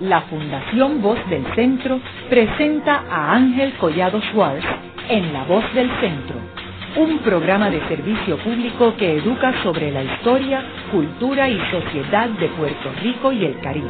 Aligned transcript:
la 0.00 0.22
Fundación 0.22 1.02
Voz 1.02 1.18
del 1.28 1.44
Centro 1.54 2.00
presenta 2.28 3.04
a 3.10 3.34
Ángel 3.34 3.74
Collado 3.74 4.20
Schwartz 4.22 4.64
en 5.08 5.32
La 5.32 5.44
Voz 5.44 5.64
del 5.74 5.90
Centro, 6.00 6.36
un 6.96 7.18
programa 7.18 7.70
de 7.70 7.86
servicio 7.86 8.38
público 8.38 8.94
que 8.96 9.18
educa 9.18 9.62
sobre 9.62 9.90
la 9.90 10.02
historia, 10.02 10.64
cultura 10.90 11.48
y 11.48 11.58
sociedad 11.70 12.28
de 12.30 12.48
Puerto 12.48 12.90
Rico 13.02 13.32
y 13.32 13.44
el 13.44 13.60
Caribe. 13.60 13.88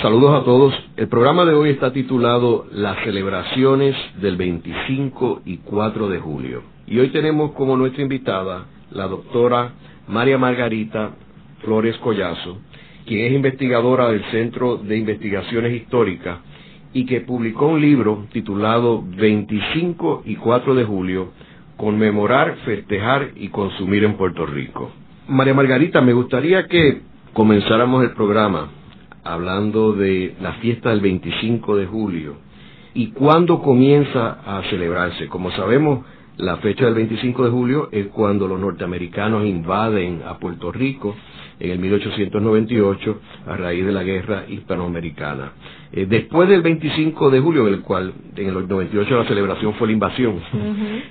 Saludos 0.00 0.42
a 0.42 0.44
todos. 0.44 0.74
El 0.96 1.08
programa 1.08 1.44
de 1.44 1.54
hoy 1.54 1.70
está 1.70 1.92
titulado 1.92 2.66
Las 2.72 2.98
celebraciones 3.04 3.94
del 4.20 4.36
25 4.36 5.42
y 5.44 5.58
4 5.58 6.08
de 6.08 6.18
julio. 6.18 6.62
Y 6.86 6.98
hoy 6.98 7.08
tenemos 7.08 7.52
como 7.52 7.76
nuestra 7.76 8.02
invitada 8.02 8.66
la 8.90 9.06
doctora 9.06 9.72
María 10.06 10.36
Margarita 10.36 11.12
Flores 11.64 11.96
Collazo, 11.98 12.58
quien 13.06 13.26
es 13.26 13.32
investigadora 13.32 14.08
del 14.08 14.24
Centro 14.30 14.76
de 14.76 14.96
Investigaciones 14.96 15.74
Históricas 15.74 16.38
y 16.92 17.06
que 17.06 17.20
publicó 17.20 17.66
un 17.66 17.80
libro 17.80 18.26
titulado 18.32 19.02
25 19.04 20.22
y 20.24 20.36
4 20.36 20.74
de 20.74 20.84
julio, 20.84 21.32
Conmemorar, 21.76 22.56
Festejar 22.64 23.30
y 23.34 23.48
Consumir 23.48 24.04
en 24.04 24.16
Puerto 24.16 24.46
Rico. 24.46 24.92
María 25.26 25.54
Margarita, 25.54 26.00
me 26.00 26.12
gustaría 26.12 26.66
que 26.68 27.00
comenzáramos 27.32 28.04
el 28.04 28.12
programa 28.12 28.70
hablando 29.24 29.92
de 29.92 30.34
la 30.40 30.52
fiesta 30.54 30.90
del 30.90 31.00
25 31.00 31.76
de 31.76 31.86
julio 31.86 32.36
y 32.94 33.08
cuándo 33.08 33.60
comienza 33.60 34.38
a 34.46 34.62
celebrarse. 34.70 35.26
Como 35.26 35.50
sabemos, 35.50 36.04
la 36.36 36.58
fecha 36.58 36.84
del 36.84 36.94
25 36.94 37.44
de 37.44 37.50
julio 37.50 37.88
es 37.90 38.06
cuando 38.08 38.46
los 38.46 38.60
norteamericanos 38.60 39.44
invaden 39.46 40.22
a 40.26 40.38
Puerto 40.38 40.70
Rico 40.70 41.16
en 41.60 41.70
el 41.70 41.78
1898 41.78 43.20
a 43.46 43.56
raíz 43.56 43.84
de 43.84 43.92
la 43.92 44.02
guerra 44.02 44.44
hispanoamericana. 44.48 45.52
Eh, 45.92 46.06
después 46.08 46.48
del 46.48 46.62
25 46.62 47.30
de 47.30 47.40
julio, 47.40 47.68
en 47.68 47.74
el 47.74 47.80
cual 47.82 48.12
en 48.36 48.48
el 48.48 48.68
98 48.68 49.16
la 49.16 49.28
celebración 49.28 49.74
fue 49.74 49.88
la 49.88 49.92
invasión, 49.92 50.40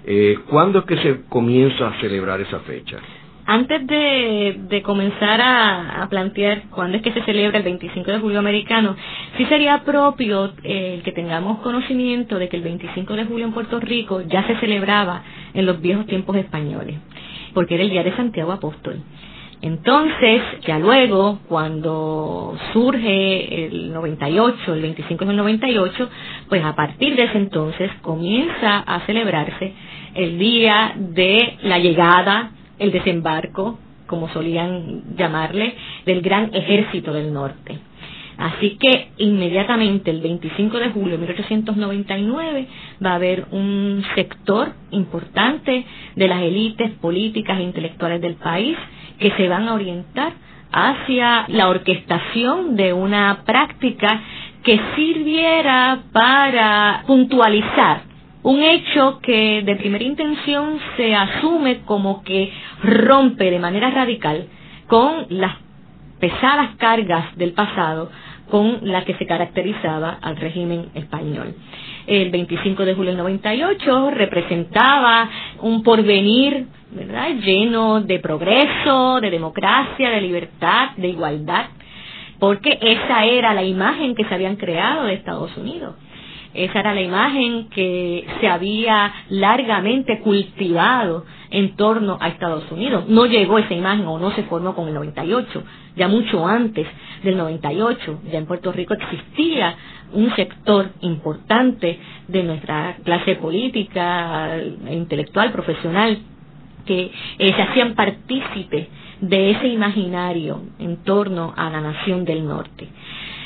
eh, 0.06 0.40
¿cuándo 0.50 0.80
es 0.80 0.86
que 0.86 0.98
se 0.98 1.22
comienza 1.30 1.88
a 1.88 2.02
celebrar 2.02 2.42
esa 2.42 2.60
fecha? 2.60 2.98
Antes 3.46 3.86
de, 3.88 4.82
comenzar 4.86 5.42
a, 5.42 6.08
plantear 6.10 6.64
cuándo 6.70 6.98
es 6.98 7.04
que 7.04 7.12
se 7.12 7.24
celebra 7.24 7.58
el 7.58 7.64
25 7.66 8.12
de 8.12 8.20
julio 8.20 8.40
americano, 8.40 8.96
sí 9.38 9.46
sería 9.46 9.84
propio 9.84 10.54
eh, 10.64 11.02
que 11.04 11.12
tengamos 11.12 11.60
conocimiento 11.60 12.40
de 12.40 12.48
que 12.48 12.56
el 12.56 12.64
25 12.64 13.14
de 13.14 13.26
julio 13.26 13.46
en 13.46 13.52
Puerto 13.52 13.82
Rico 13.82 14.22
ya 14.22 14.48
se 14.48 14.56
celebraba 14.60 15.24
en 15.54 15.66
los 15.66 15.82
viejos 15.82 16.06
tiempos 16.06 16.38
españoles, 16.38 16.96
porque 17.54 17.76
era 17.76 17.84
el 17.84 17.90
día 17.90 18.04
de 18.04 18.16
Santiago 18.16 18.54
Apóstol. 18.54 19.02
Entonces, 19.64 20.42
ya 20.68 20.78
luego, 20.78 21.40
cuando 21.48 22.54
surge 22.74 23.66
el 23.66 23.94
98, 23.94 24.74
el 24.74 24.82
25 24.82 25.24
del 25.24 25.38
98, 25.38 26.10
pues 26.50 26.66
a 26.66 26.76
partir 26.76 27.16
de 27.16 27.24
ese 27.24 27.38
entonces 27.38 27.90
comienza 28.02 28.80
a 28.80 29.00
celebrarse 29.06 29.74
el 30.16 30.38
día 30.38 30.92
de 30.98 31.58
la 31.62 31.80
llegada 31.80 32.52
el 32.78 32.92
desembarco, 32.92 33.80
como 34.06 34.28
solían 34.34 35.16
llamarle, 35.16 35.76
del 36.06 36.22
gran 36.22 36.54
ejército 36.54 37.14
del 37.14 37.32
norte. 37.32 37.80
Así 38.38 38.78
que 38.80 39.10
inmediatamente 39.18 40.10
el 40.12 40.22
25 40.22 40.78
de 40.80 40.90
julio 40.90 41.12
de 41.12 41.18
1899 41.20 42.68
va 43.06 43.12
a 43.12 43.16
haber 43.16 43.46
un 43.52 44.04
sector 44.16 44.74
importante 44.92 45.86
de 46.16 46.28
las 46.28 46.42
élites 46.42 46.92
políticas 47.02 47.60
e 47.60 47.64
intelectuales 47.64 48.22
del 48.22 48.36
país 48.36 48.78
que 49.20 49.32
se 49.32 49.48
van 49.48 49.68
a 49.68 49.74
orientar 49.74 50.34
hacia 50.72 51.46
la 51.50 51.70
orquestación 51.70 52.76
de 52.76 52.94
una 52.94 53.44
práctica 53.46 54.22
que 54.64 54.80
sirviera 54.96 56.00
para 56.12 57.04
puntualizar 57.06 58.14
un 58.44 58.62
hecho 58.62 59.20
que 59.22 59.62
de 59.64 59.76
primera 59.78 60.04
intención 60.04 60.78
se 60.98 61.16
asume 61.16 61.82
como 61.86 62.24
que 62.24 62.52
rompe 62.84 63.50
de 63.52 63.60
manera 63.60 63.90
radical 63.92 64.48
con 64.88 65.28
las 65.30 65.63
pesadas 66.24 66.78
cargas 66.78 67.36
del 67.36 67.52
pasado 67.52 68.10
con 68.50 68.80
las 68.84 69.04
que 69.04 69.14
se 69.16 69.26
caracterizaba 69.26 70.20
al 70.22 70.38
régimen 70.38 70.86
español. 70.94 71.54
El 72.08 72.32
25 72.32 72.86
de 72.86 72.94
julio 72.94 73.12
del 73.12 73.18
98 73.18 74.12
representaba 74.12 75.30
un 75.60 75.84
porvenir 75.84 76.66
lleno 77.44 78.00
de 78.00 78.20
progreso, 78.20 79.20
de 79.20 79.32
democracia, 79.32 80.12
de 80.12 80.22
libertad, 80.22 80.92
de 80.96 81.10
igualdad, 81.10 81.66
porque 82.40 82.78
esa 82.80 83.26
era 83.26 83.54
la 83.54 83.64
imagen 83.64 84.16
que 84.16 84.24
se 84.24 84.34
habían 84.34 84.56
creado 84.56 85.04
de 85.04 85.16
Estados 85.16 85.58
Unidos. 85.58 85.96
Esa 86.54 86.80
era 86.80 86.94
la 86.94 87.02
imagen 87.02 87.68
que 87.68 88.26
se 88.40 88.48
había 88.48 89.12
largamente 89.28 90.22
cultivado 90.22 91.26
en 91.54 91.76
torno 91.76 92.18
a 92.20 92.30
Estados 92.30 92.70
Unidos. 92.72 93.06
No 93.08 93.26
llegó 93.28 93.60
esa 93.60 93.74
imagen 93.74 94.06
o 94.08 94.20
no 94.20 94.32
se 94.32 94.44
formó 94.44 94.76
con 94.76 94.88
el 94.88 94.96
98, 94.96 95.64
ya 95.96 96.08
mucho 96.08 96.46
antes 96.46 96.88
del 97.24 97.38
98, 97.38 98.22
ya 98.32 98.40
en 98.40 98.46
Puerto 98.48 98.72
Rico 98.72 98.96
existía 98.96 99.76
un 100.14 100.36
sector 100.36 100.90
importante 101.02 102.00
de 102.28 102.44
nuestra 102.44 102.98
clase 103.04 103.36
política, 103.36 104.58
intelectual, 104.90 105.52
profesional, 105.52 106.18
que 106.86 107.12
eh, 107.38 107.54
se 107.56 107.62
hacían 107.62 107.94
partícipes 107.94 108.88
de 109.22 109.52
ese 109.52 109.68
imaginario 109.68 110.60
en 110.80 110.98
torno 111.04 111.54
a 111.56 111.70
la 111.70 111.82
nación 111.82 112.26
del 112.26 112.46
norte. 112.46 112.88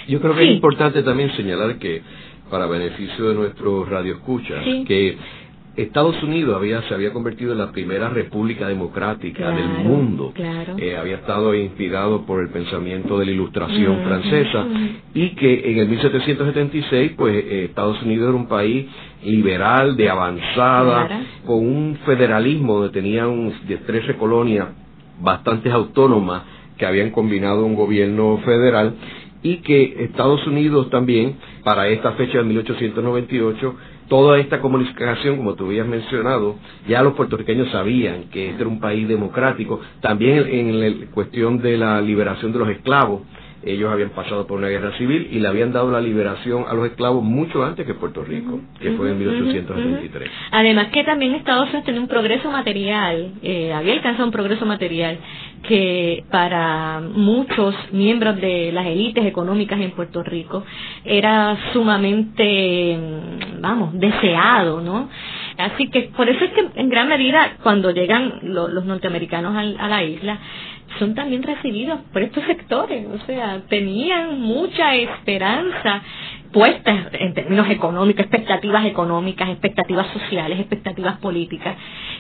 Yo 0.08 0.22
creo 0.22 0.34
que 0.34 0.46
es 0.46 0.52
importante 0.52 1.04
también 1.04 1.36
señalar 1.36 1.78
que 1.78 2.02
para 2.50 2.66
beneficio 2.68 3.28
de 3.28 3.36
nuestros 3.36 3.90
radioescuchas, 3.90 4.64
que 4.88 5.18
Estados 5.78 6.22
Unidos 6.24 6.56
había, 6.56 6.82
se 6.88 6.94
había 6.96 7.14
convertido 7.14 7.52
en 7.52 7.60
la 7.60 7.72
primera 7.72 8.10
república 8.10 8.68
democrática 8.68 9.52
del 9.52 9.86
mundo. 9.86 10.34
Eh, 10.78 10.98
había 10.98 11.18
estado 11.18 11.54
inspirado 11.54 12.26
por 12.26 12.42
el 12.42 12.50
pensamiento 12.50 13.20
de 13.20 13.28
la 13.28 13.32
ilustración 13.32 14.04
francesa 14.04 14.66
y 15.14 15.30
que 15.36 15.72
en 15.72 15.78
el 15.78 15.88
1776 15.90 17.12
pues 17.16 17.36
eh, 17.36 17.66
Estados 17.66 18.02
Unidos 18.02 18.30
era 18.30 18.38
un 18.38 18.48
país 18.48 18.88
liberal, 19.24 19.96
de 19.96 20.10
avanzada, 20.10 21.22
con 21.46 21.58
un 21.60 22.00
federalismo 22.08 22.80
donde 22.80 22.90
tenían 22.90 23.54
de 23.68 23.78
13 23.78 24.16
colonias 24.16 24.70
bastante 25.22 25.70
autónomas 25.70 26.42
que 26.78 26.88
habían 26.88 27.12
combinado 27.12 27.64
un 27.64 27.76
gobierno 27.76 28.40
federal 28.44 28.96
y 29.44 29.58
que 29.58 30.06
Estados 30.06 30.46
Unidos 30.48 30.90
también, 30.90 31.36
para 31.64 31.88
esta 31.88 32.14
fecha 32.14 32.40
de 32.40 32.44
1898, 32.46 33.76
toda 34.08 34.40
esta 34.40 34.60
comunicación, 34.60 35.38
como 35.38 35.56
tú 35.56 35.66
habías 35.66 35.88
mencionado, 35.88 36.56
ya 36.88 37.02
los 37.02 37.14
puertorriqueños 37.14 37.70
sabían 37.72 38.26
que 38.32 38.50
este 38.50 38.62
era 38.62 38.70
un 38.70 38.80
país 38.80 39.08
democrático, 39.08 39.80
también 40.02 40.46
en 40.48 40.80
la 40.80 41.06
cuestión 41.08 41.60
de 41.60 41.78
la 41.78 42.02
liberación 42.02 42.52
de 42.54 42.60
los 42.60 42.70
esclavos, 42.70 43.22
ellos 43.64 43.92
habían 43.92 44.12
pasado 44.12 44.46
por 44.46 44.60
una 44.60 44.68
guerra 44.68 44.96
civil 44.98 45.30
y 45.32 45.40
le 45.40 45.48
habían 45.48 45.74
dado 45.74 45.92
la 45.92 46.00
liberación 46.00 46.66
a 46.68 46.74
los 46.74 46.86
esclavos 46.88 47.24
mucho 47.24 47.64
antes 47.66 47.86
que 47.86 47.94
Puerto 47.96 48.24
Rico, 48.24 48.62
que 48.80 48.92
fue 48.92 49.12
en 49.12 49.20
1873. 49.20 50.30
Además 50.52 50.88
que 50.94 51.04
también 51.04 51.36
Estados 51.36 51.66
Unidos 51.70 51.86
tenía 51.86 52.02
un 52.02 52.08
progreso 52.08 52.52
material, 52.52 53.34
eh, 53.42 53.74
había 53.74 53.94
alcanzado 53.94 54.26
un 54.26 54.32
progreso 54.32 54.66
material 54.66 55.18
que 55.64 56.24
para 56.32 57.00
muchos 57.02 57.76
miembros 57.92 58.40
de 58.40 58.72
las 58.72 58.86
élites 58.86 59.26
económicas 59.26 59.80
en 59.80 59.92
Puerto 59.92 60.24
Rico 60.24 60.64
era 61.04 61.58
sumamente, 61.74 62.98
mm, 62.98 63.62
vamos, 63.62 64.00
deseado, 64.00 64.82
¿no? 64.82 65.10
Así 65.58 65.90
que 65.90 66.12
por 66.16 66.30
eso 66.30 66.46
es 66.46 66.52
que 66.52 66.80
en 66.80 66.90
gran 66.90 67.08
medida 67.08 67.58
cuando 67.64 67.92
llegan 67.92 68.40
los 68.44 68.86
norteamericanos 68.86 69.56
a 69.56 69.88
la 69.88 70.04
isla, 70.04 70.40
son 71.00 71.16
también 71.16 71.44
recibidos 71.44 72.00
por 72.12 72.22
estos 72.22 72.44
sectores, 72.46 73.06
o 73.08 73.26
sea, 73.26 73.62
tenían 73.70 74.40
mucha 74.40 74.96
esperanza 74.96 76.02
puesta 76.52 77.10
en 77.14 77.34
términos 77.34 77.70
económicos, 77.70 78.22
expectativas 78.22 78.86
económicas, 78.86 79.50
expectativas 79.50 80.08
sociales, 80.14 80.60
expectativas 80.60 81.18
políticas, 81.20 81.76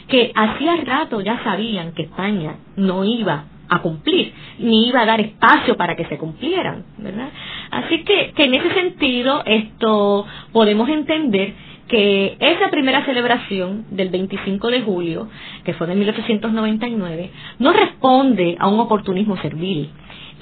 que 0.07 0.31
hacía 0.35 0.75
rato 0.85 1.21
ya 1.21 1.41
sabían 1.43 1.93
que 1.93 2.03
España 2.03 2.55
no 2.75 3.03
iba 3.03 3.45
a 3.69 3.79
cumplir, 3.81 4.33
ni 4.59 4.87
iba 4.87 5.01
a 5.01 5.05
dar 5.05 5.19
espacio 5.19 5.75
para 5.75 5.95
que 5.95 6.05
se 6.05 6.17
cumplieran, 6.17 6.85
¿verdad? 6.97 7.29
Así 7.71 8.03
que, 8.03 8.31
que 8.35 8.43
en 8.45 8.53
ese 8.53 8.73
sentido 8.73 9.43
esto 9.45 10.25
podemos 10.53 10.87
entender 10.89 11.53
que 11.87 12.35
esa 12.39 12.69
primera 12.69 13.05
celebración 13.05 13.85
del 13.91 14.09
25 14.09 14.67
de 14.69 14.81
julio, 14.81 15.29
que 15.63 15.73
fue 15.73 15.89
en 15.91 15.99
1899, 15.99 17.31
no 17.59 17.73
responde 17.73 18.55
a 18.59 18.67
un 18.67 18.79
oportunismo 18.79 19.37
servil, 19.37 19.89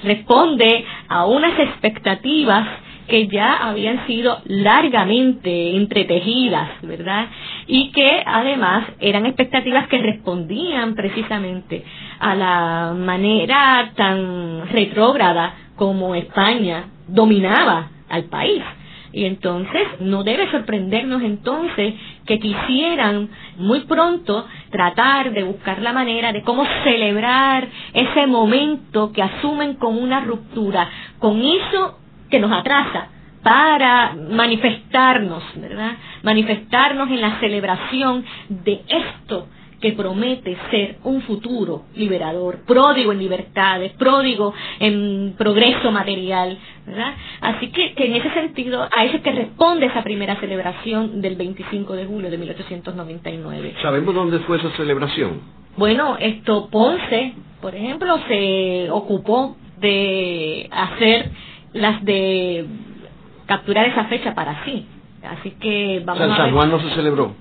responde 0.02 0.84
a 1.08 1.26
unas 1.26 1.58
expectativas 1.58 2.66
que 3.08 3.28
ya 3.28 3.68
habían 3.68 4.06
sido 4.06 4.38
largamente 4.46 5.76
entretejidas, 5.76 6.80
¿verdad? 6.82 7.26
Y 7.66 7.92
que 7.92 8.22
además 8.24 8.86
eran 9.00 9.26
expectativas 9.26 9.86
que 9.88 9.98
respondían 9.98 10.94
precisamente 10.94 11.84
a 12.18 12.34
la 12.34 12.94
manera 12.96 13.92
tan 13.94 14.68
retrógrada 14.68 15.54
como 15.76 16.14
España 16.14 16.84
dominaba 17.06 17.90
al 18.08 18.24
país. 18.24 18.62
Y 19.12 19.24
entonces 19.24 19.82
no 20.00 20.24
debe 20.24 20.50
sorprendernos 20.50 21.22
entonces 21.22 21.94
que 22.26 22.38
quisieran 22.38 23.30
muy 23.56 23.80
pronto 23.80 24.46
tratar 24.70 25.32
de 25.32 25.42
buscar 25.42 25.80
la 25.80 25.94
manera 25.94 26.32
de 26.32 26.42
cómo 26.42 26.66
celebrar 26.84 27.66
ese 27.94 28.26
momento 28.26 29.12
que 29.12 29.22
asumen 29.22 29.76
como 29.76 30.00
una 30.00 30.20
ruptura, 30.20 30.90
con 31.18 31.40
eso 31.40 31.96
que 32.30 32.38
nos 32.38 32.52
atrasa 32.52 33.08
para 33.42 34.14
manifestarnos, 34.14 35.42
¿verdad? 35.56 35.92
Manifestarnos 36.22 37.08
en 37.10 37.20
la 37.20 37.38
celebración 37.38 38.24
de 38.48 38.82
esto 38.88 39.46
que 39.80 39.92
promete 39.92 40.56
ser 40.70 40.96
un 41.04 41.22
futuro 41.22 41.84
liberador, 41.94 42.64
pródigo 42.66 43.12
en 43.12 43.18
libertades, 43.18 43.92
pródigo 43.92 44.54
en 44.80 45.34
progreso 45.36 45.90
material, 45.90 46.58
¿verdad? 46.86 47.14
Así 47.40 47.68
que, 47.68 47.94
que, 47.94 48.06
en 48.06 48.16
ese 48.16 48.30
sentido, 48.32 48.82
a 48.82 49.04
eso 49.04 49.18
es 49.18 49.22
que 49.22 49.32
responde 49.32 49.86
esa 49.86 50.02
primera 50.02 50.36
celebración 50.40 51.20
del 51.20 51.36
25 51.36 51.94
de 51.94 52.06
julio 52.06 52.30
de 52.30 52.38
1899. 52.38 53.74
¿Sabemos 53.82 54.14
dónde 54.14 54.38
fue 54.40 54.56
esa 54.56 54.70
celebración? 54.70 55.40
Bueno, 55.76 56.16
esto 56.18 56.68
Ponce, 56.70 57.34
por 57.60 57.74
ejemplo, 57.74 58.18
se 58.28 58.88
ocupó 58.90 59.56
de 59.78 60.68
hacer 60.72 61.30
las 61.76 62.04
de 62.04 62.66
capturar 63.46 63.86
esa 63.86 64.04
fecha 64.04 64.34
para 64.34 64.64
sí. 64.64 64.86
Así 65.22 65.52
que 65.52 66.02
vamos 66.04 66.22
o 66.22 66.26
sea, 66.26 66.34
en 66.34 66.42
San 66.42 66.54
Juan 66.54 66.70
no 66.70 66.80
se 66.80 66.90
celebró. 66.94 67.34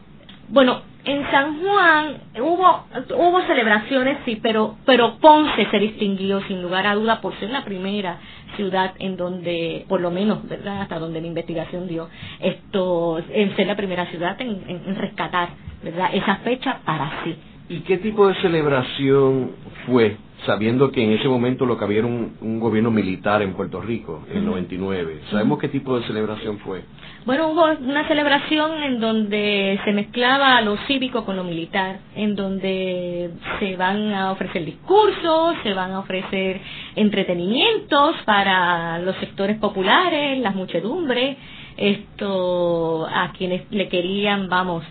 Bueno, 0.50 0.82
en 1.04 1.30
San 1.32 1.60
Juan 1.62 2.18
hubo 2.42 2.86
hubo 3.16 3.42
celebraciones 3.44 4.18
sí 4.26 4.40
pero 4.42 4.76
pero 4.86 5.18
Ponce 5.18 5.68
se 5.70 5.80
distinguió 5.80 6.42
sin 6.48 6.62
lugar 6.62 6.88
a 6.88 6.96
duda 6.96 7.22
por 7.22 7.38
ser 7.40 7.52
la 7.52 7.64
primera 7.64 8.18
ciudad 8.56 8.94
en 9.00 9.18
donde 9.18 9.86
por 9.88 10.02
lo 10.02 10.10
menos 10.10 10.48
verdad 10.48 10.82
hasta 10.82 10.98
donde 10.98 11.22
la 11.22 11.28
investigación 11.28 11.88
dio 11.88 12.10
esto 12.40 13.22
en 13.30 13.56
ser 13.56 13.68
la 13.68 13.76
primera 13.76 14.08
ciudad 14.08 14.40
en, 14.42 14.64
en, 14.68 14.82
en 14.88 14.96
rescatar 14.96 15.50
verdad 15.84 16.10
esa 16.14 16.38
fecha 16.38 16.80
para 16.86 17.24
sí. 17.24 17.36
¿Y 17.70 17.80
qué 17.80 17.98
tipo 17.98 18.28
de 18.28 18.36
celebración 18.42 19.52
fue, 19.88 20.18
sabiendo 20.46 20.92
que 20.92 21.04
en 21.04 21.12
ese 21.12 21.28
momento 21.28 21.66
lo 21.66 21.78
que 21.78 21.86
había 21.86 22.00
era 22.00 22.08
un, 22.08 22.38
un 22.42 22.60
gobierno 22.60 22.92
militar 22.92 23.42
en 23.42 23.54
Puerto 23.54 23.82
Rico, 23.82 24.24
en 24.30 24.38
el 24.38 24.46
99? 24.46 25.22
¿Sabemos 25.32 25.60
qué 25.60 25.70
tipo 25.70 26.00
de 26.00 26.06
celebración 26.08 26.60
fue? 26.60 26.84
Bueno, 27.26 27.50
hubo 27.50 27.64
una 27.64 28.08
celebración 28.08 28.84
en 28.84 29.00
donde 29.00 29.80
se 29.84 29.92
mezclaba 29.94 30.62
lo 30.62 30.78
cívico 30.86 31.26
con 31.26 31.36
lo 31.36 31.44
militar, 31.44 31.98
en 32.16 32.36
donde 32.36 33.32
se 33.60 33.76
van 33.76 34.14
a 34.14 34.32
ofrecer 34.32 34.64
discursos, 34.64 35.56
se 35.64 35.74
van 35.74 35.92
a 35.92 36.00
ofrecer 36.00 36.62
entretenimientos 36.96 38.16
para 38.26 39.00
los 39.00 39.16
sectores 39.16 39.58
populares, 39.58 40.38
las 40.40 40.54
muchedumbres, 40.54 41.38
esto 41.78 43.08
a 43.08 43.32
quienes 43.32 43.64
le 43.72 43.90
querían, 43.90 44.48
vamos, 44.48 44.84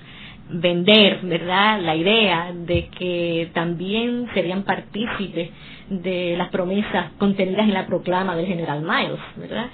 vender, 0.50 1.20
¿verdad?, 1.22 1.80
la 1.80 1.96
idea 1.96 2.52
de 2.54 2.88
que 2.88 3.50
también 3.54 4.28
serían 4.34 4.62
partícipes 4.62 5.50
de 5.88 6.34
las 6.36 6.48
promesas 6.48 7.12
contenidas 7.18 7.66
en 7.66 7.74
la 7.74 7.86
proclama 7.86 8.36
del 8.36 8.46
general 8.46 8.82
Miles, 8.82 9.20
¿verdad? 9.36 9.66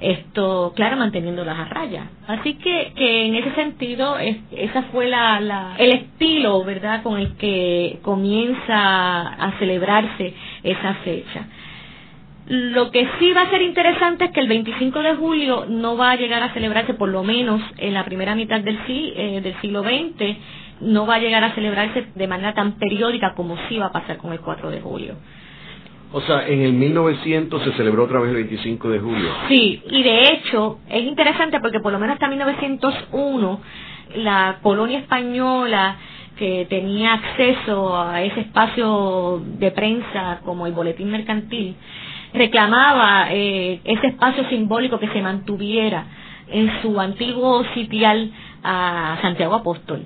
Esto, 0.00 0.72
claro, 0.74 0.96
manteniéndolas 0.96 1.58
a 1.58 1.64
raya. 1.66 2.10
Así 2.26 2.54
que, 2.54 2.92
que 2.96 3.26
en 3.26 3.34
ese 3.34 3.54
sentido, 3.54 4.18
es, 4.18 4.36
esa 4.52 4.82
fue 4.84 5.08
la, 5.08 5.40
la, 5.40 5.74
el 5.78 5.92
estilo, 5.92 6.62
¿verdad?, 6.64 7.02
con 7.02 7.18
el 7.18 7.36
que 7.36 7.98
comienza 8.02 9.28
a 9.28 9.58
celebrarse 9.58 10.34
esa 10.62 10.94
fecha. 11.04 11.46
Lo 12.48 12.90
que 12.90 13.06
sí 13.18 13.32
va 13.32 13.42
a 13.42 13.50
ser 13.50 13.60
interesante 13.60 14.24
es 14.24 14.30
que 14.30 14.40
el 14.40 14.48
25 14.48 15.00
de 15.00 15.14
julio 15.16 15.66
no 15.68 15.98
va 15.98 16.12
a 16.12 16.16
llegar 16.16 16.42
a 16.42 16.52
celebrarse, 16.54 16.94
por 16.94 17.10
lo 17.10 17.22
menos 17.22 17.60
en 17.76 17.92
la 17.92 18.04
primera 18.04 18.34
mitad 18.34 18.60
del, 18.60 18.78
eh, 18.88 19.40
del 19.42 19.60
siglo 19.60 19.82
XX, 19.82 20.36
no 20.80 21.06
va 21.06 21.16
a 21.16 21.18
llegar 21.18 21.44
a 21.44 21.54
celebrarse 21.54 22.06
de 22.14 22.26
manera 22.26 22.54
tan 22.54 22.78
periódica 22.78 23.34
como 23.34 23.56
sí 23.68 23.78
va 23.78 23.86
a 23.86 23.92
pasar 23.92 24.16
con 24.16 24.32
el 24.32 24.40
4 24.40 24.70
de 24.70 24.80
julio. 24.80 25.16
O 26.10 26.22
sea, 26.22 26.46
en 26.48 26.62
el 26.62 26.72
1900 26.72 27.62
se 27.62 27.72
celebró 27.72 28.04
otra 28.04 28.20
vez 28.20 28.30
el 28.30 28.36
25 28.36 28.88
de 28.88 28.98
julio. 28.98 29.30
Sí, 29.48 29.82
y 29.90 30.02
de 30.02 30.22
hecho 30.32 30.78
es 30.88 31.02
interesante 31.02 31.60
porque 31.60 31.80
por 31.80 31.92
lo 31.92 31.98
menos 31.98 32.14
hasta 32.14 32.28
1901 32.28 33.60
la 34.16 34.58
colonia 34.62 35.00
española 35.00 35.96
que 36.38 36.66
tenía 36.70 37.14
acceso 37.14 38.00
a 38.00 38.22
ese 38.22 38.40
espacio 38.40 39.42
de 39.58 39.70
prensa 39.72 40.40
como 40.44 40.66
el 40.66 40.72
boletín 40.72 41.10
mercantil, 41.10 41.76
reclamaba 42.32 43.28
eh, 43.30 43.80
ese 43.84 44.08
espacio 44.08 44.48
simbólico 44.48 44.98
que 44.98 45.08
se 45.08 45.22
mantuviera 45.22 46.04
en 46.48 46.82
su 46.82 46.98
antiguo 47.00 47.64
sitial 47.74 48.30
a 48.62 49.18
Santiago 49.20 49.54
Apóstol. 49.54 50.04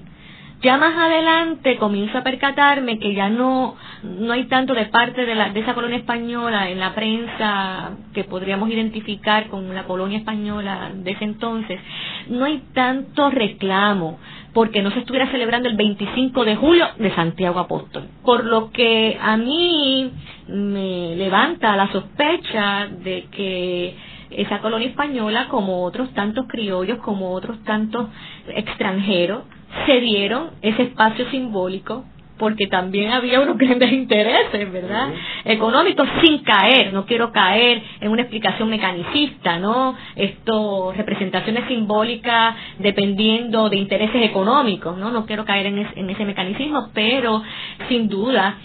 Ya 0.63 0.77
más 0.77 0.97
adelante 0.97 1.77
comienzo 1.77 2.19
a 2.19 2.23
percatarme 2.23 3.01
que 3.01 3.15
ya 3.15 3.29
no, 3.29 3.75
no 4.05 4.33
hay 4.33 4.45
tanto 4.45 4.75
de 4.75 4.87
parte 4.87 5.27
de, 5.27 5.35
la, 5.35 5.49
de 5.49 5.59
esa 5.59 5.75
colonia 5.75 5.99
española 5.99 6.71
en 6.71 6.79
la 6.79 6.95
prensa 6.95 7.97
que 8.15 8.23
podríamos 8.23 8.71
identificar 8.71 9.49
con 9.49 9.75
la 9.75 9.83
colonia 9.85 10.19
española 10.19 10.93
de 10.95 11.11
ese 11.11 11.25
entonces, 11.25 11.81
no 12.29 12.45
hay 12.45 12.63
tanto 12.75 13.29
reclamo 13.31 14.21
porque 14.55 14.83
no 14.83 14.91
se 14.91 15.01
estuviera 15.01 15.31
celebrando 15.31 15.69
el 15.69 15.77
25 15.77 16.45
de 16.45 16.57
julio 16.57 16.87
de 16.99 17.15
Santiago 17.15 17.61
Apóstol. 17.61 18.09
Por 18.25 18.45
lo 18.45 18.71
que 18.71 19.19
a 19.21 19.37
mí 19.37 20.11
me 20.49 21.17
levanta 21.17 21.77
la 21.77 21.91
sospecha 21.91 22.87
de 22.89 23.27
que 23.31 23.95
esa 24.31 24.61
colonia 24.61 24.89
española, 24.89 25.49
como 25.49 25.85
otros 25.85 26.13
tantos 26.15 26.47
criollos, 26.49 26.99
como 26.99 27.33
otros 27.33 27.63
tantos 27.65 28.09
extranjeros, 28.49 29.43
se 29.87 30.01
dieron 30.01 30.51
ese 30.61 30.83
espacio 30.83 31.31
simbólico 31.31 32.05
porque 32.43 32.67
también 32.67 33.13
había 33.13 33.39
unos 33.39 33.57
grandes 33.65 33.93
intereses, 33.93 34.73
¿verdad? 34.73 35.11
Económicos 35.45 36.09
sin 36.25 36.43
caer, 36.43 36.93
no 36.93 37.07
quiero 37.07 37.31
caer 37.31 37.81
en 38.01 38.11
una 38.11 38.23
explicación 38.23 38.69
mecanicista, 38.69 39.61
¿no? 39.61 39.95
Esto, 40.17 40.93
representaciones 40.93 41.69
simbólicas 41.69 42.57
dependiendo 42.81 43.71
de 43.71 43.77
intereses 43.77 44.25
económicos, 44.25 44.99
¿no? 44.99 45.13
No 45.13 45.25
quiero 45.25 45.45
caer 45.45 45.67
en, 45.67 45.87
en 45.95 46.11
ese 46.11 46.25
mecanicismo, 46.25 46.91
pero 46.93 47.45
sin 47.89 48.09
duda 48.09 48.57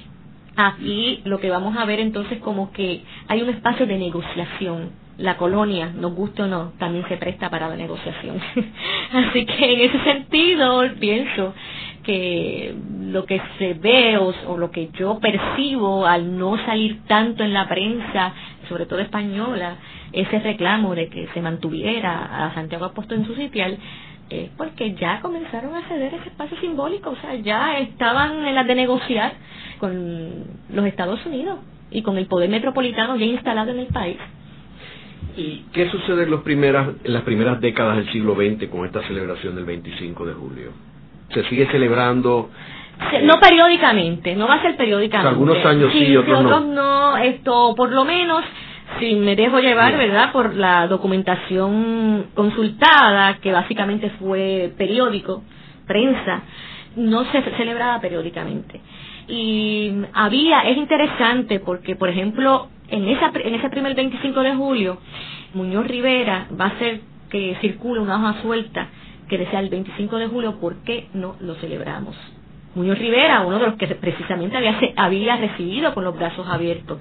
aquí 0.56 1.22
lo 1.26 1.40
que 1.40 1.52
vamos 1.52 1.78
a 1.78 1.86
ver 1.86 2.00
entonces 2.00 2.40
como 2.40 2.72
que 2.72 3.04
hay 3.28 3.44
un 3.44 3.50
espacio 3.50 3.86
de 3.86 4.00
negociación 4.00 5.07
la 5.18 5.38
colonia, 5.38 5.92
nos 5.96 6.14
guste 6.14 6.44
o 6.44 6.48
no, 6.48 6.74
también 6.78 7.08
se 7.08 7.18
presta 7.18 7.50
para 7.50 7.68
la 7.68 7.76
negociación. 7.76 8.40
Así 9.14 9.46
que 9.46 9.74
en 9.74 9.82
ese 9.82 10.04
sentido 10.04 10.84
pienso 11.00 11.54
que 12.04 12.74
lo 13.02 13.26
que 13.26 13.42
se 13.58 13.74
ve 13.74 14.18
o, 14.18 14.58
lo 14.58 14.72
que 14.72 14.90
yo 14.94 15.20
percibo 15.20 16.06
al 16.06 16.38
no 16.38 16.58
salir 16.66 17.02
tanto 17.06 17.44
en 17.44 17.54
la 17.54 17.68
prensa, 17.68 18.34
sobre 18.70 18.86
todo 18.86 19.00
española, 19.00 19.76
ese 20.14 20.40
reclamo 20.40 20.96
de 20.96 21.10
que 21.10 21.28
se 21.34 21.42
mantuviera 21.42 22.46
a 22.46 22.54
Santiago 22.54 22.86
Apóstol 22.86 23.20
en 23.20 23.26
su 23.26 23.36
sitial, 23.36 23.78
es 24.30 24.50
porque 24.58 24.94
ya 24.96 25.20
comenzaron 25.22 25.76
a 25.76 25.88
ceder 25.88 26.14
ese 26.14 26.30
espacio 26.30 26.58
simbólico, 26.60 27.10
o 27.10 27.16
sea, 27.18 27.36
ya 27.36 27.80
estaban 27.80 28.46
en 28.46 28.56
las 28.56 28.68
de 28.68 28.76
negociar 28.76 29.34
con 29.80 30.46
los 30.70 30.86
Estados 30.86 31.26
Unidos 31.26 31.60
y 31.92 32.04
con 32.04 32.18
el 32.18 32.28
poder 32.28 32.50
metropolitano 32.50 33.16
ya 33.16 33.26
instalado 33.26 33.72
en 33.72 33.80
el 33.80 33.88
país. 33.88 34.18
¿Y 35.36 35.66
qué 35.72 35.90
sucede 35.92 36.24
en, 36.24 36.32
los 36.32 36.42
primeras, 36.42 36.90
en 37.04 37.14
las 37.14 37.22
primeras 37.22 37.62
décadas 37.62 37.98
del 37.98 38.12
siglo 38.12 38.36
XX 38.36 38.70
con 38.70 38.86
esta 38.86 39.02
celebración 39.08 39.56
del 39.56 39.66
25 39.66 40.26
de 40.26 40.34
julio? 40.34 40.72
¿Se 41.34 41.44
sigue 41.44 41.68
celebrando? 41.68 42.50
No 43.24 43.40
periódicamente, 43.40 44.36
no 44.36 44.48
va 44.48 44.56
a 44.56 44.62
ser 44.64 44.76
periódicamente. 44.76 45.30
algunos 45.30 45.64
años 45.64 45.92
sí, 45.92 46.06
y 46.06 46.18
otros, 46.18 46.44
otros 46.44 46.66
no. 46.66 47.12
no. 47.12 47.18
Esto, 47.18 47.76
por 47.78 47.92
lo 47.92 48.04
menos, 48.04 48.44
si 49.00 49.16
me 49.16 49.36
dejo 49.36 49.60
llevar, 49.60 49.96
¿verdad?, 49.98 50.32
por 50.32 50.56
la 50.56 50.88
documentación 50.88 52.28
consultada, 52.34 53.38
que 53.38 53.52
básicamente 53.52 54.10
fue 54.20 54.74
periódico, 54.78 55.44
prensa, 55.86 56.42
no 56.96 57.24
se 57.32 57.42
celebraba 57.58 58.02
periódicamente. 58.02 58.82
Y 59.28 59.94
había, 60.14 60.62
es 60.62 60.78
interesante 60.78 61.60
porque, 61.60 61.96
por 61.96 62.10
ejemplo, 62.10 62.70
en, 62.90 63.08
esa, 63.10 63.32
en 63.34 63.56
ese 63.56 63.70
primer 63.70 63.96
25 63.96 64.40
de 64.42 64.56
julio, 64.56 64.98
Muñoz 65.54 65.88
Rivera 65.88 66.48
va 66.60 66.66
a 66.66 66.70
hacer 66.70 67.02
que 67.30 67.58
circule 67.62 68.00
una 68.00 68.16
hoja 68.16 68.42
suelta 68.42 68.88
que 69.28 69.38
decía 69.38 69.60
el 69.60 69.70
25 69.70 70.18
de 70.18 70.28
julio, 70.28 70.60
¿por 70.60 70.84
qué 70.84 71.08
no 71.14 71.36
lo 71.40 71.56
celebramos? 71.56 72.16
Muñoz 72.76 72.98
Rivera, 73.00 73.42
uno 73.42 73.60
de 73.60 73.66
los 73.66 73.76
que 73.76 73.88
precisamente 73.88 74.56
había, 74.56 74.78
había 74.96 75.36
recibido 75.36 75.94
con 75.94 76.04
los 76.04 76.16
brazos 76.16 76.48
abiertos 76.48 77.00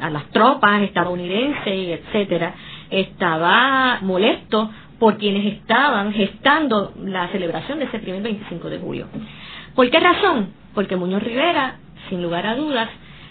a 0.00 0.08
las 0.10 0.26
tropas 0.30 0.82
estadounidenses, 0.82 2.00
etcétera, 2.00 2.54
estaba 2.90 3.98
molesto 4.02 4.70
por 4.98 5.18
quienes 5.18 5.54
estaban 5.54 6.12
gestando 6.12 6.92
la 7.02 7.28
celebración 7.28 7.78
de 7.78 7.86
ese 7.86 7.98
primer 7.98 8.22
25 8.22 8.70
de 8.70 8.78
julio. 8.78 9.06
¿Por 9.74 9.90
qué 9.90 10.00
razón? 10.00 10.50
Porque 10.74 10.96
Muñoz 10.96 11.22
Rivera, 11.22 11.76
sin 12.08 12.22
lugar 12.22 12.46
a 12.46 12.54
dudas, 12.54 12.88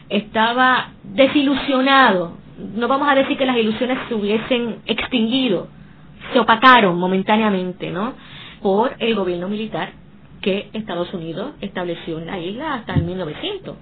estaba 0.10 0.92
desilusionado. 1.04 2.38
No 2.76 2.88
vamos 2.88 3.08
a 3.10 3.16
decir 3.16 3.38
que 3.38 3.46
las 3.46 3.58
ilusiones 3.58 3.98
se 4.08 4.16
hubiesen 4.16 4.78
extinguido, 4.86 5.68
se 6.34 6.40
opacaron 6.40 6.98
momentáneamente, 6.98 7.92
¿no? 7.92 8.14
Por 8.62 8.96
el 9.00 9.16
gobierno 9.16 9.48
militar 9.48 9.92
que 10.42 10.70
Estados 10.74 11.14
Unidos 11.14 11.54
estableció 11.62 12.20
en 12.20 12.28
la 12.28 12.40
isla 12.40 12.76
hasta 12.76 12.94
el 12.94 13.04
1900. 13.04 13.76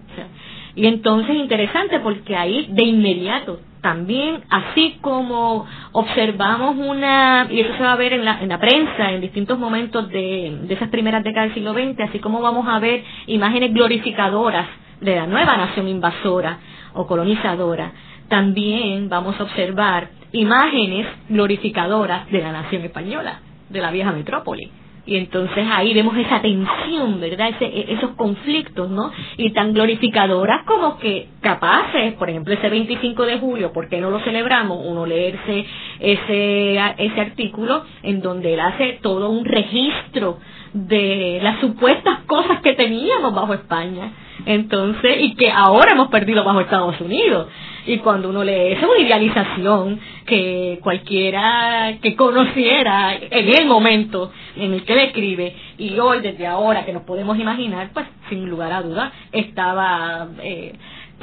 y 0.76 0.88
entonces 0.88 1.36
interesante 1.36 2.00
porque 2.00 2.36
ahí 2.36 2.68
de 2.72 2.84
inmediato 2.84 3.60
también, 3.82 4.42
así 4.50 4.98
como 5.02 5.66
observamos 5.92 6.78
una, 6.78 7.48
y 7.52 7.60
eso 7.60 7.76
se 7.76 7.84
va 7.84 7.92
a 7.92 7.98
ver 7.98 8.14
en 8.14 8.24
la, 8.24 8.42
en 8.42 8.48
la 8.48 8.58
prensa 8.58 9.12
en 9.12 9.20
distintos 9.20 9.60
momentos 9.60 10.08
de, 10.10 10.58
de 10.64 10.74
esas 10.74 10.88
primeras 10.88 11.22
décadas 11.22 11.50
del 11.50 11.56
siglo 11.56 11.74
XX, 11.74 12.00
así 12.10 12.20
como 12.20 12.40
vamos 12.42 12.66
a 12.66 12.80
ver 12.80 13.04
imágenes 13.28 13.74
glorificadoras 13.74 14.68
de 15.02 15.16
la 15.16 15.28
nueva 15.28 15.58
nación 15.58 15.88
invasora 15.88 16.60
o 16.94 17.08
colonizadora, 17.08 17.92
también 18.28 19.10
vamos 19.10 19.40
a 19.40 19.44
observar 19.44 20.10
imágenes 20.32 21.08
glorificadoras 21.30 22.30
de 22.30 22.42
la 22.42 22.52
nación 22.52 22.84
española, 22.84 23.40
de 23.70 23.82
la 23.82 23.92
vieja 23.92 24.12
metrópoli. 24.12 24.72
Y 25.06 25.18
entonces 25.18 25.66
ahí 25.70 25.94
vemos 25.94 26.16
esa 26.18 26.42
tensión, 26.42 27.20
¿verdad? 27.20 27.50
Ese, 27.50 27.66
e, 27.66 27.94
esos 27.94 28.12
conflictos, 28.12 28.90
¿no? 28.90 29.12
Y 29.36 29.52
tan 29.52 29.74
glorificadoras 29.74 30.64
como 30.64 30.98
que 30.98 31.28
capaces, 31.42 32.14
por 32.14 32.30
ejemplo, 32.30 32.54
ese 32.54 32.70
25 32.70 33.26
de 33.26 33.38
julio, 33.38 33.74
¿por 33.74 33.90
qué 33.90 34.00
no 34.00 34.10
lo 34.10 34.20
celebramos? 34.22 34.80
Uno 34.86 35.06
leerse 35.06 35.66
ese, 36.00 36.80
ese 36.98 37.22
artículo 37.22 37.84
en 38.02 38.22
donde 38.22 38.54
él 38.54 38.62
hace 38.62 39.00
todo 39.02 39.30
un 39.30 39.44
registro 39.44 40.40
de 40.74 41.40
las 41.44 41.60
supuestas 41.60 42.20
cosas 42.26 42.62
que 42.62 42.74
teníamos 42.74 43.34
bajo 43.36 43.54
España. 43.54 44.12
Entonces, 44.46 45.18
y 45.20 45.36
que 45.36 45.52
ahora 45.52 45.92
hemos 45.92 46.08
perdido 46.08 46.44
bajo 46.44 46.62
Estados 46.62 47.00
Unidos. 47.02 47.48
Y 47.86 47.98
cuando 47.98 48.30
uno 48.30 48.44
lee 48.44 48.74
eso, 48.74 48.90
una 48.90 49.00
idealización 49.00 50.00
que 50.26 50.80
cualquiera 50.82 51.98
que 52.02 52.16
conociera 52.16 53.16
en 53.16 53.50
el 53.50 53.66
momento 53.66 54.32
en 54.56 54.74
el 54.74 54.84
que 54.86 54.96
le 54.96 55.04
escribe, 55.06 55.56
y 55.78 56.00
hoy, 56.00 56.22
desde 56.22 56.48
ahora 56.48 56.86
que 56.86 56.94
nos 56.94 57.04
podemos 57.04 57.38
imaginar, 57.38 57.90
pues 57.94 58.06
sin 58.30 58.50
lugar 58.50 58.72
a 58.72 58.82
dudas, 58.82 59.12
estaba 59.32 60.30
eh, 60.42 60.74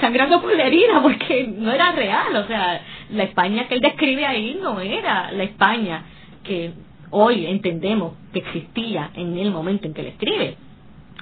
sangrando 0.00 0.40
por 0.40 0.54
la 0.54 0.66
herida 0.66 1.00
porque 1.02 1.46
no 1.46 1.72
era 1.72 1.92
real. 1.92 2.36
O 2.36 2.46
sea, 2.46 2.82
la 3.10 3.22
España 3.24 3.66
que 3.68 3.74
él 3.74 3.80
describe 3.80 4.26
ahí 4.26 4.58
no 4.60 4.80
era 4.80 5.32
la 5.32 5.44
España 5.44 6.04
que 6.44 6.72
hoy 7.10 7.46
entendemos 7.46 8.14
que 8.32 8.40
existía 8.40 9.10
en 9.14 9.36
el 9.38 9.50
momento 9.50 9.86
en 9.86 9.94
que 9.94 10.02
le 10.02 10.08
escribe. 10.10 10.56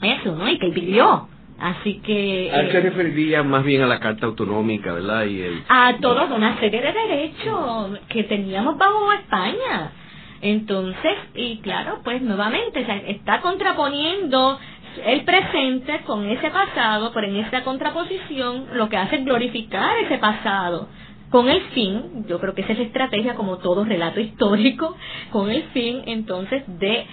Eso, 0.02 0.34
¿no? 0.34 0.48
Y 0.48 0.58
que 0.58 0.66
él 0.66 0.72
vivió. 0.72 1.28
Así 1.60 2.00
que... 2.00 2.50
Él 2.50 2.70
se 2.70 2.80
referiría 2.80 3.42
más 3.42 3.64
bien 3.64 3.82
a 3.82 3.86
la 3.86 3.98
Carta 3.98 4.26
Autonómica, 4.26 4.92
¿verdad? 4.92 5.24
Y 5.24 5.42
el... 5.42 5.62
A 5.68 5.96
toda 6.00 6.24
una 6.24 6.58
serie 6.60 6.80
de 6.80 6.92
derechos 6.92 7.98
que 8.08 8.24
teníamos 8.24 8.78
bajo 8.78 9.12
España. 9.12 9.92
Entonces, 10.40 11.14
y 11.34 11.58
claro, 11.58 12.00
pues 12.04 12.22
nuevamente, 12.22 12.86
está 13.08 13.40
contraponiendo 13.40 14.58
el 15.04 15.22
presente 15.22 16.00
con 16.06 16.28
ese 16.28 16.50
pasado, 16.50 17.10
pero 17.12 17.26
en 17.26 17.36
esa 17.36 17.64
contraposición 17.64 18.66
lo 18.74 18.88
que 18.88 18.96
hace 18.96 19.16
es 19.16 19.24
glorificar 19.24 19.98
ese 19.98 20.18
pasado 20.18 20.88
con 21.30 21.48
el 21.48 21.60
fin, 21.72 22.24
yo 22.26 22.40
creo 22.40 22.54
que 22.54 22.62
esa 22.62 22.72
es 22.72 22.78
la 22.78 22.84
estrategia 22.84 23.34
como 23.34 23.58
todo 23.58 23.84
relato 23.84 24.20
histórico, 24.20 24.96
con 25.30 25.50
el 25.50 25.62
fin 25.74 26.02
entonces 26.06 26.62
de 26.78 27.04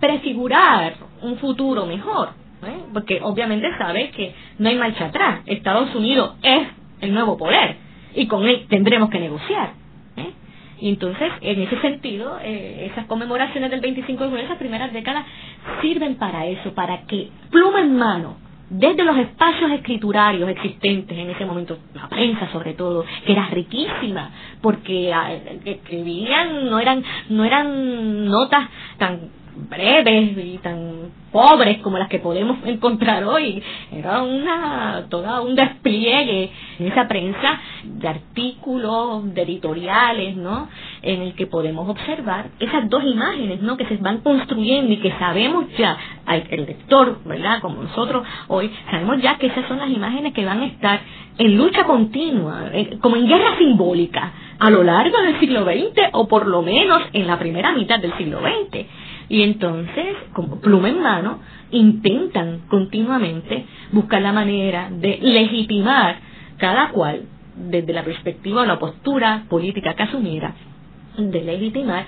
prefigurar 0.00 0.94
un 1.22 1.36
futuro 1.38 1.84
mejor, 1.84 2.30
¿eh? 2.66 2.78
porque 2.92 3.20
obviamente 3.22 3.68
sabe 3.78 4.10
que 4.10 4.34
no 4.58 4.68
hay 4.68 4.76
marcha 4.76 5.06
atrás, 5.06 5.40
Estados 5.46 5.94
Unidos 5.94 6.36
es 6.42 6.68
el 7.00 7.14
nuevo 7.14 7.36
poder 7.36 7.76
y 8.14 8.26
con 8.26 8.46
él 8.46 8.66
tendremos 8.68 9.10
que 9.10 9.20
negociar. 9.20 9.72
¿eh? 10.16 10.32
Y 10.80 10.90
entonces, 10.90 11.32
en 11.40 11.62
ese 11.62 11.80
sentido, 11.80 12.38
eh, 12.42 12.88
esas 12.90 13.06
conmemoraciones 13.06 13.70
del 13.70 13.80
25 13.80 14.24
de 14.24 14.30
julio, 14.30 14.44
esas 14.44 14.58
primeras 14.58 14.92
décadas, 14.92 15.24
sirven 15.80 16.16
para 16.16 16.46
eso, 16.46 16.72
para 16.74 17.02
que 17.02 17.30
pluma 17.50 17.80
en 17.80 17.96
mano, 17.96 18.36
desde 18.70 19.02
los 19.02 19.16
espacios 19.16 19.70
escriturarios 19.72 20.48
existentes 20.50 21.16
en 21.16 21.30
ese 21.30 21.46
momento, 21.46 21.78
la 21.94 22.08
prensa 22.08 22.50
sobre 22.52 22.74
todo, 22.74 23.04
que 23.24 23.32
era 23.32 23.46
riquísima, 23.46 24.30
porque 24.60 25.12
ah, 25.12 25.32
escribían, 25.64 26.68
no 26.68 26.78
eran, 26.78 27.02
no 27.30 27.44
eran 27.44 28.26
notas 28.26 28.68
tan 28.98 29.30
breves 29.68 30.36
y 30.36 30.58
tan 30.58 31.10
pobres 31.32 31.78
como 31.78 31.98
las 31.98 32.08
que 32.08 32.18
podemos 32.18 32.58
encontrar 32.64 33.24
hoy. 33.24 33.62
Era 33.92 34.22
una, 34.22 35.06
todo 35.08 35.42
un 35.44 35.54
despliegue 35.54 36.50
en 36.78 36.86
esa 36.86 37.06
prensa 37.08 37.60
de 37.84 38.08
artículos, 38.08 39.34
de 39.34 39.42
editoriales, 39.42 40.36
¿no? 40.36 40.68
En 41.02 41.22
el 41.22 41.34
que 41.34 41.46
podemos 41.46 41.88
observar 41.88 42.46
esas 42.58 42.88
dos 42.88 43.04
imágenes, 43.04 43.60
¿no? 43.60 43.76
Que 43.76 43.86
se 43.86 43.96
van 43.96 44.18
construyendo 44.18 44.92
y 44.92 44.98
que 44.98 45.12
sabemos 45.18 45.66
ya, 45.76 45.96
el 46.50 46.66
lector, 46.66 47.20
¿verdad? 47.24 47.60
Como 47.60 47.82
nosotros 47.82 48.26
hoy, 48.48 48.70
sabemos 48.90 49.20
ya 49.20 49.36
que 49.38 49.48
esas 49.48 49.66
son 49.68 49.78
las 49.78 49.90
imágenes 49.90 50.32
que 50.32 50.44
van 50.44 50.60
a 50.60 50.66
estar 50.66 51.00
en 51.38 51.56
lucha 51.56 51.84
continua, 51.84 52.70
como 53.00 53.16
en 53.16 53.28
guerra 53.28 53.56
simbólica, 53.58 54.32
a 54.58 54.70
lo 54.70 54.82
largo 54.82 55.18
del 55.22 55.38
siglo 55.38 55.64
XX 55.64 56.10
o 56.12 56.26
por 56.26 56.46
lo 56.46 56.62
menos 56.62 57.02
en 57.12 57.26
la 57.26 57.38
primera 57.38 57.72
mitad 57.72 58.00
del 58.00 58.16
siglo 58.16 58.40
XX. 58.40 58.86
Y 59.28 59.42
entonces, 59.42 60.16
como 60.32 60.60
pluma 60.60 60.88
en 60.88 61.02
mano, 61.02 61.40
intentan 61.70 62.60
continuamente 62.68 63.66
buscar 63.92 64.22
la 64.22 64.32
manera 64.32 64.88
de 64.90 65.18
legitimar 65.20 66.18
cada 66.56 66.90
cual, 66.90 67.22
desde 67.56 67.92
la 67.92 68.04
perspectiva 68.04 68.62
o 68.62 68.64
la 68.64 68.78
postura 68.78 69.44
política 69.48 69.94
que 69.94 70.02
de 71.16 71.42
legitimar 71.42 72.06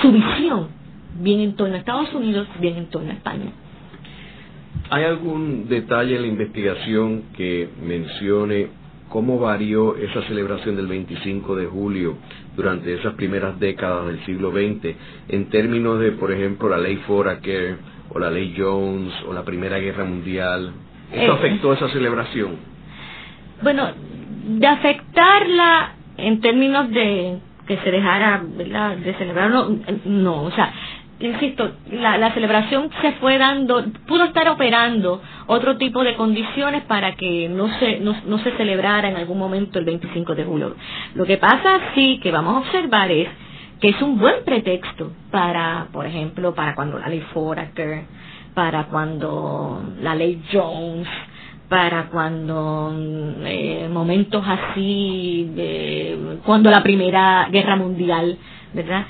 su 0.00 0.12
visión, 0.12 0.68
bien 1.20 1.40
en 1.40 1.56
torno 1.56 1.74
a 1.74 1.78
Estados 1.78 2.12
Unidos, 2.14 2.48
bien 2.60 2.76
en 2.76 2.86
torno 2.86 3.10
a 3.10 3.14
España. 3.14 3.50
¿Hay 4.90 5.04
algún 5.04 5.68
detalle 5.68 6.16
en 6.16 6.22
la 6.22 6.28
investigación 6.28 7.24
que 7.36 7.68
mencione 7.82 8.68
cómo 9.08 9.38
varió 9.38 9.96
esa 9.96 10.22
celebración 10.22 10.76
del 10.76 10.86
25 10.86 11.56
de 11.56 11.66
julio 11.66 12.16
durante 12.56 12.94
esas 12.94 13.14
primeras 13.14 13.58
décadas 13.58 14.06
del 14.06 14.24
siglo 14.24 14.50
XX 14.50 14.94
en 15.28 15.48
términos 15.48 16.00
de, 16.00 16.12
por 16.12 16.32
ejemplo, 16.32 16.68
la 16.68 16.78
ley 16.78 16.96
Foraker 17.06 17.76
o 18.10 18.18
la 18.18 18.30
ley 18.30 18.54
Jones 18.56 19.12
o 19.26 19.32
la 19.32 19.42
Primera 19.42 19.78
Guerra 19.78 20.04
Mundial. 20.04 20.72
¿Eso 21.12 21.32
eh, 21.32 21.34
afectó 21.34 21.72
esa 21.72 21.88
celebración? 21.88 22.56
Bueno, 23.62 23.90
de 24.46 24.66
afectarla 24.66 25.92
en 26.16 26.40
términos 26.40 26.90
de 26.90 27.38
que 27.66 27.78
se 27.78 27.90
dejara 27.90 28.42
¿verdad? 28.56 28.96
de 28.96 29.14
celebrar, 29.14 29.50
no, 29.50 29.78
no, 30.04 30.42
o 30.42 30.50
sea, 30.50 30.72
insisto, 31.22 31.72
la, 31.90 32.18
la 32.18 32.32
celebración 32.32 32.90
se 33.00 33.12
fue 33.12 33.38
dando, 33.38 33.84
pudo 34.06 34.24
estar 34.24 34.48
operando 34.48 35.22
otro 35.46 35.76
tipo 35.76 36.02
de 36.04 36.14
condiciones 36.14 36.82
para 36.82 37.14
que 37.14 37.48
no 37.48 37.68
se, 37.78 38.00
no, 38.00 38.14
no 38.26 38.38
se 38.38 38.52
celebrara 38.56 39.08
en 39.08 39.16
algún 39.16 39.38
momento 39.38 39.78
el 39.78 39.84
25 39.84 40.34
de 40.34 40.44
julio. 40.44 40.74
Lo 41.14 41.24
que 41.24 41.38
pasa 41.38 41.80
sí 41.94 42.20
que 42.22 42.30
vamos 42.30 42.56
a 42.56 42.58
observar 42.60 43.10
es 43.10 43.28
que 43.80 43.88
es 43.88 44.00
un 44.02 44.18
buen 44.18 44.44
pretexto 44.44 45.12
para, 45.30 45.88
por 45.92 46.06
ejemplo, 46.06 46.54
para 46.54 46.74
cuando 46.74 46.98
la 46.98 47.08
ley 47.08 47.20
Foraker, 47.32 48.04
para 48.54 48.84
cuando 48.84 49.82
la 50.00 50.14
ley 50.14 50.42
Jones, 50.52 51.08
para 51.68 52.04
cuando 52.08 52.92
eh, 53.44 53.88
momentos 53.90 54.44
así, 54.46 55.50
de, 55.56 56.38
cuando 56.44 56.70
la 56.70 56.82
Primera 56.82 57.48
Guerra 57.50 57.76
Mundial, 57.76 58.36
¿verdad? 58.74 59.06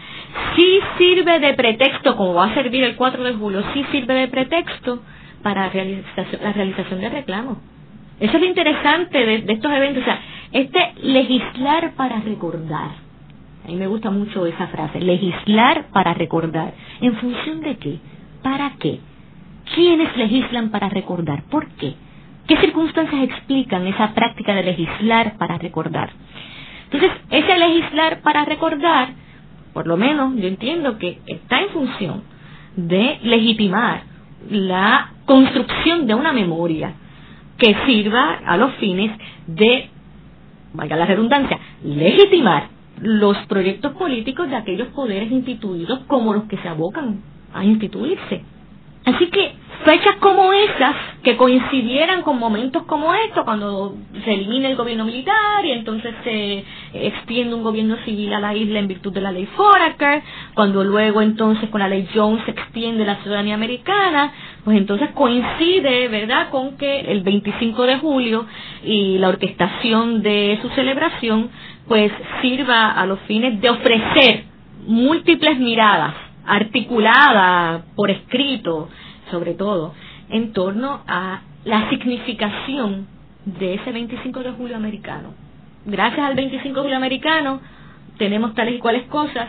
Sí 0.57 0.81
sirve 0.99 1.39
de 1.41 1.55
pretexto, 1.55 2.17
como 2.17 2.35
va 2.35 2.47
a 2.47 2.55
servir 2.55 2.85
el 2.85 2.97
4 2.97 3.23
de 3.23 3.35
julio, 3.35 3.63
sí 3.73 3.85
sirve 3.91 4.15
de 4.15 4.29
pretexto 4.29 5.03
para 5.43 5.67
la 5.67 6.53
realización 6.53 7.01
de 7.01 7.09
reclamos. 7.09 7.59
Eso 8.21 8.37
es 8.37 8.41
lo 8.41 8.47
interesante 8.47 9.19
de, 9.19 9.53
estos 9.53 9.73
eventos. 9.73 10.03
O 10.03 10.05
sea, 10.05 10.21
este 10.53 10.95
legislar 11.03 11.93
para 11.95 12.21
recordar. 12.21 12.91
A 13.65 13.69
mí 13.69 13.77
me 13.77 13.87
gusta 13.87 14.11
mucho 14.11 14.47
esa 14.47 14.67
frase, 14.69 15.01
legislar 15.01 15.87
para 15.93 16.15
recordar. 16.15 16.73
¿En 17.01 17.17
función 17.17 17.61
de 17.61 17.77
qué? 17.77 17.99
¿Para 18.43 18.73
qué? 18.79 19.01
¿Quiénes 19.75 20.17
legislan 20.17 20.71
para 20.71 20.89
recordar? 20.89 21.45
¿Por 21.45 21.69
qué? 21.77 21.95
¿Qué 22.47 22.57
circunstancias 22.59 23.23
explican 23.23 23.87
esa 23.87 24.13
práctica 24.15 24.55
de 24.55 24.65
legislar 24.65 25.39
para 25.39 25.59
recordar? 25.59 26.11
Entonces, 26.91 27.11
ese 27.31 27.59
legislar 27.59 28.21
para 28.21 28.45
recordar 28.45 29.09
por 29.73 29.87
lo 29.87 29.97
menos 29.97 30.35
yo 30.37 30.49
entiendo 30.49 30.99
que 30.99 31.21
está 31.27 31.61
en 31.61 31.69
función 31.71 32.23
de 32.77 33.19
legitimar 33.23 34.03
la 34.51 35.13
construcción 35.25 36.07
de 36.07 36.15
una 36.15 36.33
memoria 36.33 36.95
que 37.59 37.75
sirva 37.87 38.41
a 38.45 38.57
los 38.57 38.75
fines 38.75 39.17
de 39.47 39.89
valga 40.73 40.97
la 40.97 41.07
redundancia, 41.07 41.59
legitimar 41.85 42.69
los 43.01 43.37
proyectos 43.47 43.93
políticos 43.93 44.49
de 44.49 44.57
aquellos 44.57 44.89
poderes 44.89 45.31
instituidos 45.31 46.01
como 46.07 46.33
los 46.33 46.45
que 46.45 46.57
se 46.59 46.69
abocan 46.69 47.21
a 47.53 47.65
instituirse. 47.65 48.43
Así 49.05 49.27
que 49.31 49.53
fechas 49.85 50.17
como 50.21 50.53
esas, 50.53 50.95
que 51.25 51.37
coincidieran 51.37 52.23
con 52.23 52.39
momentos 52.39 52.85
como 52.85 53.13
estos, 53.15 53.45
cuando 53.45 53.97
se 54.25 54.33
elimina 54.33 54.69
el 54.69 54.77
gobierno 54.77 55.05
militar 55.05 55.65
y 55.65 55.73
entonces 55.73 56.15
se 56.23 56.65
extiende 56.95 57.55
un 57.55 57.65
gobierno 57.65 57.97
civil 58.05 58.33
a 58.33 58.39
la 58.39 58.55
isla 58.55 58.79
en 58.79 58.87
virtud 58.87 59.13
de 59.13 59.21
la 59.21 59.33
ley 59.33 59.47
Foraker, 59.57 60.23
cuando 60.55 60.85
luego 60.85 61.21
entonces 61.21 61.69
con 61.71 61.81
la 61.81 61.89
ley 61.89 62.09
Jones 62.15 62.45
se 62.45 62.53
extiende 62.53 63.05
la 63.05 63.17
ciudadanía 63.23 63.55
americana, 63.55 64.33
pues 64.65 64.77
entonces 64.77 65.11
coincide, 65.15 66.07
¿verdad?, 66.09 66.51
con 66.51 66.77
que 66.77 67.01
el 67.01 67.23
25 67.23 67.83
de 67.85 67.99
julio 67.99 68.47
y 68.85 69.19
la 69.19 69.31
orquestación 69.31 70.23
de 70.23 70.59
su 70.63 70.69
celebración, 70.71 71.51
pues 71.89 72.13
sirva 72.41 72.93
a 72.93 73.05
los 73.07 73.19
fines 73.21 73.61
de 73.61 73.69
ofrecer 73.71 74.45
múltiples 74.87 75.59
miradas 75.59 76.15
articulada 76.47 77.85
por 77.95 78.11
escrito, 78.11 78.89
sobre 79.31 79.55
todo, 79.55 79.95
en 80.29 80.53
torno 80.53 81.03
a 81.07 81.43
la 81.65 81.89
significación 81.91 83.07
de 83.45 83.75
ese 83.75 83.93
25 83.93 84.41
de 84.41 84.53
julio 84.53 84.77
americano. 84.77 85.35
Gracias 85.85 86.25
al 86.25 86.35
25 86.35 86.75
de 86.75 86.83
julio 86.83 86.97
americano 86.97 87.61
tenemos 88.19 88.55
tales 88.55 88.75
y 88.77 88.79
cuales 88.79 89.07
cosas. 89.09 89.49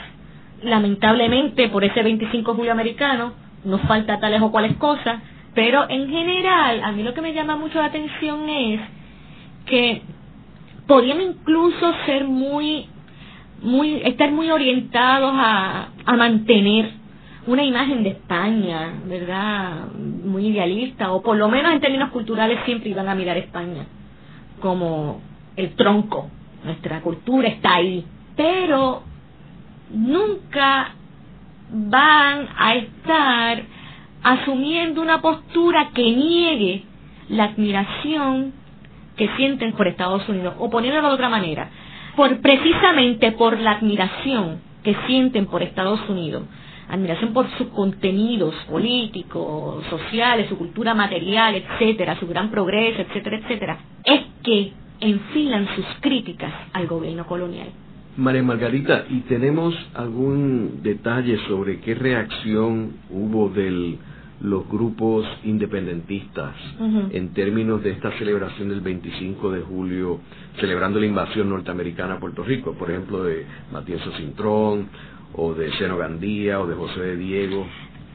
Lamentablemente 0.64 1.70
por 1.70 1.84
ese 1.84 2.02
25 2.02 2.52
de 2.52 2.58
julio 2.58 2.72
americano 2.72 3.34
nos 3.66 3.82
falta 3.82 4.20
tales 4.20 4.42
o 4.42 4.52
cuales 4.52 4.76
cosas, 4.78 5.22
pero 5.54 5.90
en 5.90 6.10
general 6.10 6.84
a 6.84 6.92
mí 6.92 7.04
lo 7.04 7.14
que 7.14 7.22
me 7.22 7.34
llama 7.34 7.56
mucho 7.56 7.80
la 7.80 7.86
atención 7.86 8.50
es 8.50 8.82
que 9.66 10.02
podríamos 10.88 11.24
incluso 11.24 11.94
ser 12.06 12.26
muy 12.26 12.88
muy, 13.64 14.02
estar 14.04 14.32
muy 14.32 14.52
orientados 14.52 15.34
a, 15.36 15.90
a 16.06 16.16
mantener 16.16 16.92
una 17.48 17.64
imagen 17.64 18.04
de 18.04 18.10
España, 18.10 18.94
¿verdad? 19.06 19.88
Muy 19.94 20.48
idealista, 20.48 21.12
o 21.12 21.22
por 21.22 21.36
lo 21.38 21.50
menos 21.50 21.74
en 21.74 21.82
términos 21.82 22.10
culturales 22.12 22.60
siempre 22.66 22.90
iban 22.90 23.10
a 23.10 23.16
mirar 23.16 23.38
España 23.38 23.86
como 24.62 25.22
el 25.56 25.76
tronco. 25.76 26.30
Nuestra 26.64 27.02
cultura 27.02 27.50
está 27.50 27.76
ahí, 27.76 28.06
pero 28.36 29.04
nunca 29.92 30.96
van 31.70 32.48
a 32.58 32.76
estar 32.76 33.64
asumiendo 34.24 35.02
una 35.02 35.22
postura 35.22 35.90
que 35.94 36.04
niegue 36.04 36.84
la 37.30 37.46
admiración 37.46 38.54
que 39.18 39.28
sienten 39.36 39.74
por 39.74 39.88
Estados 39.88 40.28
Unidos, 40.30 40.56
o 40.60 40.70
poniéndolo 40.70 41.10
de 41.10 41.14
otra 41.14 41.30
manera, 41.30 41.70
por 42.16 42.40
precisamente 42.42 43.32
por 43.34 43.60
la 43.60 43.74
admiración 43.74 44.60
que 44.84 44.96
sienten 45.08 45.46
por 45.46 45.64
Estados 45.64 46.00
Unidos, 46.10 46.44
admiración 46.90 47.34
por 47.34 47.50
sus 47.58 47.68
contenidos 47.68 48.54
políticos, 48.70 49.84
sociales, 49.90 50.50
su 50.50 50.58
cultura 50.58 50.94
material, 50.94 51.56
etcétera, 51.56 52.20
su 52.20 52.28
gran 52.28 52.52
progreso, 52.52 53.02
etcétera, 53.02 53.38
etcétera, 53.38 53.78
es 54.04 54.22
que 54.44 54.74
enfilan 55.00 55.68
sus 55.76 55.86
críticas 56.02 56.54
al 56.74 56.88
gobierno 56.88 57.26
colonial. 57.26 57.68
María 58.16 58.44
Margarita, 58.44 59.06
¿y 59.10 59.22
tenemos 59.22 59.74
algún 59.96 60.84
detalle 60.84 61.38
sobre 61.48 61.80
qué 61.80 61.96
reacción 61.96 62.92
hubo 63.10 63.50
del 63.50 63.98
los 64.44 64.68
grupos 64.68 65.26
independentistas 65.46 66.54
en 67.12 67.34
términos 67.34 67.82
de 67.82 67.92
esta 67.92 68.12
celebración 68.18 68.70
del 68.70 68.82
25 68.82 69.52
de 69.52 69.62
julio, 69.62 70.20
celebrando 70.60 71.00
la 71.00 71.06
invasión 71.06 71.50
norteamericana 71.50 72.16
a 72.16 72.20
Puerto 72.20 72.44
Rico, 72.44 72.74
por 72.74 72.92
ejemplo, 72.92 73.24
de 73.24 73.46
Matías 73.72 74.02
Cintrón, 74.18 74.90
o 75.36 75.54
de 75.54 75.72
Seno 75.78 75.98
Gandía, 75.98 76.60
o 76.60 76.68
de 76.68 76.76
José 76.76 77.00
de 77.00 77.16
Diego. 77.16 77.66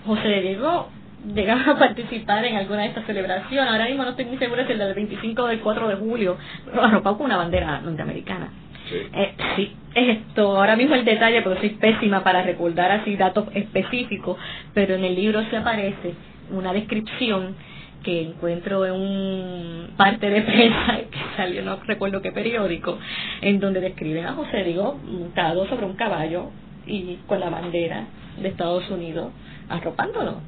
José 0.06 0.28
de 0.28 0.42
Diego 0.42 0.88
llegaba 1.34 1.72
a 1.72 1.78
participar 1.78 2.44
en 2.44 2.56
alguna 2.56 2.82
de 2.82 2.88
estas 2.88 3.06
celebraciones. 3.06 3.72
Ahora 3.72 3.86
mismo 3.86 4.04
no 4.04 4.10
estoy 4.10 4.26
muy 4.26 4.36
segura 4.38 4.66
si 4.66 4.72
el 4.72 4.78
del 4.78 4.94
25 4.94 5.42
o 5.42 5.46
del 5.46 5.60
4 5.60 5.88
de 5.88 5.94
julio, 5.96 6.36
pero 6.66 6.82
arropado 6.82 7.16
con 7.16 7.26
una 7.26 7.38
bandera 7.38 7.80
norteamericana. 7.80 8.50
Sí. 8.88 8.96
Eh, 9.12 9.34
sí, 9.56 9.72
esto, 9.94 10.56
ahora 10.56 10.76
mismo 10.76 10.94
el 10.94 11.04
detalle, 11.04 11.42
porque 11.42 11.60
soy 11.60 11.70
pésima 11.70 12.22
para 12.22 12.42
recordar 12.42 12.90
así 12.90 13.16
datos 13.16 13.48
específicos, 13.54 14.36
pero 14.74 14.94
en 14.94 15.04
el 15.04 15.14
libro 15.14 15.42
se 15.50 15.56
aparece 15.56 16.14
una 16.50 16.72
descripción 16.72 17.56
que 18.02 18.22
encuentro 18.22 18.86
en 18.86 18.92
un 18.92 19.90
parte 19.96 20.30
de 20.30 20.42
prensa 20.42 20.96
que 21.10 21.18
salió, 21.36 21.62
no 21.62 21.78
recuerdo 21.84 22.22
qué 22.22 22.32
periódico, 22.32 22.98
en 23.40 23.60
donde 23.60 23.80
describen 23.80 24.26
a 24.26 24.34
José 24.34 24.64
Diego 24.64 24.98
montado 25.04 25.66
sobre 25.66 25.86
un 25.86 25.94
caballo 25.94 26.50
y 26.86 27.18
con 27.26 27.40
la 27.40 27.50
bandera 27.50 28.06
de 28.40 28.48
Estados 28.48 28.88
Unidos 28.90 29.32
arropándolo. 29.68 30.40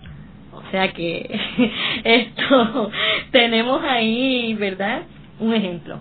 O 0.52 0.70
sea 0.70 0.92
que 0.92 1.38
esto 2.04 2.90
tenemos 3.30 3.82
ahí, 3.84 4.54
¿verdad? 4.54 5.02
Un 5.38 5.54
ejemplo. 5.54 6.00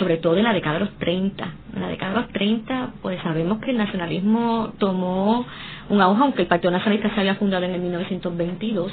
sobre 0.00 0.16
todo 0.16 0.36
en 0.36 0.44
la 0.44 0.52
década 0.52 0.74
de 0.74 0.86
los 0.86 0.98
30. 0.98 1.52
En 1.74 1.80
la 1.82 1.88
década 1.88 2.14
de 2.14 2.20
los 2.22 2.28
30, 2.30 2.94
pues 3.00 3.22
sabemos 3.22 3.60
que 3.60 3.70
el 3.70 3.76
nacionalismo 3.76 4.72
tomó 4.78 5.46
un 5.88 6.00
auge, 6.00 6.22
aunque 6.22 6.42
el 6.42 6.48
Partido 6.48 6.72
Nacionalista 6.72 7.14
se 7.14 7.20
había 7.20 7.36
fundado 7.36 7.64
en 7.64 7.74
el 7.74 7.80
1922 7.80 8.90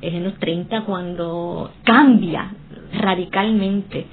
es 0.00 0.14
en 0.14 0.24
los 0.24 0.34
30 0.38 0.82
cuando 0.82 1.72
cambia 1.84 2.52
radicalmente 2.92 4.06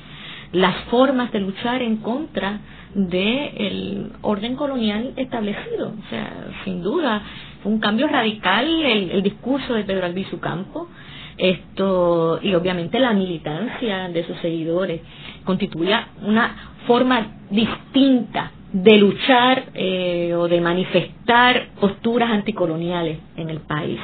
las 0.51 0.75
formas 0.85 1.31
de 1.31 1.39
luchar 1.39 1.81
en 1.81 1.97
contra 1.97 2.59
del 2.93 4.11
orden 4.21 4.55
colonial 4.55 5.13
establecido. 5.17 5.89
O 5.89 6.09
sea, 6.09 6.31
sin 6.63 6.81
duda, 6.81 7.21
fue 7.61 7.71
un 7.71 7.79
cambio 7.79 8.07
radical 8.07 8.65
el, 8.65 9.21
discurso 9.21 9.73
de 9.73 9.83
Pedro 9.83 10.05
Albizu 10.05 10.39
Campo, 10.39 10.87
esto, 11.37 12.39
y 12.41 12.53
obviamente 12.53 12.99
la 12.99 13.11
militancia 13.11 14.07
de 14.07 14.25
sus 14.25 14.37
seguidores 14.37 15.01
constituía 15.43 16.07
una 16.21 16.55
forma 16.87 17.39
distinta 17.49 18.51
de 18.71 18.97
luchar 18.97 19.65
eh, 19.73 20.33
o 20.35 20.47
de 20.47 20.61
manifestar 20.61 21.69
posturas 21.79 22.29
anticoloniales 22.31 23.19
en 23.35 23.49
el 23.49 23.59
país. 23.59 23.99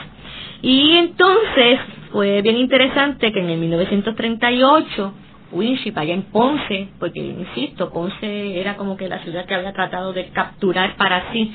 Y 0.62 0.96
entonces 0.98 1.80
fue 2.12 2.42
bien 2.42 2.58
interesante 2.58 3.32
que 3.32 3.40
en 3.40 3.50
el 3.50 3.60
1938 3.60 5.14
Winship 5.52 5.98
allá 5.98 6.14
en 6.14 6.24
Ponce, 6.24 6.90
porque 7.00 7.20
insisto, 7.20 7.92
Ponce 7.92 8.60
era 8.60 8.78
como 8.78 8.96
que 8.98 9.10
la 9.10 9.20
ciudad 9.20 9.46
que 9.46 9.56
había 9.56 9.74
tratado 9.74 10.14
de 10.14 10.30
capturar 10.30 10.96
para 10.96 11.32
sí 11.32 11.52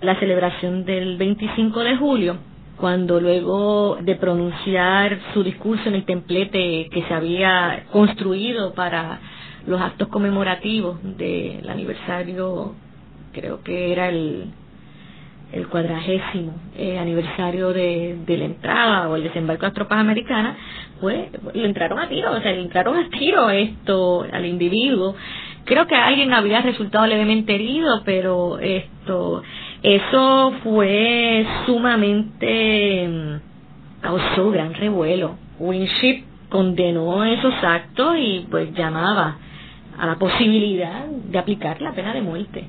la 0.00 0.18
celebración 0.18 0.84
del 0.84 1.16
25 1.16 1.80
de 1.80 1.96
julio, 1.96 2.36
cuando 2.76 3.20
luego 3.20 3.98
de 4.00 4.14
pronunciar 4.16 5.18
su 5.34 5.42
discurso 5.42 5.88
en 5.88 5.96
el 5.96 6.04
templete 6.04 6.88
que 6.90 7.04
se 7.08 7.14
había 7.14 7.84
construido 7.90 8.74
para 8.74 9.18
los 9.66 9.80
actos 9.80 10.08
conmemorativos 10.08 10.98
del 11.16 11.68
aniversario, 11.68 12.74
creo 13.32 13.62
que 13.62 13.92
era 13.92 14.08
el, 14.08 14.52
el 15.52 15.66
cuadragésimo 15.68 16.52
eh, 16.76 16.98
aniversario 16.98 17.72
de, 17.72 18.18
de, 18.26 18.36
la 18.36 18.44
entrada 18.44 19.08
o 19.08 19.16
el 19.16 19.22
desembarco 19.22 19.62
de 19.62 19.68
las 19.68 19.74
tropas 19.74 19.98
americanas, 19.98 20.56
pues 21.00 21.28
le 21.54 21.64
entraron 21.64 21.98
a 21.98 22.08
tiro, 22.08 22.32
o 22.32 22.40
sea, 22.40 22.52
le 22.52 22.60
entraron 22.60 22.96
a 22.96 23.08
tiro 23.08 23.48
esto 23.50 24.26
al 24.30 24.44
individuo. 24.44 25.14
Creo 25.64 25.86
que 25.86 25.94
alguien 25.94 26.32
había 26.32 26.60
resultado 26.60 27.06
levemente 27.06 27.54
herido, 27.54 28.02
pero 28.04 28.58
esto, 28.58 29.42
eso 29.82 30.52
fue 30.62 31.46
sumamente, 31.66 33.08
mm, 33.08 34.02
causó 34.02 34.50
gran 34.50 34.74
revuelo. 34.74 35.36
Winship 35.58 36.24
condenó 36.50 37.24
esos 37.24 37.54
actos 37.62 38.16
y 38.18 38.46
pues 38.50 38.72
llamaba 38.74 39.38
a 39.98 40.06
la 40.06 40.16
posibilidad 40.16 41.06
de 41.06 41.38
aplicar 41.38 41.82
la 41.82 41.92
pena 41.92 42.14
de 42.14 42.22
muerte 42.22 42.68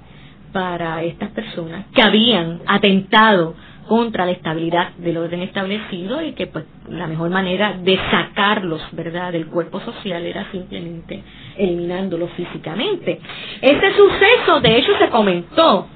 para 0.52 1.04
estas 1.04 1.30
personas 1.32 1.86
que 1.94 2.02
habían 2.02 2.60
atentado 2.66 3.56
contra 3.90 4.24
la 4.26 4.32
estabilidad 4.32 4.92
del 4.98 5.18
orden 5.18 5.42
establecido 5.42 6.22
y 6.22 6.34
que 6.34 6.46
pues 6.46 6.64
la 6.88 7.08
mejor 7.08 7.32
manera 7.32 7.74
de 7.74 7.98
sacarlos, 8.12 8.82
¿verdad?, 8.92 9.32
del 9.32 9.48
cuerpo 9.48 9.80
social 9.82 10.24
era 10.26 10.50
simplemente 10.52 11.24
eliminándolos 11.58 12.30
físicamente. 12.34 13.20
Este 13.62 13.92
suceso 13.96 14.60
de 14.62 14.78
hecho 14.78 14.92
se 15.00 15.10
comentó, 15.10 15.88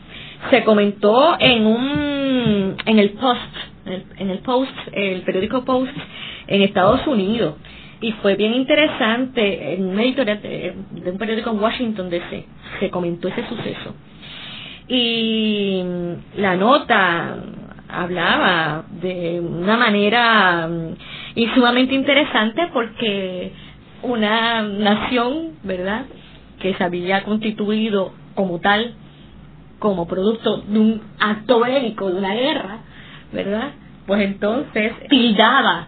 se 0.50 0.64
comentó 0.64 1.38
en 1.40 1.68
un 1.68 2.76
en 2.84 3.00
el 3.00 3.12
Post, 3.12 3.56
en 4.18 4.30
el 4.30 4.40
Post, 4.40 4.74
el 4.92 5.22
periódico 5.22 5.64
Post 5.64 5.96
en 6.48 6.64
Estados 6.64 7.06
Unidos 7.06 7.56
y 8.02 8.12
fue 8.14 8.36
bien 8.36 8.54
interesante 8.56 9.76
en 9.76 9.86
una 9.86 10.04
editorial 10.04 10.42
de, 10.42 10.74
un 11.06 11.18
periódico 11.18 11.52
en 11.52 11.60
Washington 11.62 12.10
DC 12.10 12.46
se 12.80 12.90
comentó 12.90 13.28
ese 13.28 13.48
suceso 13.48 13.94
y 14.88 15.84
la 16.38 16.56
nota 16.56 17.38
hablaba 17.90 18.84
de 19.02 19.40
una 19.40 19.78
manera 19.78 20.68
mm, 20.68 21.46
sumamente 21.56 21.94
interesante 21.96 22.70
porque 22.74 23.52
una 24.02 24.62
nación, 24.64 25.54
¿verdad?, 25.64 26.06
que 26.60 26.74
se 26.76 26.84
había 26.84 27.24
constituido 27.24 28.14
como 28.36 28.60
tal, 28.60 28.94
como 29.80 30.08
producto 30.08 30.58
de 30.68 30.80
un 30.80 31.02
acto 31.20 31.60
bélico, 31.60 32.10
de 32.10 32.18
una 32.18 32.34
guerra, 32.34 32.78
¿verdad? 33.32 33.72
Pues 34.08 34.22
entonces 34.22 34.94
tildaba 35.10 35.88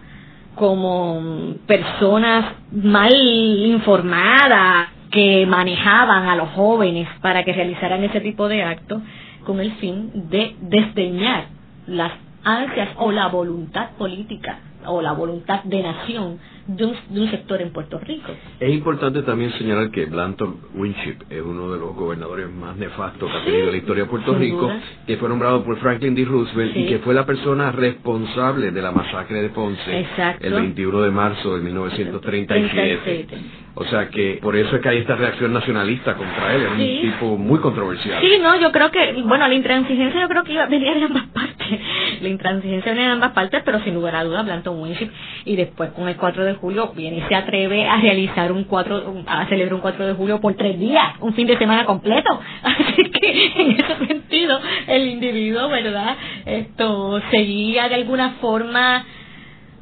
como 0.54 1.54
personas 1.66 2.54
mal 2.72 3.12
informadas 3.14 4.88
que 5.10 5.46
manejaban 5.46 6.28
a 6.28 6.36
los 6.36 6.50
jóvenes 6.50 7.08
para 7.20 7.44
que 7.44 7.52
realizaran 7.52 8.02
ese 8.04 8.20
tipo 8.20 8.48
de 8.48 8.62
actos 8.62 9.02
con 9.44 9.60
el 9.60 9.72
fin 9.74 10.10
de 10.30 10.56
desdeñar 10.60 11.46
las 11.86 12.12
ansias 12.44 12.90
o 12.96 13.12
la 13.12 13.28
voluntad 13.28 13.90
política 13.98 14.58
o 14.86 15.02
la 15.02 15.12
voluntad 15.12 15.62
de 15.64 15.82
nación 15.82 16.38
de 16.66 16.84
un, 16.84 17.30
sector 17.30 17.60
en 17.60 17.72
Puerto 17.72 17.98
Rico. 17.98 18.32
Es 18.58 18.70
importante 18.70 19.22
también 19.22 19.52
señalar 19.52 19.90
que 19.90 20.06
Blanton 20.06 20.56
Winship 20.74 21.18
es 21.30 21.42
uno 21.42 21.72
de 21.72 21.78
los 21.78 21.94
gobernadores 21.94 22.50
más 22.50 22.76
nefastos 22.76 23.30
que 23.30 23.36
ha 23.36 23.44
tenido 23.44 23.70
la 23.70 23.76
historia 23.76 24.04
de 24.04 24.10
Puerto 24.10 24.34
Rico, 24.34 24.70
que 25.06 25.16
fue 25.16 25.28
nombrado 25.28 25.64
por 25.64 25.78
Franklin 25.78 26.14
D. 26.14 26.24
Roosevelt 26.24 26.76
y 26.76 26.86
que 26.86 26.98
fue 26.98 27.14
la 27.14 27.24
persona 27.24 27.72
responsable 27.72 28.70
de 28.70 28.82
la 28.82 28.90
masacre 28.90 29.42
de 29.42 29.48
Ponce 29.50 30.06
el 30.40 30.52
21 30.52 31.02
de 31.02 31.10
marzo 31.10 31.56
de 31.56 31.62
1937. 31.62 33.38
O 33.78 33.84
sea 33.84 34.08
que 34.08 34.38
por 34.40 34.56
eso 34.56 34.76
es 34.76 34.82
que 34.82 34.88
hay 34.88 34.98
esta 34.98 35.16
reacción 35.16 35.52
nacionalista 35.52 36.14
contra 36.14 36.54
él, 36.54 36.62
es 36.62 36.70
un 36.70 37.10
tipo 37.12 37.36
muy 37.36 37.58
controversial. 37.60 38.22
Sí, 38.22 38.38
no, 38.40 38.58
yo 38.58 38.72
creo 38.72 38.90
que, 38.90 39.22
bueno, 39.22 39.46
la 39.46 39.54
intransigencia 39.54 40.22
yo 40.22 40.28
creo 40.28 40.44
que 40.44 40.54
iba 40.54 40.62
a 40.62 40.66
venir 40.66 40.94
de 40.94 41.04
ambas 41.04 41.26
partes, 41.34 41.80
la 42.22 42.28
intransigencia 42.28 42.92
venía 42.92 43.08
de 43.08 43.12
ambas 43.12 43.32
partes, 43.32 43.62
pero 43.66 43.78
sin 43.80 43.92
lugar 43.92 44.16
a 44.16 44.24
dudas 44.24 44.46
Blanton 44.46 44.80
Winship 44.80 45.10
y 45.44 45.56
después 45.56 45.90
con 45.90 46.08
el 46.08 46.16
4 46.16 46.44
de 46.44 46.54
julio 46.56 46.92
viene 46.94 47.18
y 47.18 47.22
se 47.28 47.34
atreve 47.34 47.86
a 47.88 47.96
realizar 47.98 48.52
un 48.52 48.64
4, 48.64 49.24
a 49.26 49.46
celebrar 49.46 49.74
un 49.74 49.80
4 49.80 50.06
de 50.06 50.12
julio 50.14 50.40
por 50.40 50.54
tres 50.54 50.78
días, 50.78 51.14
un 51.20 51.34
fin 51.34 51.46
de 51.46 51.58
semana 51.58 51.84
completo. 51.84 52.40
Así 52.62 53.10
que 53.10 53.52
en 53.56 53.70
ese 53.72 54.06
sentido 54.06 54.58
el 54.86 55.06
individuo, 55.06 55.68
¿verdad? 55.68 56.16
Esto 56.44 57.20
seguía 57.30 57.88
de 57.88 57.94
alguna 57.94 58.36
forma 58.40 59.04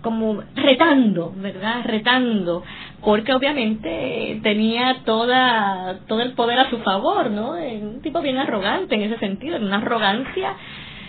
como 0.02 0.42
retando, 0.54 1.32
¿verdad? 1.36 1.82
Retando, 1.84 2.62
porque 3.02 3.32
obviamente 3.32 4.38
tenía 4.42 4.98
toda 5.04 6.00
todo 6.06 6.20
el 6.20 6.32
poder 6.32 6.58
a 6.58 6.68
su 6.68 6.78
favor, 6.80 7.30
¿no? 7.30 7.52
Un 7.52 8.02
tipo 8.02 8.20
bien 8.20 8.36
arrogante 8.36 8.94
en 8.94 9.02
ese 9.02 9.18
sentido, 9.18 9.56
una 9.56 9.78
arrogancia 9.78 10.56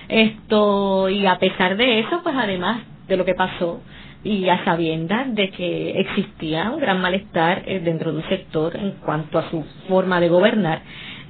esto 0.08 1.10
y 1.10 1.25
a 1.25 1.38
pesar 1.38 1.78
de 1.78 1.99
eso, 1.99 2.21
pues 2.23 2.36
además 2.38 2.82
de 3.08 3.17
lo 3.17 3.25
que 3.25 3.36
pasó, 3.36 3.82
y 4.26 4.50
a 4.50 4.66
sabiendas 4.66 5.34
de 5.36 5.52
que 5.52 6.00
existía 6.00 6.72
un 6.72 6.80
gran 6.80 7.00
malestar 7.00 7.62
eh, 7.68 7.80
dentro 7.80 8.12
de 8.12 8.18
un 8.18 8.28
sector 8.28 8.76
en 8.76 8.94
cuanto 9.06 9.38
a 9.38 9.50
su 9.52 9.64
forma 9.88 10.20
de 10.20 10.30
gobernar, 10.30 10.82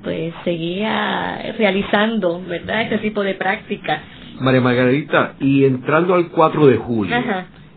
pues 0.02 0.34
seguía 0.46 1.54
realizando, 1.58 2.42
¿verdad?, 2.48 2.84
ese 2.84 3.00
tipo 3.00 3.22
de 3.22 3.34
prácticas. 3.36 4.02
María 4.40 4.62
Margarita, 4.62 5.34
y 5.42 5.66
entrando 5.66 6.16
al 6.16 6.30
4 6.30 6.68
de 6.68 6.78
julio, 6.78 7.16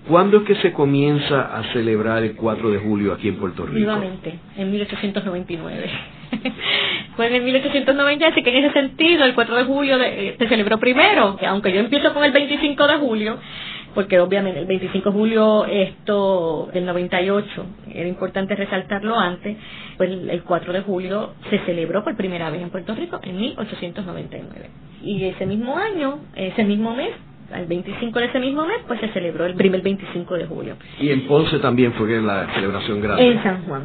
¿cuándo 0.09 0.39
es 0.39 0.43
que 0.45 0.55
se 0.57 0.73
comienza 0.73 1.57
a 1.57 1.65
celebrar 1.73 2.23
el 2.23 2.37
4 2.37 2.71
de 2.71 2.79
julio 2.79 3.13
aquí 3.13 3.29
en 3.29 3.37
Puerto 3.37 3.67
Rico? 3.67 3.79
Nuevamente, 3.79 4.39
en 4.57 4.71
1899. 4.71 5.91
Fue 7.17 7.35
en 7.35 7.45
1890, 7.45 8.29
así 8.29 8.43
que 8.43 8.57
en 8.57 8.65
ese 8.65 8.73
sentido 8.73 9.25
el 9.25 9.35
4 9.35 9.57
de 9.57 9.65
julio 9.65 10.01
eh, 10.01 10.37
se 10.39 10.49
celebró 10.49 10.79
primero, 10.79 11.37
aunque 11.49 11.73
yo 11.73 11.81
empiezo 11.81 12.15
con 12.15 12.23
el 12.23 12.31
25 12.31 12.87
de 12.87 12.97
julio, 12.99 13.39
porque 13.99 14.21
obviamente 14.21 14.61
el 14.61 14.67
25 14.67 15.11
de 15.11 15.13
julio 15.13 15.65
esto 15.67 16.69
del 16.73 16.87
98 16.87 17.67
era 17.93 18.09
importante 18.09 18.55
resaltarlo 18.55 19.19
antes, 19.19 19.57
pues 19.97 20.09
el 20.09 20.41
4 20.45 20.73
de 20.73 20.83
julio 20.83 21.33
se 21.51 21.59
celebró 21.67 22.05
por 22.05 22.17
primera 22.17 22.49
vez 22.49 22.63
en 22.63 22.71
Puerto 22.71 22.95
Rico 22.95 23.19
en 23.25 23.37
1899. 23.37 24.71
Y 25.03 25.25
ese 25.25 25.47
mismo 25.47 25.77
año, 25.77 26.21
ese 26.37 26.63
mismo 26.63 26.95
mes, 26.95 27.11
el 27.53 27.67
25 27.67 28.21
de 28.21 28.27
ese 28.27 28.39
mismo 28.39 28.65
mes, 28.67 28.77
pues 28.87 29.01
se 29.01 29.09
celebró 29.09 29.47
el 29.47 29.55
primer 29.57 29.83
25 29.83 30.35
de 30.37 30.47
julio. 30.47 30.77
Y 31.01 31.11
en 31.11 31.27
Ponce 31.27 31.59
también 31.59 31.93
fue 31.95 32.23
la 32.23 32.55
celebración 32.55 33.01
grande. 33.01 33.27
En 33.27 33.43
San 33.43 33.65
Juan. 33.65 33.83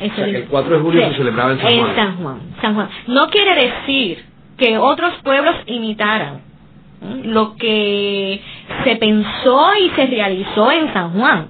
el 0.00 0.46
4 0.46 0.74
de 0.74 0.82
julio 0.82 1.08
se 1.10 1.16
celebraba 1.16 1.52
en 1.52 1.60
San 1.60 1.70
Juan. 1.70 1.90
En 1.90 1.94
San 1.94 2.16
Juan, 2.16 2.40
San 2.60 2.74
Juan. 2.74 2.88
No 3.06 3.28
quiere 3.28 3.54
decir 3.54 4.24
que 4.56 4.78
otros 4.78 5.12
pueblos 5.22 5.54
imitaran 5.66 6.51
lo 7.24 7.56
que 7.56 8.40
se 8.84 8.96
pensó 8.96 9.70
y 9.74 9.90
se 9.90 10.06
realizó 10.06 10.70
en 10.70 10.92
San 10.92 11.12
Juan. 11.12 11.48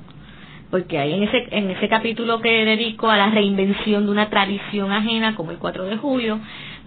Porque 0.70 0.98
ahí 0.98 1.12
en 1.12 1.24
ese, 1.24 1.48
en 1.50 1.70
ese 1.70 1.88
capítulo 1.88 2.40
que 2.40 2.64
dedico 2.64 3.10
a 3.10 3.16
la 3.16 3.30
reinvención 3.30 4.06
de 4.06 4.12
una 4.12 4.30
tradición 4.30 4.90
ajena 4.90 5.34
como 5.34 5.50
el 5.50 5.58
4 5.58 5.84
de 5.84 5.98
julio, 5.98 6.40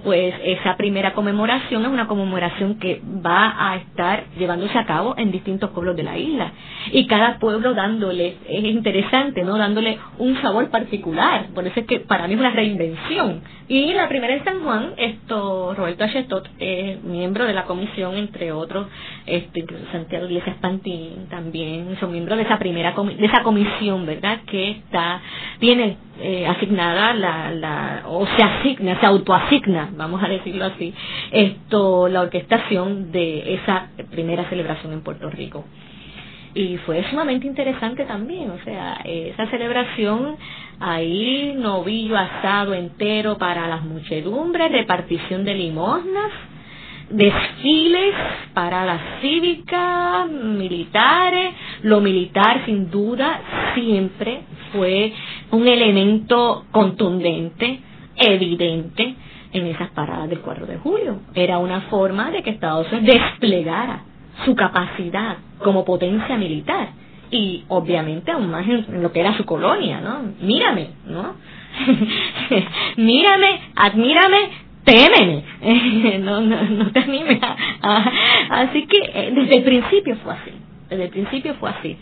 pues 0.05 0.35
esa 0.43 0.77
primera 0.77 1.15
conmemoración 1.15 1.81
es 1.83 1.87
una 1.87 2.05
conmemoración 2.05 2.77
que 2.77 3.01
va 3.25 3.71
a 3.71 3.77
estar 3.77 4.25
llevándose 4.37 4.77
a 4.77 4.85
cabo 4.85 5.15
en 5.17 5.31
distintos 5.31 5.71
pueblos 5.71 5.95
de 5.95 6.03
la 6.03 6.15
isla. 6.15 6.51
Y 6.91 7.07
cada 7.07 7.39
pueblo 7.39 7.73
dándole 7.73 8.37
es 8.47 8.63
interesante 8.63 9.43
no 9.43 9.57
dándole 9.57 9.97
un 10.19 10.39
sabor 10.43 10.69
particular. 10.69 11.47
Por 11.55 11.65
eso 11.65 11.79
es 11.79 11.87
que 11.87 12.01
para 12.01 12.27
mí 12.27 12.35
es 12.35 12.39
una 12.39 12.51
reinvención. 12.51 13.41
Y 13.67 13.93
la 13.93 14.07
primera 14.07 14.35
en 14.35 14.43
San 14.43 14.63
Juan 14.63 14.93
esto 14.95 15.73
Roberto 15.73 16.03
Achetot 16.03 16.47
es 16.59 17.03
miembro 17.03 17.45
de 17.45 17.53
la 17.53 17.63
comisión 17.63 18.13
entre 18.13 18.51
otros 18.51 18.85
este 19.25 19.65
Santiago 19.91 20.27
Iglesias 20.27 20.57
Pantín 20.61 21.25
también 21.31 21.97
son 21.99 22.11
miembros 22.11 22.37
de 22.37 22.43
esa 22.43 22.59
primera 22.59 22.91
de 22.91 23.25
esa 23.25 23.41
comisión 23.41 24.05
verdad 24.05 24.41
que 24.45 24.69
está 24.69 25.19
tiene 25.57 25.97
eh, 26.19 26.47
asignada 26.47 27.13
la, 27.13 27.51
la 27.51 28.03
o 28.07 28.25
se 28.25 28.43
asigna 28.43 28.99
se 28.99 29.05
autoasigna 29.05 29.89
vamos 29.95 30.23
a 30.23 30.27
decirlo 30.27 30.65
así, 30.65 30.93
esto, 31.31 32.07
la 32.07 32.21
orquestación 32.21 33.11
de 33.11 33.55
esa 33.55 33.89
primera 34.11 34.45
celebración 34.49 34.93
en 34.93 35.01
Puerto 35.01 35.29
Rico. 35.29 35.65
y 36.53 36.77
fue 36.77 37.03
sumamente 37.09 37.47
interesante 37.47 38.05
también, 38.05 38.49
o 38.51 38.63
sea, 38.63 39.01
esa 39.03 39.45
celebración 39.47 40.37
ahí 40.79 41.53
novillo 41.57 42.17
asado 42.17 42.73
entero 42.73 43.37
para 43.37 43.67
las 43.67 43.83
muchedumbres, 43.83 44.71
repartición 44.71 45.43
de 45.43 45.53
limosnas, 45.53 46.31
desfiles, 47.09 48.13
paradas 48.53 49.01
cívicas, 49.21 50.29
militares, 50.29 51.53
lo 51.83 52.01
militar 52.01 52.63
sin 52.65 52.89
duda 52.89 53.41
siempre 53.75 54.41
fue 54.71 55.13
un 55.51 55.67
elemento 55.67 56.65
contundente, 56.71 57.79
evidente 58.15 59.15
en 59.53 59.67
esas 59.67 59.89
paradas 59.91 60.29
del 60.29 60.39
4 60.39 60.65
de 60.65 60.77
julio. 60.77 61.19
Era 61.33 61.59
una 61.59 61.81
forma 61.81 62.31
de 62.31 62.43
que 62.43 62.51
Estados 62.51 62.91
Unidos 62.91 63.15
desplegara 63.15 64.03
su 64.43 64.55
capacidad 64.55 65.37
como 65.59 65.85
potencia 65.85 66.37
militar 66.37 66.89
y 67.31 67.63
obviamente 67.69 68.31
aún 68.31 68.51
más 68.51 68.67
en 68.67 69.01
lo 69.01 69.11
que 69.11 69.21
era 69.21 69.35
su 69.37 69.45
colonia, 69.45 70.01
¿no? 70.01 70.33
Mírame, 70.41 70.89
¿no? 71.07 71.35
Mírame, 72.97 73.61
admírame, 73.75 74.37
témeme, 74.83 75.43
no, 76.19 76.41
no, 76.41 76.63
no 76.63 76.91
te 76.91 76.99
animes. 76.99 77.39
así 78.49 78.85
que 78.87 78.97
eh, 78.97 79.31
desde 79.33 79.57
el 79.57 79.63
principio 79.63 80.15
fue 80.17 80.33
así, 80.33 80.51
desde 80.89 81.05
el 81.05 81.09
principio 81.09 81.55
fue 81.55 81.69
así 81.69 81.97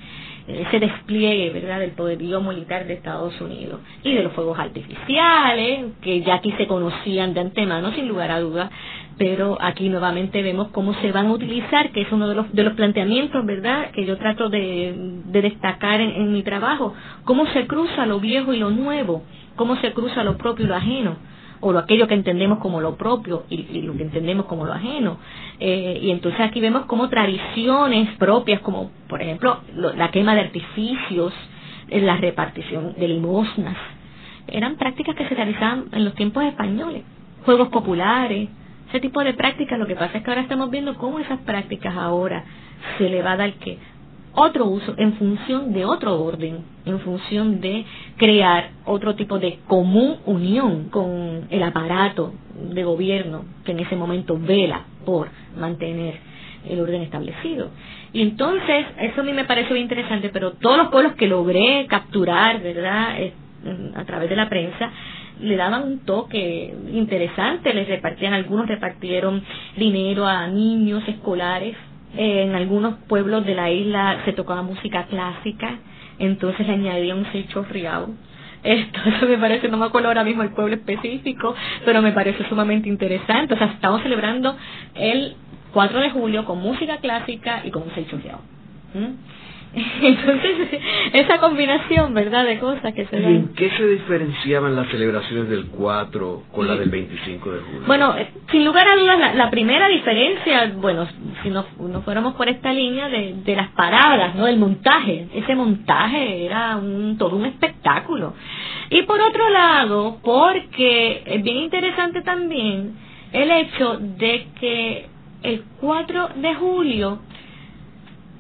ese 0.48 0.80
despliegue 0.80 1.52
verdad 1.52 1.80
del 1.80 1.92
poderío 1.92 2.42
militar 2.42 2.86
de 2.86 2.94
Estados 2.96 3.40
Unidos 3.40 3.80
y 4.04 4.14
de 4.14 4.24
los 4.24 4.34
fuegos 4.34 4.60
artificiales 4.60 5.94
que 6.02 6.22
ya 6.22 6.36
aquí 6.36 6.52
se 6.54 6.68
conocían 6.68 7.34
de 7.34 7.42
antemano 7.42 7.92
sin 7.94 8.08
lugar 8.08 8.32
a 8.32 8.40
dudas 8.40 8.70
pero 9.18 9.58
aquí 9.62 9.90
nuevamente 9.90 10.42
vemos 10.42 10.70
cómo 10.70 10.94
se 10.96 11.12
van 11.12 11.28
a 11.28 11.34
utilizar 11.34 11.92
que 11.92 12.02
es 12.02 12.12
uno 12.12 12.28
de 12.28 12.36
los 12.36 12.52
de 12.52 12.64
los 12.64 12.74
planteamientos 12.74 13.46
verdad 13.46 13.92
que 13.92 14.06
yo 14.06 14.18
trato 14.18 14.50
de, 14.50 15.22
de 15.26 15.42
destacar 15.42 16.02
en, 16.02 16.10
en 16.10 16.34
mi 16.34 16.44
trabajo 16.44 16.94
cómo 17.24 17.46
se 17.48 17.66
cruza 17.68 18.06
lo 18.06 18.20
viejo 18.20 18.54
y 18.54 18.60
lo 18.60 18.70
nuevo 18.70 19.24
cómo 19.56 19.78
se 19.78 19.94
cruza 19.94 20.24
lo 20.24 20.38
propio 20.38 20.66
y 20.66 20.68
lo 20.68 20.76
ajeno 20.76 21.33
o 21.64 21.72
lo 21.72 21.80
aquello 21.80 22.08
que 22.08 22.14
entendemos 22.14 22.60
como 22.60 22.82
lo 22.82 22.96
propio 22.96 23.44
y, 23.50 23.82
lo 23.82 23.96
que 23.96 24.04
entendemos 24.04 24.46
como 24.46 24.66
lo 24.66 24.74
ajeno. 24.74 25.18
Eh, 25.60 26.00
y 26.02 26.12
entonces 26.12 26.42
aquí 26.42 26.60
vemos 26.60 26.86
como 26.86 27.10
tradiciones 27.10 28.10
propias, 28.18 28.60
como 28.62 28.92
por 29.08 29.22
ejemplo 29.22 29.60
la 29.96 30.12
quema 30.12 30.36
de 30.36 30.42
artificios, 30.42 31.34
la 31.90 32.18
repartición 32.18 32.96
de 32.98 33.08
limosnas, 33.08 33.78
eran 34.48 34.76
prácticas 34.76 35.16
que 35.16 35.28
se 35.28 35.36
realizaban 35.36 35.86
en 35.94 36.04
los 36.04 36.16
tiempos 36.16 36.44
españoles, 36.44 37.04
juegos 37.46 37.70
populares, 37.70 38.50
ese 38.90 39.00
tipo 39.00 39.24
de 39.24 39.34
prácticas. 39.34 39.80
Lo 39.80 39.88
que 39.88 39.96
pasa 39.96 40.18
es 40.18 40.24
que 40.24 40.30
ahora 40.30 40.42
estamos 40.42 40.70
viendo 40.70 40.96
cómo 40.96 41.20
esas 41.20 41.40
prácticas 41.40 41.96
ahora 41.96 42.44
se 42.98 43.10
le 43.10 43.22
va 43.22 43.34
a 43.34 43.38
dar 43.38 43.54
que 43.54 43.78
otro 44.36 44.66
uso 44.66 44.96
en 44.98 45.14
función 45.14 45.74
de 45.74 45.86
otro 45.86 46.22
orden, 46.24 46.64
en 46.86 47.00
función 47.00 47.62
de 47.62 47.86
crear 48.18 48.72
otro 48.86 49.16
tipo 49.16 49.40
de 49.40 49.60
común 49.68 50.18
unión 50.26 50.90
con 50.90 51.48
el 51.50 51.64
aparato 51.64 52.34
de 52.56 52.84
gobierno 52.84 53.46
que 53.64 53.72
en 53.74 53.80
ese 53.80 53.96
momento 53.96 54.38
vela 54.40 54.86
por 55.06 55.30
mantener 55.58 56.16
el 56.68 56.80
orden 56.80 57.02
establecido. 57.02 57.70
Y 58.12 58.22
entonces, 58.22 58.86
eso 59.00 59.22
a 59.22 59.24
mí 59.24 59.34
me 59.34 59.46
pareció 59.46 59.76
interesante, 59.76 60.30
pero 60.30 60.54
todos 60.54 60.78
los 60.78 60.88
pueblos 60.90 61.14
que 61.14 61.28
logré 61.28 61.86
capturar, 61.88 62.62
¿verdad?, 62.62 63.18
a 63.96 64.06
través 64.06 64.30
de 64.30 64.36
la 64.36 64.50
prensa, 64.50 64.92
le 65.40 65.56
daban 65.56 65.84
un 65.84 66.00
toque 66.06 66.74
interesante, 66.92 67.74
les 67.74 67.88
repartían, 67.88 68.34
algunos 68.34 68.68
repartieron 68.68 69.44
dinero 69.78 70.28
a 70.28 70.48
niños 70.48 71.04
escolares 71.08 71.76
en 72.16 72.56
algunos 72.56 72.96
pueblos 73.08 73.46
de 73.46 73.56
la 73.56 73.72
isla 73.72 74.22
se 74.26 74.34
tocaba 74.34 74.62
música 74.62 75.06
clásica, 75.06 75.80
entonces 76.20 76.68
le 76.68 76.74
añadía 76.74 77.16
un 77.16 77.32
secho 77.32 77.66
riao. 77.70 78.10
Esto, 78.64 79.00
eso 79.06 79.26
me 79.26 79.38
parece, 79.38 79.68
no 79.68 79.78
me 79.78 79.86
acuerdo 79.86 80.08
ahora 80.08 80.24
mismo 80.24 80.44
el 80.44 80.52
pueblo 80.52 80.76
específico, 80.76 81.56
pero 81.86 82.02
me 82.02 82.12
parece 82.12 82.48
sumamente 82.48 82.88
interesante. 82.88 83.54
O 83.54 83.58
sea, 83.58 83.68
estamos 83.68 84.02
celebrando 84.04 84.56
el 84.96 85.36
4 85.74 86.00
de 86.00 86.12
julio 86.12 86.46
con 86.46 86.60
música 86.60 86.98
clásica 86.98 87.62
y 87.66 87.72
con 87.72 87.84
un 87.84 87.96
secho 87.96 88.18
riao. 88.18 88.40
¿Mm? 88.94 89.33
Entonces, 90.02 90.82
esa 91.14 91.40
combinación, 91.40 92.14
¿verdad?, 92.14 92.46
de 92.46 92.60
cosas 92.60 92.94
que 92.94 93.06
se 93.08 93.20
dan. 93.20 93.32
¿Y 93.32 93.36
en 93.38 93.54
qué 93.56 93.72
se 93.72 93.88
diferenciaban 93.88 94.76
las 94.76 94.88
celebraciones 94.90 95.50
del 95.50 95.66
4 95.68 96.44
con 96.52 96.68
la 96.68 96.76
del 96.76 96.90
25 96.90 97.52
de 97.52 97.60
julio? 97.62 97.82
Bueno, 97.88 98.16
eh, 98.16 98.30
sin 98.52 98.64
lugar 98.66 98.88
a 98.88 98.96
dudas, 98.96 99.36
la, 99.36 99.50
primera 99.50 99.88
diferencia, 99.88 100.74
bueno, 100.76 101.08
si 101.42 101.50
no, 101.50 101.66
no, 101.80 102.02
fuéramos 102.04 102.36
por 102.36 102.50
esta 102.50 102.72
línea 102.72 103.10
de, 103.10 103.36
de 103.44 103.56
las 103.56 103.70
paradas, 103.70 104.36
¿no?, 104.36 104.46
del 104.46 104.58
montaje. 104.58 105.28
Ese 105.34 105.56
montaje 105.56 106.46
era 106.46 106.78
un, 106.78 107.18
todo 107.18 107.36
un 107.36 107.46
espectáculo. 107.46 108.36
Y 108.92 109.02
por 109.04 109.20
otro 109.22 109.50
lado, 109.50 110.20
porque 110.24 111.24
es 111.26 111.44
bien 111.44 111.58
interesante 111.58 112.22
también 112.22 112.94
el 113.32 113.50
hecho 113.50 113.98
de 113.98 114.48
que 114.60 115.08
el 115.42 115.64
4 115.82 116.30
de 116.36 116.56
julio 116.56 117.20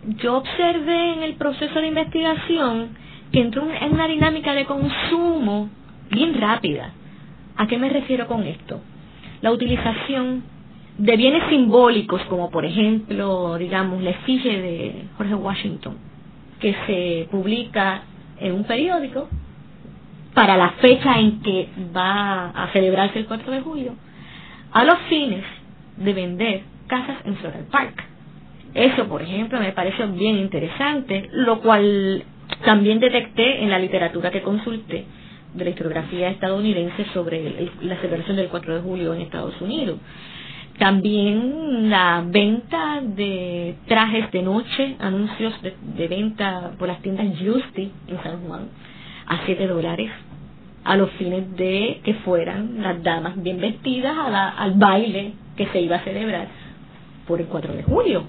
yo 0.07 0.37
observé 0.37 1.13
en 1.13 1.23
el 1.23 1.35
proceso 1.35 1.79
de 1.79 1.87
investigación 1.87 2.89
que 3.31 3.41
entró 3.41 3.67
en 3.69 3.93
una 3.93 4.07
dinámica 4.07 4.53
de 4.53 4.65
consumo 4.65 5.69
bien 6.11 6.39
rápida. 6.39 6.91
¿A 7.57 7.67
qué 7.67 7.77
me 7.77 7.89
refiero 7.89 8.27
con 8.27 8.43
esto? 8.43 8.81
La 9.41 9.51
utilización 9.51 10.43
de 10.97 11.17
bienes 11.17 11.49
simbólicos, 11.49 12.21
como 12.25 12.49
por 12.51 12.65
ejemplo, 12.65 13.57
digamos, 13.57 14.01
la 14.01 14.11
efigie 14.11 14.61
de 14.61 15.03
Jorge 15.17 15.35
Washington, 15.35 15.97
que 16.59 16.75
se 16.85 17.27
publica 17.31 18.03
en 18.39 18.53
un 18.53 18.63
periódico 18.65 19.27
para 20.33 20.57
la 20.57 20.71
fecha 20.71 21.19
en 21.19 21.41
que 21.41 21.69
va 21.95 22.49
a 22.49 22.71
celebrarse 22.73 23.19
el 23.19 23.25
4 23.25 23.51
de 23.51 23.61
julio, 23.61 23.95
a 24.71 24.83
los 24.83 24.97
fines 25.09 25.43
de 25.97 26.13
vender 26.13 26.61
casas 26.87 27.17
en 27.25 27.35
Floral 27.37 27.65
Park. 27.71 28.12
Eso, 28.73 29.07
por 29.07 29.21
ejemplo, 29.21 29.59
me 29.59 29.71
pareció 29.71 30.07
bien 30.07 30.37
interesante, 30.37 31.29
lo 31.31 31.61
cual 31.61 32.23
también 32.65 32.99
detecté 32.99 33.61
en 33.61 33.69
la 33.69 33.77
literatura 33.77 34.31
que 34.31 34.41
consulté 34.41 35.05
de 35.53 35.63
la 35.63 35.69
historiografía 35.69 36.29
estadounidense 36.29 37.05
sobre 37.13 37.69
la 37.81 37.97
celebración 37.97 38.35
del 38.37 38.47
4 38.47 38.75
de 38.75 38.81
julio 38.81 39.13
en 39.13 39.21
Estados 39.21 39.59
Unidos. 39.61 39.99
También 40.79 41.91
la 41.91 42.23
venta 42.25 42.99
de 43.03 43.75
trajes 43.87 44.31
de 44.31 44.41
noche, 44.41 44.95
anuncios 44.99 45.53
de, 45.61 46.07
venta 46.07 46.71
por 46.79 46.87
las 46.87 46.99
tiendas 47.03 47.27
Justy 47.37 47.91
en 48.07 48.23
San 48.23 48.41
Juan 48.47 48.69
a 49.27 49.45
7 49.45 49.67
dólares 49.67 50.09
a 50.83 50.97
los 50.97 51.11
fines 51.11 51.55
de 51.55 52.01
que 52.03 52.15
fueran 52.15 52.81
las 52.81 53.01
damas 53.03 53.41
bien 53.41 53.59
vestidas 53.61 54.17
al 54.57 54.73
baile 54.73 55.33
que 55.55 55.67
se 55.67 55.79
iba 55.79 55.97
a 55.97 56.03
celebrar 56.03 56.47
por 57.27 57.39
el 57.39 57.45
4 57.47 57.73
de 57.73 57.83
julio 57.83 58.23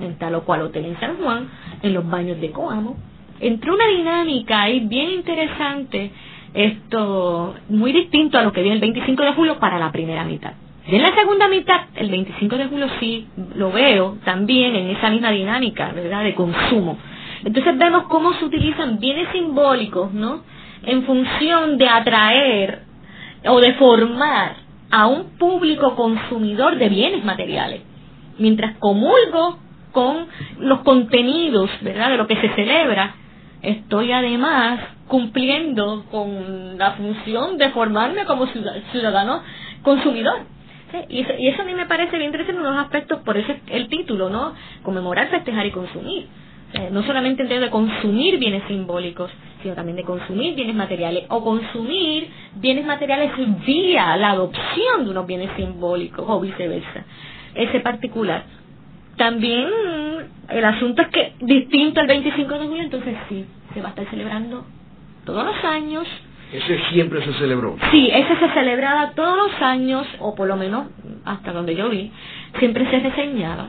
en 0.00 0.18
tal 0.18 0.34
o 0.36 0.42
cual 0.42 0.62
hotel 0.62 0.84
en 0.86 1.00
San 1.00 1.16
Juan, 1.16 1.48
en 1.82 1.94
los 1.94 2.08
baños 2.08 2.40
de 2.40 2.50
Coamo. 2.50 2.96
Entró 3.40 3.74
una 3.74 3.86
dinámica 3.86 4.62
ahí 4.62 4.80
bien 4.80 5.10
interesante, 5.10 6.10
esto 6.54 7.54
muy 7.68 7.92
distinto 7.92 8.38
a 8.38 8.42
lo 8.42 8.52
que 8.52 8.62
viene 8.62 8.76
el 8.76 8.80
25 8.80 9.22
de 9.22 9.32
julio 9.34 9.58
para 9.58 9.78
la 9.78 9.92
primera 9.92 10.24
mitad. 10.24 10.52
Y 10.86 10.96
en 10.96 11.02
la 11.02 11.14
segunda 11.14 11.48
mitad, 11.48 11.82
el 11.96 12.10
25 12.10 12.56
de 12.56 12.66
julio 12.66 12.86
sí 12.98 13.26
lo 13.54 13.70
veo 13.70 14.16
también 14.24 14.74
en 14.74 14.88
esa 14.90 15.10
misma 15.10 15.30
dinámica, 15.30 15.92
¿verdad?, 15.92 16.24
de 16.24 16.34
consumo. 16.34 16.96
Entonces 17.44 17.76
vemos 17.76 18.04
cómo 18.04 18.32
se 18.34 18.44
utilizan 18.46 18.98
bienes 18.98 19.28
simbólicos, 19.32 20.12
¿no?, 20.14 20.40
en 20.84 21.02
función 21.04 21.76
de 21.76 21.88
atraer 21.88 22.82
o 23.46 23.60
de 23.60 23.74
formar 23.74 24.56
a 24.90 25.06
un 25.06 25.36
público 25.38 25.94
consumidor 25.94 26.76
de 26.76 26.88
bienes 26.88 27.24
materiales. 27.24 27.82
Mientras 28.38 28.76
comulgo 28.78 29.58
con 29.92 30.26
los 30.58 30.80
contenidos, 30.80 31.70
¿verdad?, 31.82 32.10
de 32.10 32.16
lo 32.16 32.26
que 32.26 32.36
se 32.36 32.48
celebra, 32.54 33.14
estoy 33.62 34.12
además 34.12 34.80
cumpliendo 35.08 36.04
con 36.10 36.78
la 36.78 36.92
función 36.92 37.58
de 37.58 37.70
formarme 37.70 38.24
como 38.26 38.46
ciudadano 38.92 39.42
consumidor. 39.82 40.40
Y, 41.08 41.20
eso, 41.20 41.62
a 41.62 41.64
mí 41.64 41.74
me 41.74 41.86
parece 41.86 42.16
bien 42.16 42.28
interesante 42.28 42.60
en 42.60 42.66
unos 42.66 42.84
aspectos, 42.84 43.20
por 43.20 43.36
eso 43.36 43.52
el 43.66 43.88
título, 43.88 44.30
¿no? 44.30 44.54
Conmemorar, 44.82 45.28
festejar 45.28 45.66
y 45.66 45.70
consumir. 45.70 46.26
no 46.90 47.02
solamente 47.02 47.42
en 47.42 47.48
de 47.48 47.70
consumir 47.70 48.38
bienes 48.38 48.62
simbólicos, 48.68 49.30
sino 49.62 49.74
también 49.74 49.96
de 49.96 50.04
consumir 50.04 50.54
bienes 50.54 50.74
materiales 50.74 51.24
o 51.28 51.42
consumir 51.42 52.30
bienes 52.56 52.84
materiales 52.84 53.32
vía 53.66 54.16
la 54.16 54.30
adopción 54.32 55.04
de 55.04 55.10
unos 55.10 55.26
bienes 55.26 55.50
simbólicos 55.56 56.24
o 56.28 56.40
viceversa. 56.40 57.04
Ese 57.54 57.80
particular 57.80 58.44
también 59.18 59.68
el 60.48 60.64
asunto 60.64 61.02
es 61.02 61.08
que 61.08 61.32
distinto 61.40 62.00
al 62.00 62.06
25 62.06 62.58
de 62.58 62.66
julio, 62.66 62.82
entonces 62.82 63.14
sí, 63.28 63.44
se 63.74 63.82
va 63.82 63.88
a 63.88 63.90
estar 63.90 64.08
celebrando 64.08 64.64
todos 65.26 65.44
los 65.44 65.64
años. 65.64 66.06
¿Ese 66.52 66.78
siempre 66.90 67.22
se 67.22 67.34
celebró? 67.34 67.76
Sí, 67.90 68.08
ese 68.10 68.36
se 68.38 68.48
celebraba 68.54 69.10
todos 69.10 69.36
los 69.36 69.60
años, 69.60 70.06
o 70.20 70.34
por 70.34 70.48
lo 70.48 70.56
menos 70.56 70.86
hasta 71.26 71.52
donde 71.52 71.76
yo 71.76 71.90
vi, 71.90 72.10
siempre 72.58 72.90
se 72.90 73.00
reseñaba. 73.00 73.68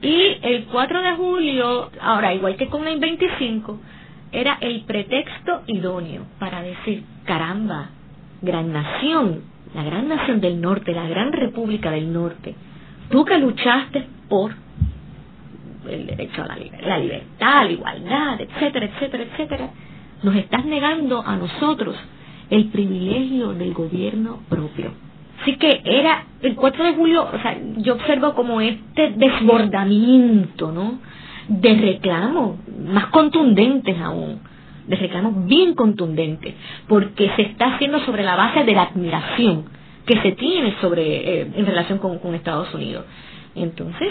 Y 0.00 0.38
el 0.42 0.64
4 0.64 1.02
de 1.02 1.12
julio, 1.16 1.90
ahora 2.00 2.32
igual 2.32 2.56
que 2.56 2.68
con 2.68 2.86
el 2.86 2.98
25, 2.98 3.78
era 4.32 4.56
el 4.60 4.82
pretexto 4.82 5.62
idóneo 5.66 6.22
para 6.38 6.62
decir, 6.62 7.04
caramba, 7.24 7.90
gran 8.40 8.72
nación, 8.72 9.42
la 9.74 9.82
gran 9.82 10.08
nación 10.08 10.40
del 10.40 10.60
norte, 10.60 10.92
la 10.92 11.08
gran 11.08 11.32
república 11.32 11.90
del 11.90 12.12
norte, 12.12 12.54
tú 13.10 13.24
que 13.24 13.38
luchaste 13.38 14.06
por 14.28 14.54
el 15.88 16.06
derecho 16.06 16.42
a 16.42 16.46
la, 16.46 16.56
la 16.82 16.98
libertad, 16.98 17.64
la 17.64 17.72
igualdad, 17.72 18.40
etcétera, 18.40 18.86
etcétera, 18.86 19.24
etcétera, 19.24 19.70
nos 20.22 20.34
estás 20.36 20.64
negando 20.64 21.22
a 21.24 21.36
nosotros 21.36 21.96
el 22.50 22.66
privilegio 22.66 23.52
del 23.54 23.72
gobierno 23.74 24.40
propio. 24.48 24.92
Así 25.42 25.56
que 25.56 25.82
era 25.84 26.24
el 26.42 26.54
4 26.54 26.84
de 26.84 26.94
julio, 26.94 27.28
o 27.32 27.38
sea, 27.40 27.58
yo 27.78 27.94
observo 27.94 28.34
como 28.34 28.60
este 28.60 29.10
desbordamiento, 29.16 30.72
¿no? 30.72 30.98
De 31.48 31.74
reclamos, 31.74 32.56
más 32.88 33.06
contundentes 33.06 33.98
aún, 34.00 34.40
de 34.86 34.96
reclamos 34.96 35.46
bien 35.46 35.74
contundentes, 35.74 36.54
porque 36.88 37.30
se 37.36 37.42
está 37.42 37.74
haciendo 37.74 38.00
sobre 38.00 38.24
la 38.24 38.34
base 38.34 38.64
de 38.64 38.72
la 38.72 38.84
admiración 38.84 39.66
que 40.06 40.20
se 40.22 40.32
tiene 40.32 40.74
sobre 40.80 41.40
eh, 41.42 41.50
en 41.54 41.66
relación 41.66 41.98
con, 41.98 42.18
con 42.18 42.34
Estados 42.34 42.72
Unidos. 42.74 43.04
Entonces, 43.54 44.08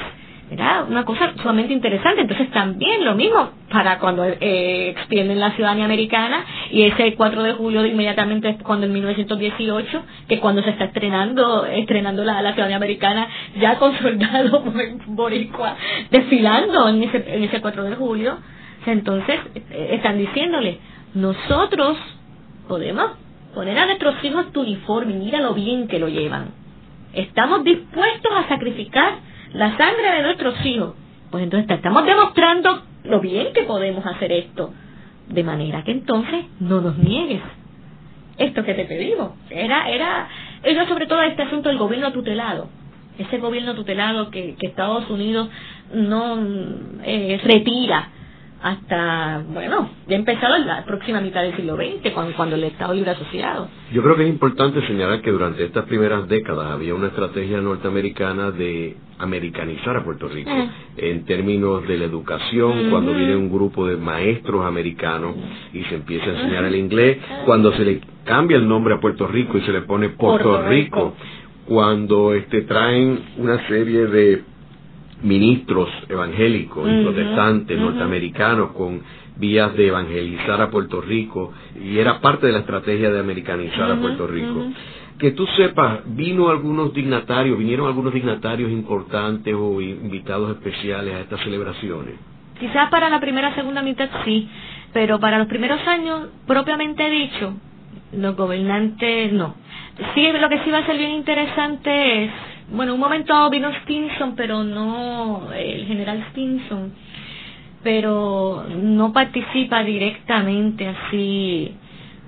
era 0.52 0.86
una 0.88 1.06
cosa 1.06 1.34
sumamente 1.42 1.74
interesante. 1.74 2.22
Entonces 2.22 2.52
también 2.52 3.04
lo 3.04 3.16
mismo 3.16 3.50
para 3.72 4.00
cuando 4.00 4.24
eh, 4.26 4.90
extienden 4.90 5.40
la 5.40 5.52
ciudadanía 5.52 5.86
americana 5.86 6.46
y 6.72 6.84
ese 6.84 7.16
4 7.16 7.44
de 7.44 7.54
julio 7.54 7.86
inmediatamente 7.86 8.50
es 8.50 8.58
cuando 8.62 8.86
en 8.86 8.94
1918, 8.94 10.04
que 10.28 10.40
cuando 10.40 10.62
se 10.62 10.70
está 10.70 10.86
estrenando 10.86 11.66
estrenando 11.66 12.24
la, 12.24 12.42
la 12.42 12.54
ciudadanía 12.54 12.78
americana 12.78 13.28
ya 13.60 13.78
con 13.78 13.98
soldados 13.98 14.64
boricua 15.08 15.76
desfilando 16.12 16.90
en 16.90 17.04
ese, 17.04 17.24
en 17.28 17.44
ese 17.44 17.60
4 17.60 17.84
de 17.84 17.96
julio. 17.96 18.38
Entonces 18.86 19.40
eh, 19.56 19.90
están 19.94 20.20
diciéndole, 20.20 20.78
nosotros 21.16 21.98
podemos 22.68 23.12
poner 23.56 23.80
a 23.80 23.86
nuestros 23.88 24.24
hijos 24.24 24.52
tu 24.52 24.62
uniforme, 24.62 25.14
mira 25.14 25.42
lo 25.42 25.54
bien 25.54 25.88
que 25.88 25.98
lo 25.98 26.08
llevan. 26.08 26.50
Estamos 27.14 27.64
dispuestos 27.64 28.32
a 28.36 28.48
sacrificar 28.50 29.16
la 29.56 29.78
sangre 29.78 30.12
de 30.12 30.22
nuestros 30.22 30.66
hijos. 30.66 30.94
Pues 31.32 31.44
entonces 31.44 31.70
estamos 31.70 32.06
demostrando 32.06 32.84
lo 33.04 33.20
bien 33.20 33.54
que 33.54 33.64
podemos 33.64 34.06
hacer 34.06 34.32
esto. 34.32 34.74
De 35.30 35.44
manera 35.44 35.84
que 35.84 35.92
entonces 35.92 36.46
no 36.60 36.82
nos 36.82 36.98
niegues 36.98 37.42
esto 38.38 38.64
que 38.64 38.74
te 38.74 38.86
pedimos. 38.86 39.32
Era, 39.50 39.90
era, 39.90 40.28
era 40.62 40.88
sobre 40.88 41.08
todo 41.08 41.22
este 41.24 41.44
asunto 41.44 41.70
del 41.70 41.78
gobierno 41.78 42.12
tutelado. 42.12 42.68
Ese 43.18 43.38
gobierno 43.38 43.76
tutelado 43.76 44.30
que, 44.30 44.56
que 44.60 44.68
Estados 44.68 45.10
Unidos 45.10 45.50
no 45.94 46.38
eh, 47.04 47.40
retira 47.44 48.10
hasta, 48.66 49.44
bueno, 49.48 49.92
ya 50.08 50.16
empezado 50.16 50.56
en 50.56 50.66
la 50.66 50.84
próxima 50.86 51.22
mitad 51.22 51.44
del 51.44 51.56
siglo 51.56 51.76
XX, 51.76 52.12
cuando, 52.16 52.36
cuando 52.36 52.56
el 52.56 52.64
Estado 52.64 52.96
Libre 52.96 53.12
Asociado. 53.12 53.70
Yo 53.94 54.02
creo 54.02 54.16
que 54.16 54.24
es 54.24 54.30
importante 54.30 54.82
señalar 54.88 55.22
que 55.22 55.30
durante 55.30 55.64
estas 55.64 55.86
primeras 55.86 56.28
décadas 56.28 56.72
había 56.72 56.96
una 56.96 57.10
estrategia 57.10 57.62
norteamericana 57.62 58.50
de 58.50 58.98
americanizar 59.20 59.98
a 59.98 60.04
Puerto 60.04 60.28
Rico, 60.30 60.50
ah. 60.52 60.66
en 60.98 61.26
términos 61.26 61.88
de 61.88 61.96
la 62.00 62.06
educación, 62.06 62.90
cuando 62.90 63.14
viene 63.14 63.36
un 63.36 63.52
grupo 63.52 63.86
de 63.86 63.98
maestros 63.98 64.66
americanos 64.66 65.36
y 65.72 65.84
se 65.84 65.94
empieza 65.94 66.26
a 66.26 66.30
enseñar 66.30 66.64
el 66.66 66.76
inglés, 66.76 67.20
cuando 67.46 67.72
se 67.74 67.86
le 67.86 68.02
cambia 68.24 68.58
el 68.58 68.68
nombre 68.68 68.96
a 68.96 69.00
Puerto 69.00 69.28
Rico 69.28 69.60
y 69.60 69.62
se 69.62 69.72
le 69.72 69.82
pone 69.82 70.10
Puerto, 70.10 70.68
Rico, 70.68 71.14
cuando 71.68 72.34
este 72.34 72.64
traen 72.64 73.20
una 73.38 73.68
serie 73.68 74.08
de 74.08 74.55
ministros 75.26 75.90
evangélicos 76.08 76.88
y 76.88 77.04
protestantes 77.04 77.80
norteamericanos 77.80 78.72
con 78.72 79.02
vías 79.38 79.76
de 79.76 79.88
evangelizar 79.88 80.62
a 80.62 80.70
Puerto 80.70 81.02
Rico 81.02 81.52
y 81.84 81.98
era 81.98 82.22
parte 82.22 82.46
de 82.48 82.54
la 82.54 82.60
estrategia 82.60 83.12
de 83.12 83.20
americanizar 83.20 83.92
a 83.92 83.96
Puerto 84.00 84.28
Rico. 84.28 84.68
Que 85.18 85.32
tú 85.32 85.48
sepas, 85.58 86.02
vino 86.06 86.50
algunos 86.50 86.94
dignatarios, 86.94 87.58
vinieron 87.58 87.88
algunos 87.88 88.14
dignatarios 88.14 88.70
importantes 88.70 89.56
o 89.58 89.82
invitados 89.82 90.52
especiales 90.52 91.16
a 91.16 91.22
estas 91.22 91.42
celebraciones. 91.42 92.16
Quizás 92.60 92.90
para 92.90 93.10
la 93.10 93.20
primera 93.20 93.56
segunda 93.56 93.82
mitad 93.82 94.10
sí, 94.26 94.48
pero 94.94 95.20
para 95.20 95.40
los 95.40 95.48
primeros 95.48 95.80
años, 95.88 96.28
propiamente 96.46 97.10
dicho, 97.10 97.54
los 98.14 98.36
gobernantes 98.36 99.34
no. 99.34 99.56
Sí, 100.14 100.28
lo 100.40 100.50
que 100.50 100.60
sí 100.64 100.70
va 100.70 100.80
a 100.80 100.86
ser 100.86 100.98
bien 100.98 101.12
interesante 101.12 102.26
es 102.26 102.32
bueno, 102.72 102.94
un 102.96 103.00
momento 103.00 103.50
vino 103.50 103.72
Stinson, 103.84 104.36
pero 104.36 104.64
no 104.64 105.52
el 105.54 105.86
general 105.86 106.26
Stinson, 106.32 106.94
pero 107.84 108.66
no 108.70 109.14
participa 109.14 109.84
directamente 109.84 110.88
así 110.88 111.76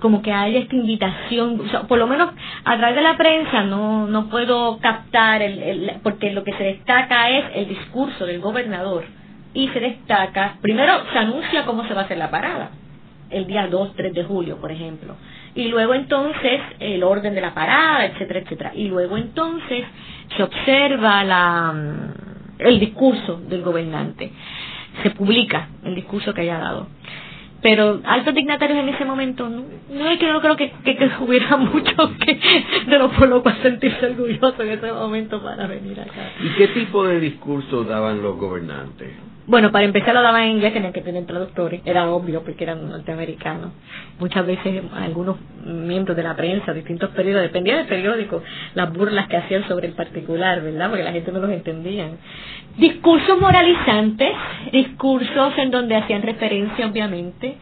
como 0.00 0.22
que 0.22 0.32
haya 0.32 0.60
esta 0.60 0.76
invitación, 0.76 1.60
por 1.88 1.98
lo 1.98 2.06
menos 2.06 2.30
a 2.64 2.76
través 2.76 2.96
de 2.96 3.02
la 3.02 3.16
prensa 3.16 3.64
no, 3.64 4.06
no 4.06 4.28
puedo 4.28 4.78
captar, 4.78 5.42
el, 5.42 5.62
el, 5.62 5.92
porque 6.02 6.32
lo 6.32 6.44
que 6.44 6.52
se 6.52 6.62
destaca 6.62 7.30
es 7.30 7.44
el 7.54 7.68
discurso 7.68 8.26
del 8.26 8.40
gobernador 8.40 9.04
y 9.54 9.68
se 9.68 9.80
destaca, 9.80 10.56
primero 10.60 11.02
se 11.12 11.18
anuncia 11.18 11.64
cómo 11.64 11.84
se 11.86 11.94
va 11.94 12.02
a 12.02 12.04
hacer 12.04 12.18
la 12.18 12.30
parada, 12.30 12.70
el 13.30 13.46
día 13.46 13.66
2, 13.66 13.94
3 13.96 14.14
de 14.14 14.24
julio, 14.24 14.58
por 14.60 14.70
ejemplo, 14.70 15.16
y 15.54 15.68
luego 15.68 15.94
entonces 15.94 16.60
el 16.78 17.02
orden 17.02 17.34
de 17.34 17.40
la 17.40 17.54
parada, 17.54 18.06
etcétera, 18.06 18.40
etcétera, 18.40 18.72
y 18.74 18.88
luego 18.88 19.16
entonces 19.16 19.84
se 20.36 20.42
observa 20.42 21.24
la, 21.24 21.74
el 22.58 22.80
discurso 22.80 23.40
del 23.48 23.62
gobernante, 23.62 24.32
se 25.02 25.10
publica 25.10 25.68
el 25.84 25.94
discurso 25.94 26.34
que 26.34 26.42
haya 26.42 26.58
dado. 26.58 26.88
Pero 27.60 28.00
altos 28.04 28.34
dignatarios 28.34 28.78
en 28.78 28.88
ese 28.88 29.04
momento, 29.04 29.48
no, 29.48 30.10
es 30.10 30.18
que 30.18 30.30
no 30.30 30.40
creo 30.40 30.56
que, 30.56 30.72
hubiera 31.20 31.56
mucho 31.56 31.96
que, 32.24 32.40
de 32.86 32.98
lo 32.98 33.10
por 33.10 33.28
lo 33.28 33.42
cual 33.42 33.58
sentirse 33.62 34.06
orgulloso 34.06 34.62
en 34.62 34.70
ese 34.70 34.92
momento 34.92 35.42
para 35.42 35.66
venir 35.66 36.00
acá. 36.00 36.30
¿Y 36.40 36.50
qué 36.56 36.68
tipo 36.68 37.04
de 37.04 37.18
discurso 37.18 37.82
daban 37.82 38.22
los 38.22 38.36
gobernantes? 38.36 39.08
Bueno, 39.48 39.72
para 39.72 39.86
empezar 39.86 40.12
lo 40.12 40.20
daban 40.20 40.42
en 40.42 40.56
inglés, 40.56 40.74
tenían 40.74 40.92
que 40.92 41.00
tener 41.00 41.24
traductores, 41.24 41.80
era 41.86 42.10
obvio 42.10 42.42
porque 42.42 42.64
eran 42.64 42.86
norteamericanos. 42.86 43.70
Muchas 44.20 44.46
veces 44.46 44.82
algunos 44.94 45.38
miembros 45.64 46.14
de 46.18 46.22
la 46.22 46.36
prensa, 46.36 46.74
distintos 46.74 47.08
periodos, 47.12 47.44
dependía 47.44 47.78
del 47.78 47.86
periódico, 47.86 48.42
las 48.74 48.92
burlas 48.92 49.26
que 49.26 49.38
hacían 49.38 49.66
sobre 49.66 49.86
el 49.86 49.94
particular, 49.94 50.60
¿verdad? 50.60 50.90
Porque 50.90 51.02
la 51.02 51.12
gente 51.12 51.32
no 51.32 51.38
los 51.38 51.50
entendía. 51.50 52.10
Discursos 52.76 53.40
moralizantes, 53.40 54.32
discursos 54.70 55.56
en 55.56 55.70
donde 55.70 55.96
hacían 55.96 56.20
referencia, 56.20 56.86
obviamente, 56.86 57.54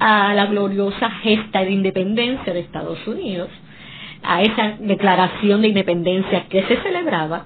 a 0.00 0.34
la 0.34 0.46
gloriosa 0.46 1.08
gesta 1.22 1.60
de 1.60 1.70
independencia 1.70 2.52
de 2.52 2.58
Estados 2.58 3.06
Unidos, 3.06 3.48
a 4.24 4.42
esa 4.42 4.74
declaración 4.80 5.62
de 5.62 5.68
independencia 5.68 6.46
que 6.48 6.64
se 6.64 6.78
celebraba, 6.78 7.44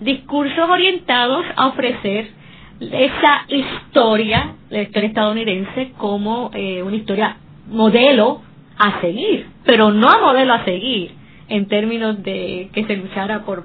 discursos 0.00 0.68
orientados 0.68 1.44
a 1.54 1.68
ofrecer 1.68 2.42
esa 2.80 3.44
historia, 3.48 4.54
la 4.70 4.82
historia 4.82 5.08
estadounidense, 5.08 5.92
como 5.96 6.50
eh, 6.54 6.82
una 6.82 6.96
historia 6.96 7.36
modelo 7.68 8.42
a 8.78 9.00
seguir, 9.00 9.46
pero 9.64 9.90
no 9.90 10.08
a 10.08 10.18
modelo 10.18 10.52
a 10.54 10.64
seguir 10.64 11.12
en 11.48 11.66
términos 11.68 12.22
de 12.22 12.70
que 12.72 12.84
se 12.84 12.96
luchara 12.96 13.44
por. 13.44 13.64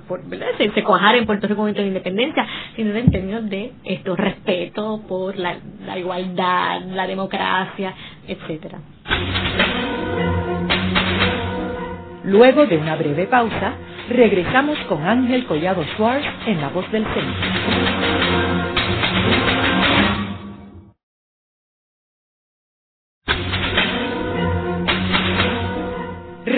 Se, 0.58 0.70
se 0.72 0.84
cuajara 0.84 1.18
en 1.18 1.26
Puerto 1.26 1.48
Rico 1.48 1.66
de 1.66 1.88
independencia, 1.88 2.46
sino 2.76 2.94
en 2.94 3.12
términos 3.12 3.50
de 3.50 3.72
esto, 3.86 4.16
respeto 4.16 5.02
por 5.08 5.38
la, 5.38 5.58
la 5.86 5.98
igualdad, 5.98 6.82
la 6.86 7.08
democracia, 7.08 7.94
etcétera. 8.28 8.80
Luego 12.26 12.66
de 12.68 12.78
una 12.78 12.96
breve 12.96 13.26
pausa, 13.28 13.74
regresamos 14.10 14.78
con 14.88 15.04
Ángel 15.04 15.46
Collado 15.46 15.84
Schwartz 15.96 16.28
en 16.48 16.62
La 16.62 16.70
Voz 16.70 16.90
del 16.92 17.06
Centro. 17.06 18.49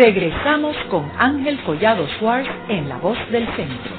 Regresamos 0.02 0.76
con 0.90 1.12
Ángel 1.20 1.60
Collado 1.64 2.08
Schwartz 2.18 2.50
en 2.70 2.90
La 2.90 2.98
Voz 2.98 3.18
del 3.32 3.46
Centro. 3.56 3.92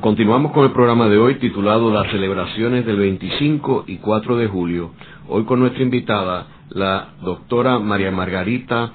Continuamos 0.00 0.52
con 0.52 0.64
el 0.64 0.72
programa 0.72 1.08
de 1.08 1.18
hoy 1.18 1.34
titulado 1.40 1.92
Las 1.92 2.10
celebraciones 2.10 2.86
del 2.86 2.96
25 2.96 3.84
y 3.86 3.96
4 3.96 4.36
de 4.36 4.46
julio. 4.46 4.92
Hoy 5.28 5.44
con 5.44 5.60
nuestra 5.60 5.82
invitada, 5.82 6.46
la 6.70 7.08
doctora 7.22 7.78
María 7.78 8.10
Margarita 8.10 8.92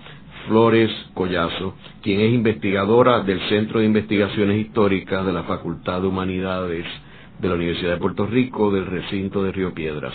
Flores 0.47 0.91
Collazo, 1.13 1.75
quien 2.01 2.21
es 2.21 2.33
investigadora 2.33 3.21
del 3.21 3.39
Centro 3.49 3.79
de 3.79 3.85
Investigaciones 3.85 4.59
Históricas 4.59 5.25
de 5.25 5.33
la 5.33 5.43
Facultad 5.43 6.01
de 6.01 6.07
Humanidades 6.07 6.85
de 7.39 7.49
la 7.49 7.55
Universidad 7.55 7.91
de 7.91 7.97
Puerto 7.97 8.25
Rico 8.25 8.71
del 8.71 8.85
recinto 8.85 9.43
de 9.43 9.51
Río 9.51 9.73
Piedras. 9.73 10.13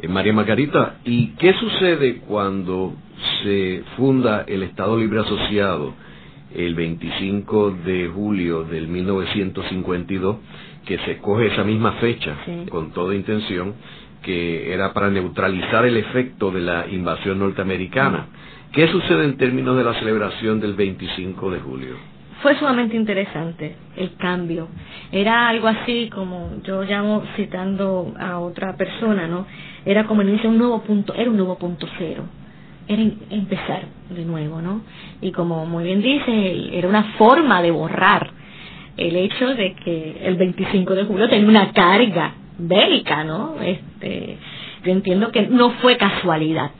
Eh, 0.00 0.08
María 0.08 0.32
Margarita, 0.32 0.98
¿y 1.04 1.28
qué 1.36 1.52
sucede 1.54 2.18
cuando 2.26 2.94
se 3.42 3.84
funda 3.96 4.44
el 4.46 4.62
Estado 4.62 4.96
Libre 4.96 5.20
Asociado 5.20 5.94
el 6.54 6.74
25 6.74 7.70
de 7.84 8.08
julio 8.08 8.64
del 8.64 8.88
1952, 8.88 10.36
que 10.86 10.98
se 10.98 11.18
coge 11.18 11.48
esa 11.48 11.64
misma 11.64 11.92
fecha 11.92 12.36
con 12.70 12.92
toda 12.92 13.14
intención, 13.14 13.74
que 14.22 14.72
era 14.72 14.92
para 14.92 15.10
neutralizar 15.10 15.84
el 15.84 15.96
efecto 15.96 16.50
de 16.50 16.60
la 16.60 16.86
invasión 16.88 17.38
norteamericana. 17.38 18.26
¿Qué 18.72 18.86
sucede 18.88 19.24
en 19.24 19.38
términos 19.38 19.78
de 19.78 19.84
la 19.84 19.94
celebración 19.94 20.60
del 20.60 20.74
25 20.74 21.50
de 21.50 21.60
julio? 21.60 21.96
Fue 22.42 22.54
sumamente 22.58 22.96
interesante 22.96 23.74
el 23.96 24.14
cambio. 24.16 24.68
Era 25.10 25.48
algo 25.48 25.68
así 25.68 26.10
como 26.10 26.50
yo 26.62 26.82
llamo 26.82 27.22
citando 27.34 28.12
a 28.20 28.38
otra 28.38 28.76
persona, 28.76 29.26
¿no? 29.26 29.46
Era 29.86 30.04
como 30.04 30.20
inicio 30.20 30.50
un 30.50 30.58
nuevo 30.58 30.82
punto, 30.82 31.14
era 31.14 31.30
un 31.30 31.36
nuevo 31.36 31.56
punto 31.56 31.88
cero. 31.96 32.24
Era 32.86 33.02
empezar 33.30 33.84
de 34.10 34.24
nuevo, 34.26 34.60
¿no? 34.60 34.82
Y 35.22 35.32
como 35.32 35.64
muy 35.64 35.84
bien 35.84 36.02
dice, 36.02 36.76
era 36.76 36.88
una 36.88 37.04
forma 37.16 37.62
de 37.62 37.70
borrar 37.70 38.30
el 38.98 39.16
hecho 39.16 39.54
de 39.54 39.74
que 39.76 40.20
el 40.24 40.36
25 40.36 40.94
de 40.94 41.04
julio 41.04 41.28
tenía 41.30 41.48
una 41.48 41.72
carga 41.72 42.34
bélica, 42.58 43.24
¿no? 43.24 43.56
Este, 43.62 44.36
yo 44.84 44.92
entiendo 44.92 45.32
que 45.32 45.46
no 45.48 45.70
fue 45.80 45.96
casualidad 45.96 46.70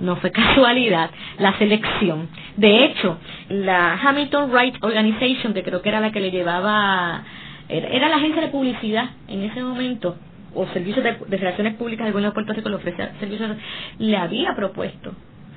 no 0.00 0.16
fue 0.16 0.30
casualidad 0.32 1.10
la 1.38 1.56
selección. 1.58 2.28
De 2.56 2.84
hecho, 2.84 3.18
la 3.48 3.94
Hamilton 3.94 4.50
Wright 4.50 4.76
Organization, 4.82 5.54
que 5.54 5.62
creo 5.62 5.82
que 5.82 5.88
era 5.88 6.00
la 6.00 6.12
que 6.12 6.20
le 6.20 6.30
llevaba, 6.30 7.22
era, 7.68 8.08
la 8.08 8.16
agencia 8.16 8.42
de 8.42 8.48
publicidad 8.48 9.10
en 9.28 9.42
ese 9.42 9.62
momento, 9.62 10.16
o 10.54 10.66
servicios 10.68 11.04
de, 11.04 11.36
relaciones 11.36 11.74
públicas 11.74 12.04
del 12.04 12.12
gobierno 12.12 12.30
de 12.30 12.34
Puerto 12.34 12.52
Rico, 12.52 12.68
le 12.68 12.76
ofrecía 12.76 13.12
servicios, 13.20 13.50
le 13.98 14.16
había 14.16 14.54
propuesto 14.54 15.12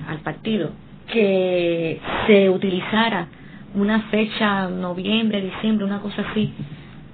al 0.07 0.19
partido 0.19 0.71
que 1.11 1.99
se 2.27 2.49
utilizara 2.49 3.27
una 3.73 4.01
fecha, 4.09 4.67
noviembre, 4.67 5.41
diciembre, 5.41 5.85
una 5.85 6.01
cosa 6.01 6.23
así. 6.29 6.53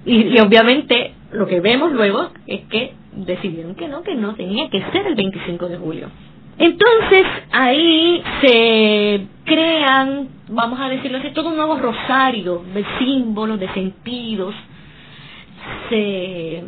y 0.04 0.38
obviamente 0.40 1.14
lo 1.32 1.46
que 1.46 1.60
vemos 1.60 1.92
luego 1.92 2.30
es 2.46 2.62
que 2.66 2.94
decidieron 3.12 3.74
que 3.74 3.88
no, 3.88 4.02
que 4.02 4.14
no 4.14 4.34
tenía 4.34 4.68
que 4.70 4.82
ser 4.92 5.06
el 5.06 5.14
25 5.14 5.68
de 5.68 5.76
julio. 5.76 6.08
Entonces 6.58 7.24
ahí 7.52 8.22
se 8.40 9.26
crean, 9.44 10.28
vamos 10.48 10.80
a 10.80 10.88
decirlo 10.88 11.18
así, 11.18 11.30
todo 11.30 11.50
un 11.50 11.56
nuevo 11.56 11.78
rosario 11.78 12.64
de 12.74 12.84
símbolos, 12.98 13.60
de 13.60 13.68
sentidos. 13.72 14.54
Se 15.88 16.64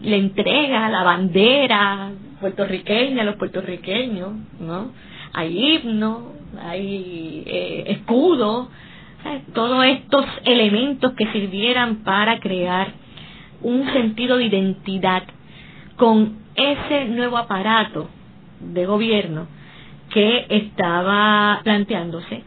le 0.00 0.16
entrega 0.16 0.88
la 0.88 1.02
bandera 1.02 2.12
puertorriqueña 2.40 3.22
a 3.22 3.24
los 3.24 3.36
puertorriqueños, 3.36 4.30
¿no? 4.60 4.92
Hay 5.32 5.76
himno, 5.76 6.32
hay 6.64 7.42
eh, 7.46 7.84
escudo, 7.88 8.68
todos 9.54 9.84
estos 9.86 10.24
elementos 10.44 11.12
que 11.12 11.30
sirvieran 11.32 12.04
para 12.04 12.38
crear 12.38 12.92
un 13.62 13.92
sentido 13.92 14.36
de 14.36 14.44
identidad 14.44 15.24
con 15.96 16.38
ese 16.54 17.06
nuevo 17.06 17.38
aparato 17.38 18.08
de 18.62 18.86
gobierno 18.86 19.46
que 20.10 20.46
estaba 20.48 21.60
planteándose 21.64 22.42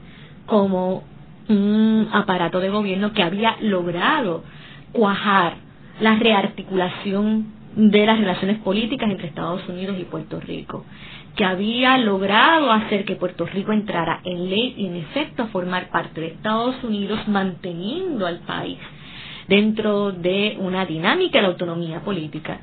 como 0.45 1.03
un 1.49 2.09
aparato 2.11 2.59
de 2.59 2.70
gobierno 2.70 3.13
que 3.13 3.24
había 3.24 3.57
logrado 3.61 4.43
cuajar 4.91 5.55
la 5.99 6.16
rearticulación 6.16 7.53
de 7.76 8.05
las 8.05 8.20
relaciones 8.20 8.59
políticas 8.59 9.09
entre 9.09 9.28
Estados 9.28 9.68
Unidos 9.68 9.97
y 9.99 10.05
Puerto 10.05 10.39
Rico, 10.39 10.86
que 11.36 11.43
había 11.43 11.97
logrado 11.97 12.72
hacer 12.72 13.03
que 13.03 13.16
Puerto 13.16 13.45
Rico 13.45 13.74
entrara 13.74 14.22
en 14.24 14.49
ley 14.49 14.76
y 14.78 14.88
en 14.88 14.95
efecto 14.95 15.43
a 15.43 15.47
formar 15.47 15.89
parte 15.89 16.22
de 16.22 16.28
Estados 16.28 16.82
Unidos, 16.84 17.28
manteniendo 17.28 18.26
al 18.26 18.39
país 18.39 18.78
dentro 19.47 20.11
de 20.11 20.57
una 20.59 20.86
dinámica 20.86 21.39
de 21.39 21.47
autonomía 21.47 21.99
política 21.99 22.59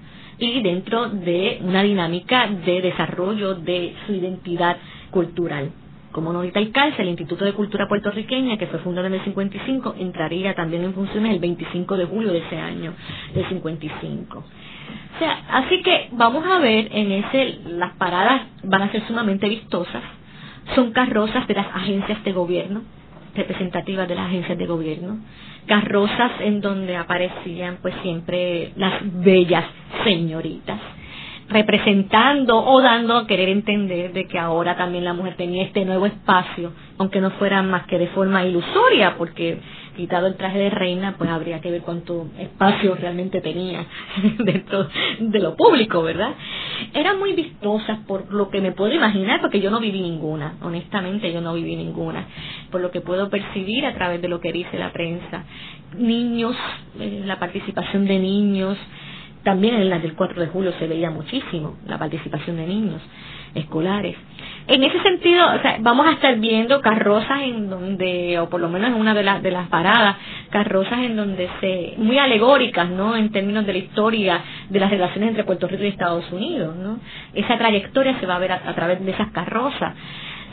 y 0.47 0.63
dentro 0.63 1.09
de 1.09 1.59
una 1.63 1.83
dinámica 1.83 2.47
de 2.49 2.83
desarrollo 2.83 3.55
de 3.55 3.95
su 4.07 4.13
identidad 4.13 4.77
cultural. 5.11 5.71
Como 6.11 6.33
nota 6.33 6.59
el 6.59 6.73
calce, 6.73 7.01
el 7.01 7.09
Instituto 7.09 7.45
de 7.45 7.55
Cultura 7.55 7.89
Puertorriqueña, 7.89 8.59
que 8.59 8.67
fue 8.67 8.81
fundado 8.81 9.07
en 9.07 9.15
el 9.15 9.25
55, 9.25 9.95
entraría 9.99 10.55
también 10.55 10.85
en 10.85 10.93
funciones 10.93 11.33
el 11.33 11.39
25 11.39 11.97
de 11.97 12.05
julio 12.05 12.33
de 12.33 12.39
ese 12.39 12.57
año, 12.59 12.93
del 13.35 13.49
55. 13.49 14.39
O 14.39 15.19
sea, 15.19 15.45
así 15.51 15.81
que 15.83 16.09
vamos 16.13 16.45
a 16.45 16.59
ver 16.59 16.89
en 16.93 17.13
ese, 17.13 17.61
las 17.67 17.95
paradas 17.95 18.43
van 18.63 18.83
a 18.83 18.93
ser 18.93 19.07
sumamente 19.07 19.49
vistosas, 19.49 20.03
son 20.75 20.93
carrozas 20.93 21.47
de 21.49 21.55
las 21.55 21.67
agencias 21.75 22.23
de 22.25 22.33
gobierno, 22.33 22.83
representativas 23.35 24.09
de 24.09 24.15
las 24.15 24.27
agencias 24.27 24.59
de 24.59 24.67
gobierno, 24.67 25.19
carrozas 25.67 26.33
en 26.41 26.61
donde 26.61 26.97
aparecían 26.97 27.79
pues 27.83 27.95
siempre 28.03 28.73
las 28.77 29.01
bellas 29.23 29.65
señoritas 30.05 30.81
representando 31.49 32.57
o 32.65 32.81
dando 32.81 33.17
a 33.17 33.27
querer 33.27 33.49
entender 33.51 34.13
de 34.13 34.27
que 34.27 34.39
ahora 34.39 34.77
también 34.77 35.05
la 35.05 35.13
mujer 35.13 35.37
tenía 35.37 35.65
este 35.65 35.85
nuevo 35.85 36.07
espacio, 36.07 36.73
aunque 36.99 37.21
no 37.21 37.31
fuera 37.33 37.63
más 37.63 37.87
que 37.87 37.99
de 37.99 38.09
forma 38.09 38.45
ilusoria, 38.45 39.17
porque 39.19 39.59
quitado 39.97 40.27
el 40.27 40.37
traje 40.37 40.59
de 40.59 40.71
reina, 40.71 41.15
pues 41.19 41.31
habría 41.31 41.61
que 41.61 41.71
ver 41.71 41.83
cuánto 41.83 42.27
espacio 42.39 42.95
realmente 42.95 43.41
tenía 43.41 43.87
dentro 44.39 44.89
de 45.21 45.39
lo 45.41 45.57
público, 45.57 46.03
¿verdad? 46.03 46.35
Eran 46.95 47.19
muy 47.19 47.33
vistosas 47.35 47.99
por 48.07 48.33
lo 48.33 48.51
que 48.51 48.61
me 48.61 48.73
puedo 48.73 48.93
imaginar, 48.93 49.41
porque 49.41 49.61
yo 49.61 49.71
no 49.71 49.81
viví 49.81 50.01
ninguna, 50.01 50.55
honestamente 50.63 51.33
yo 51.33 51.41
no 51.41 51.55
viví 51.55 51.77
ninguna, 51.77 52.27
por 52.71 52.81
lo 52.81 52.91
que 52.91 53.01
puedo 53.01 53.31
percibir 53.31 53.87
a 53.87 53.95
través 53.95 54.21
de 54.23 54.29
lo 54.29 54.41
que 54.41 54.53
dice 54.53 54.79
la 54.79 54.93
prensa. 54.93 55.45
Niños, 55.97 56.57
eh, 56.99 57.23
la 57.25 57.39
participación 57.39 58.07
de 58.07 58.19
niños, 58.19 58.79
también 59.43 59.75
en 59.75 59.91
las 59.91 60.03
del 60.03 60.15
4 60.15 60.41
de 60.41 60.49
julio 60.49 60.73
se 60.79 60.87
veía 60.87 61.11
muchísimo 61.11 61.77
la 61.87 61.99
participación 61.99 62.57
de 62.57 62.67
niños 62.67 63.03
escolares. 63.55 64.17
En 64.69 64.85
ese 64.85 65.01
sentido, 65.03 65.45
vamos 65.81 66.07
a 66.07 66.13
estar 66.13 66.37
viendo 66.39 66.81
carrozas 66.81 67.43
en 67.43 67.69
donde, 67.69 68.39
o 68.39 68.49
por 68.49 68.61
lo 68.61 68.69
menos 68.69 68.91
en 68.91 68.95
una 68.95 69.13
de, 69.13 69.25
las 69.25 69.43
de 69.43 69.51
las 69.51 69.69
paradas, 69.69 70.17
carrozas 70.51 71.01
en 71.01 71.17
donde 71.17 71.49
se, 71.61 71.95
muy 71.97 72.19
alegóricas, 72.19 72.89
¿no? 72.89 73.17
En 73.17 73.33
términos 73.33 73.67
de 73.67 73.73
la 73.73 73.79
historia 73.79 74.41
de 74.69 74.79
las 74.79 74.91
relaciones 74.91 75.31
entre 75.31 75.43
Puerto 75.45 75.67
Rico 75.67 75.83
y 75.83 75.89
Estados 75.89 76.31
Unidos, 76.31 76.77
¿no? 76.77 77.01
Esa 77.35 77.59
trayectoria 77.59 78.21
se 78.21 78.27
va 78.27 78.37
a 78.37 78.39
ver 78.39 78.53
a, 78.53 78.63
a 78.65 78.75
través 78.75 79.05
de 79.05 79.11
esas 79.11 79.33
carrozas. 79.33 79.95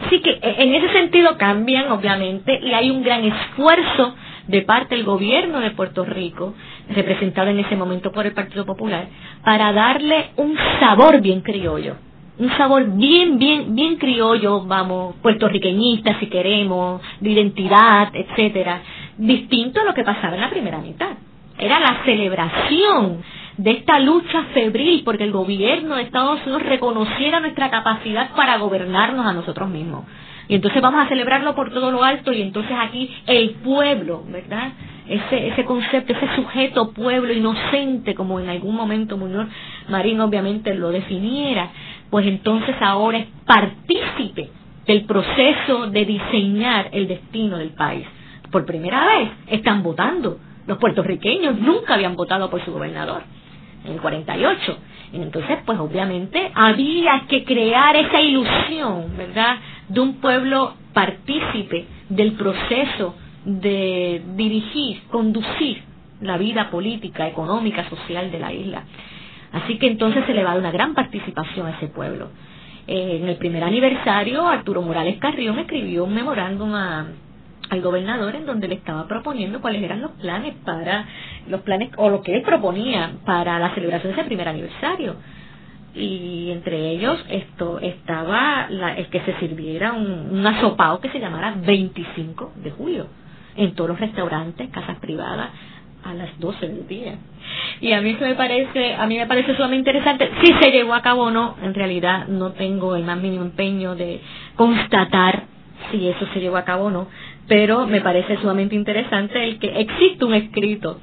Así 0.07 0.20
que 0.22 0.32
e, 0.32 0.64
en 0.64 0.74
ese 0.74 0.91
sentido 0.91 1.38
cambian, 1.38 1.91
obviamente, 1.91 2.60
y 2.64 2.74
hay 2.74 2.89
un 2.89 3.03
gran 3.03 3.24
esfuerzo 3.26 4.16
de 4.47 4.64
parte 4.64 4.95
del 4.95 5.03
gobierno 5.03 5.60
de 5.60 5.70
Puerto 5.72 6.03
Rico, 6.03 6.55
representado 6.89 7.49
en 7.49 7.60
ese 7.60 7.76
momento 7.76 8.12
por 8.12 8.26
el 8.26 8.34
Partido 8.34 8.66
Popular, 8.66 9.05
para 9.45 9.72
darle 9.72 10.32
un 10.38 10.57
sabor 10.80 11.22
bien 11.22 11.41
criollo 11.41 12.09
un 12.39 12.49
sabor 12.57 12.85
bien, 12.95 13.37
bien, 13.37 13.75
bien 13.75 13.97
criollo, 13.97 14.61
vamos, 14.65 15.15
puertorriqueñista 15.21 16.17
si 16.19 16.27
queremos, 16.27 17.01
de 17.19 17.31
identidad, 17.31 18.09
etcétera, 18.13 18.81
distinto 19.17 19.81
a 19.81 19.83
lo 19.83 19.93
que 19.93 20.05
pasaba 20.05 20.35
en 20.35 20.41
la 20.41 20.49
primera 20.49 20.77
mitad. 20.79 21.11
Era 21.57 21.79
la 21.81 22.01
celebración 22.05 23.21
de 23.57 23.71
esta 23.71 23.99
lucha 23.99 24.43
febril 24.53 25.01
porque 25.03 25.25
el 25.25 25.33
gobierno 25.33 25.97
de 25.97 26.03
Estados 26.03 26.39
Unidos 26.43 26.63
reconociera 26.63 27.41
nuestra 27.41 27.69
capacidad 27.69 28.33
para 28.33 28.57
gobernarnos 28.57 29.25
a 29.25 29.33
nosotros 29.33 29.69
mismos. 29.69 30.05
Y 30.47 30.55
entonces 30.55 30.81
vamos 30.81 31.05
a 31.05 31.09
celebrarlo 31.09 31.53
por 31.53 31.71
todo 31.71 31.91
lo 31.91 32.03
alto 32.03 32.31
y 32.31 32.41
entonces 32.41 32.75
aquí 32.79 33.13
el 33.27 33.51
pueblo, 33.63 34.23
¿verdad? 34.29 34.71
Ese, 35.07 35.49
ese 35.49 35.65
concepto, 35.65 36.13
ese 36.13 36.35
sujeto 36.35 36.91
pueblo 36.91 37.33
inocente, 37.33 38.15
como 38.15 38.39
en 38.39 38.49
algún 38.49 38.75
momento 38.75 39.17
Muñoz 39.17 39.47
Marín 39.89 40.21
obviamente 40.21 40.73
lo 40.73 40.89
definiera, 40.89 41.69
pues 42.10 42.26
entonces 42.26 42.76
ahora 42.82 43.20
es 43.20 43.28
partícipe 43.45 44.49
del 44.86 45.05
proceso 45.05 45.88
de 45.88 46.05
diseñar 46.05 46.89
el 46.91 47.07
destino 47.07 47.57
del 47.57 47.70
país. 47.70 48.05
Por 48.51 48.66
primera 48.66 49.05
vez 49.05 49.30
están 49.47 49.84
votando. 49.84 50.39
Los 50.66 50.78
puertorriqueños 50.78 51.60
nunca 51.60 51.93
habían 51.95 52.16
votado 52.16 52.49
por 52.49 52.64
su 52.64 52.72
gobernador 52.72 53.22
en 53.86 53.93
el 53.93 54.01
48. 54.01 54.78
Entonces, 55.14 55.60
pues 55.66 55.80
obviamente 55.80 56.51
había 56.53 57.26
que 57.28 57.43
crear 57.43 57.95
esa 57.95 58.22
ilusión, 58.22 59.18
¿verdad?, 59.18 59.57
de 59.88 59.99
un 59.99 60.16
pueblo 60.16 60.74
partícipe 60.93 61.86
del 62.10 62.34
proceso 62.34 63.16
de 63.45 64.22
dirigir, 64.36 65.01
conducir 65.10 65.82
la 66.22 66.38
vida 66.38 66.70
política, 66.70 67.28
económica, 67.28 67.89
social 67.89 68.32
de 68.32 68.39
la 68.39 68.53
isla. 68.53 68.84
Así 69.51 69.77
que 69.77 69.87
entonces 69.87 70.25
se 70.25 70.33
le 70.33 70.43
va 70.43 70.51
a 70.51 70.53
dar 70.53 70.61
una 70.61 70.71
gran 70.71 70.93
participación 70.93 71.67
a 71.67 71.71
ese 71.71 71.87
pueblo. 71.87 72.29
Eh, 72.87 73.19
en 73.21 73.29
el 73.29 73.37
primer 73.37 73.63
aniversario, 73.63 74.47
Arturo 74.47 74.81
Morales 74.81 75.17
Carrión 75.19 75.59
escribió 75.59 76.05
un 76.05 76.13
memorándum 76.13 76.73
al 76.73 77.81
gobernador 77.81 78.35
en 78.35 78.45
donde 78.45 78.67
le 78.67 78.75
estaba 78.75 79.07
proponiendo 79.07 79.61
cuáles 79.61 79.83
eran 79.83 80.01
los 80.01 80.11
planes 80.11 80.55
para 80.65 81.05
los 81.47 81.61
planes 81.61 81.91
o 81.97 82.09
lo 82.09 82.21
que 82.21 82.35
él 82.35 82.41
proponía 82.41 83.11
para 83.25 83.59
la 83.59 83.73
celebración 83.75 84.13
de 84.13 84.19
ese 84.19 84.27
primer 84.27 84.47
aniversario 84.47 85.15
y 85.93 86.51
entre 86.51 86.91
ellos 86.91 87.23
esto 87.29 87.79
estaba 87.79 88.67
la, 88.69 88.95
el 88.95 89.07
que 89.07 89.21
se 89.21 89.37
sirviera 89.39 89.93
un, 89.93 90.29
un 90.31 90.47
asopao 90.47 90.99
que 90.99 91.09
se 91.09 91.19
llamara 91.19 91.53
25 91.55 92.53
de 92.63 92.71
julio 92.71 93.07
en 93.55 93.73
todos 93.75 93.89
los 93.89 93.99
restaurantes, 93.99 94.69
casas 94.69 94.99
privadas, 94.99 95.49
a 96.03 96.13
las 96.13 96.39
12 96.39 96.67
del 96.67 96.87
día. 96.87 97.15
Y 97.81 97.93
a 97.93 98.01
mí 98.01 98.11
eso 98.11 98.25
me 98.25 98.35
parece, 98.35 98.95
a 98.95 99.05
mí 99.05 99.17
me 99.17 99.27
parece 99.27 99.55
sumamente 99.55 99.89
interesante. 99.89 100.29
Si 100.41 100.53
se 100.61 100.71
llevó 100.71 100.93
a 100.93 101.01
cabo 101.01 101.23
o 101.23 101.31
no, 101.31 101.55
en 101.61 101.73
realidad 101.73 102.27
no 102.27 102.51
tengo 102.51 102.95
el 102.95 103.03
más 103.03 103.19
mínimo 103.19 103.43
empeño 103.43 103.95
de 103.95 104.21
constatar 104.55 105.43
si 105.91 106.07
eso 106.07 106.27
se 106.33 106.39
llevó 106.39 106.57
a 106.57 106.65
cabo 106.65 106.85
o 106.85 106.91
no, 106.91 107.07
pero 107.47 107.87
me 107.87 108.01
parece 108.01 108.37
sumamente 108.37 108.75
interesante 108.75 109.43
el 109.43 109.59
que 109.59 109.79
existe 109.79 110.25
un 110.25 110.33
escrito 110.33 110.99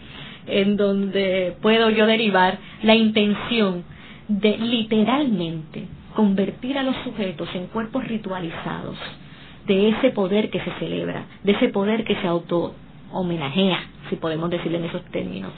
en 0.47 0.76
donde 0.76 1.57
puedo 1.61 1.90
yo 1.90 2.07
derivar 2.07 2.59
la 2.82 2.94
intención 2.94 3.84
de 4.28 4.57
literalmente 4.59 5.86
convertir 6.14 6.78
a 6.78 6.82
los 6.82 6.97
sujetos 7.05 7.49
en 7.55 7.66
cuerpos 7.66 8.07
ritualizados 8.07 8.97
de 9.66 9.88
ese 9.90 10.11
poder 10.11 10.51
que 10.51 10.61
se 10.61 10.70
celebra, 10.78 11.26
de 11.42 11.53
ese 11.53 11.68
poder 11.68 12.05
que 12.05 12.14
se 12.16 12.26
auto 12.26 12.74
homenajea, 13.13 13.79
si 14.09 14.17
podemos 14.17 14.51
decirlo 14.51 14.79
en 14.79 14.85
esos 14.85 15.05
términos. 15.07 15.53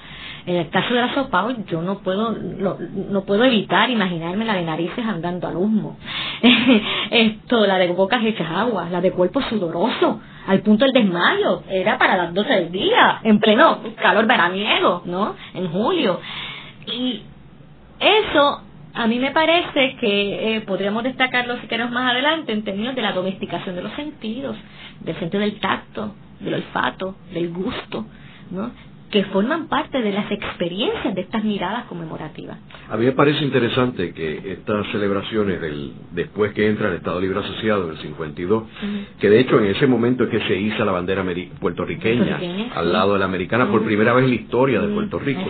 En 0.46 0.56
el 0.56 0.70
caso 0.70 0.94
de 0.94 1.00
la 1.00 1.14
sopa, 1.14 1.46
yo 1.66 1.82
no 1.82 1.98
puedo, 1.98 2.32
no, 2.32 3.24
puedo 3.24 3.44
evitar 3.44 3.90
imaginarme 3.90 4.44
la 4.46 4.54
de 4.54 4.62
narices 4.62 5.04
andando 5.04 5.46
al 5.46 5.56
humo. 5.56 5.98
Esto, 7.10 7.66
la 7.66 7.76
de 7.78 7.88
bocas 7.88 8.24
hechas 8.24 8.50
agua, 8.50 8.88
la 8.90 9.00
de 9.00 9.10
cuerpo 9.10 9.42
sudoroso, 9.42 10.20
al 10.46 10.60
punto 10.60 10.86
del 10.86 10.94
desmayo, 10.94 11.62
era 11.68 11.98
para 11.98 12.16
las 12.16 12.32
12 12.32 12.48
del 12.50 12.72
día, 12.72 13.20
en 13.24 13.40
pleno 13.40 13.80
calor 13.96 14.26
veraniego, 14.26 15.02
¿no? 15.04 15.34
En 15.52 15.68
julio. 15.68 16.20
Y 16.86 17.22
eso 18.00 18.62
a 18.94 19.06
mí 19.06 19.18
me 19.18 19.32
parece 19.32 19.96
que 20.00 20.56
eh, 20.56 20.60
podríamos 20.62 21.02
destacarlo 21.02 21.58
si 21.60 21.66
queremos 21.66 21.92
más 21.92 22.10
adelante 22.10 22.52
en 22.52 22.64
términos 22.64 22.94
de 22.94 23.02
la 23.02 23.12
domesticación 23.12 23.76
de 23.76 23.82
los 23.82 23.92
sentidos, 23.92 24.56
del 25.00 25.16
sentido 25.18 25.42
del 25.42 25.60
tacto, 25.60 26.14
del 26.40 26.54
olfato, 26.54 27.16
del 27.32 27.52
gusto, 27.52 28.06
¿no? 28.50 28.70
Que 29.10 29.24
forman 29.24 29.68
parte 29.68 30.02
de 30.02 30.12
las 30.12 30.30
experiencias 30.30 31.14
de 31.14 31.22
estas 31.22 31.42
miradas 31.44 31.84
conmemorativas. 31.84 32.58
A 32.90 32.96
mí 32.96 33.06
me 33.06 33.12
parece 33.12 33.44
interesante 33.44 34.12
que 34.12 34.52
estas 34.52 34.86
celebraciones 34.92 35.60
del 35.60 35.92
después 36.12 36.52
que 36.52 36.68
entra 36.68 36.88
el 36.88 36.96
Estado 36.96 37.20
Libre 37.20 37.40
Asociado 37.40 37.84
en 37.84 37.90
el 37.90 37.98
52, 37.98 38.64
que 39.20 39.30
de 39.30 39.40
hecho 39.40 39.58
en 39.58 39.66
ese 39.66 39.86
momento 39.86 40.24
es 40.24 40.30
que 40.30 40.40
se 40.40 40.56
hizo 40.56 40.84
la 40.84 40.92
bandera 40.92 41.24
puertorriqueña, 41.60 42.38
al 42.74 42.92
lado 42.92 43.14
de 43.14 43.18
la 43.18 43.24
americana 43.24 43.70
por 43.70 43.84
primera 43.84 44.12
vez 44.12 44.24
en 44.24 44.30
la 44.30 44.36
historia 44.36 44.80
de 44.80 44.88
Puerto 44.88 45.18
Rico. 45.18 45.42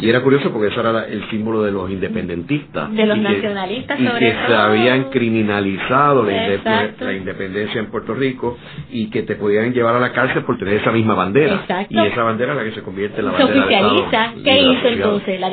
Y 0.00 0.08
era 0.08 0.22
curioso 0.22 0.50
porque 0.52 0.68
ese 0.68 0.80
era 0.80 1.06
el 1.06 1.28
símbolo 1.30 1.62
de 1.62 1.72
los 1.72 1.90
independentistas. 1.90 2.92
De 2.92 3.06
los 3.06 3.18
nacionalistas, 3.18 4.00
y 4.00 4.06
que 4.06 4.34
se 4.46 4.54
habían 4.54 5.10
criminalizado 5.10 6.24
la, 6.24 7.12
independencia 7.14 7.80
en 7.80 7.86
Puerto 7.86 8.14
Rico 8.14 8.58
y 8.90 9.10
que 9.10 9.22
te 9.22 9.36
podían 9.36 9.72
llevar 9.72 9.96
a 9.96 10.00
la 10.00 10.12
cárcel 10.12 10.44
por 10.44 10.58
tener 10.58 10.74
esa 10.74 10.92
misma 10.92 11.14
bandera. 11.14 11.64
Y 11.88 11.98
esa 11.98 12.22
bandera 12.22 12.54
la 12.54 12.64
que 12.64 12.72
se 12.72 12.82
se 12.96 13.44
oficializa. 13.44 14.34
¿Qué 14.42 14.60
hizo 14.60 14.88
entonces? 14.88 15.40
La, 15.40 15.50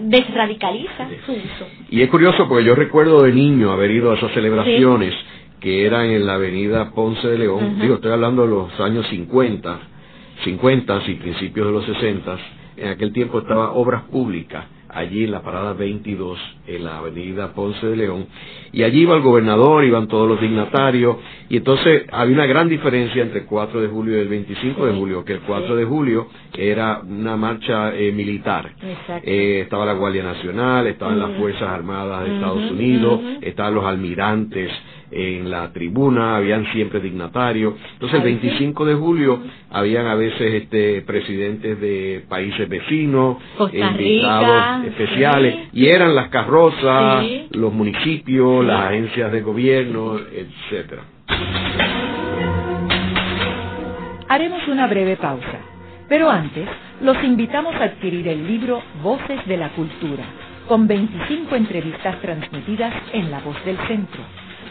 desradicaliza 0.00 1.08
su 1.24 1.32
uso. 1.32 1.66
Y 1.90 2.02
es 2.02 2.08
curioso 2.08 2.48
porque 2.48 2.64
yo 2.64 2.74
recuerdo 2.74 3.22
de 3.22 3.32
niño 3.32 3.70
haber 3.70 3.90
ido 3.90 4.12
a 4.12 4.14
esas 4.16 4.32
celebraciones 4.32 5.14
que 5.60 5.86
eran 5.86 6.06
en 6.06 6.26
la 6.26 6.34
avenida 6.34 6.90
Ponce 6.92 7.26
de 7.28 7.38
León. 7.38 7.78
Digo, 7.80 7.96
estoy 7.96 8.12
hablando 8.12 8.42
de 8.42 8.48
los 8.48 8.80
años 8.80 9.06
50, 9.08 9.78
50 10.44 11.02
y 11.06 11.14
principios 11.14 11.66
de 11.66 11.72
los 11.72 11.84
60. 11.84 12.36
En 12.76 12.88
aquel 12.88 13.12
tiempo 13.12 13.38
estaba 13.38 13.72
Obras 13.72 14.02
Públicas 14.04 14.64
allí 14.96 15.24
en 15.24 15.30
la 15.30 15.42
parada 15.42 15.74
22, 15.74 16.38
en 16.66 16.84
la 16.84 16.98
avenida 16.98 17.52
Ponce 17.52 17.86
de 17.86 17.96
León, 17.96 18.26
y 18.72 18.82
allí 18.82 19.02
iba 19.02 19.14
el 19.14 19.22
gobernador, 19.22 19.84
iban 19.84 20.08
todos 20.08 20.26
los 20.28 20.40
dignatarios, 20.40 21.16
y 21.48 21.58
entonces 21.58 22.04
había 22.10 22.34
una 22.34 22.46
gran 22.46 22.68
diferencia 22.68 23.22
entre 23.22 23.40
el 23.40 23.46
4 23.46 23.80
de 23.82 23.88
julio 23.88 24.16
y 24.16 24.20
el 24.20 24.28
25 24.28 24.86
de 24.86 24.94
julio, 24.94 25.24
que 25.24 25.34
el 25.34 25.40
4 25.40 25.76
de 25.76 25.84
julio 25.84 26.28
era 26.56 27.00
una 27.00 27.36
marcha 27.36 27.94
eh, 27.94 28.10
militar. 28.10 28.72
Eh, 29.22 29.60
estaba 29.62 29.84
la 29.84 29.92
Guardia 29.92 30.22
Nacional, 30.22 30.86
estaban 30.86 31.18
las 31.18 31.32
Fuerzas 31.32 31.68
Armadas 31.68 32.24
de 32.24 32.34
Estados 32.34 32.70
Unidos, 32.70 33.20
estaban 33.42 33.74
los 33.74 33.84
almirantes, 33.84 34.70
en 35.10 35.50
la 35.50 35.72
tribuna, 35.72 36.36
habían 36.36 36.66
siempre 36.72 37.00
dignatarios. 37.00 37.74
Entonces 37.94 38.18
el 38.18 38.24
25 38.24 38.84
de 38.84 38.94
julio 38.94 39.40
habían 39.70 40.06
a 40.06 40.14
veces 40.14 40.62
este 40.62 41.02
presidentes 41.02 41.80
de 41.80 42.24
países 42.28 42.68
vecinos, 42.68 43.38
invitados 43.72 44.86
especiales, 44.86 45.68
y 45.72 45.86
eran 45.86 46.14
las 46.14 46.28
carrozas, 46.28 47.24
los 47.52 47.72
municipios, 47.72 48.64
las 48.64 48.86
agencias 48.90 49.32
de 49.32 49.42
gobierno, 49.42 50.18
etcétera. 50.18 51.02
Haremos 54.28 54.66
una 54.68 54.88
breve 54.88 55.16
pausa, 55.16 55.60
pero 56.08 56.28
antes 56.28 56.66
los 57.00 57.22
invitamos 57.22 57.74
a 57.76 57.84
adquirir 57.84 58.26
el 58.26 58.46
libro 58.46 58.82
Voces 59.02 59.46
de 59.46 59.56
la 59.56 59.68
Cultura, 59.70 60.24
con 60.66 60.88
25 60.88 61.54
entrevistas 61.54 62.20
transmitidas 62.20 62.92
en 63.12 63.30
La 63.30 63.38
Voz 63.40 63.64
del 63.64 63.76
Centro 63.86 64.20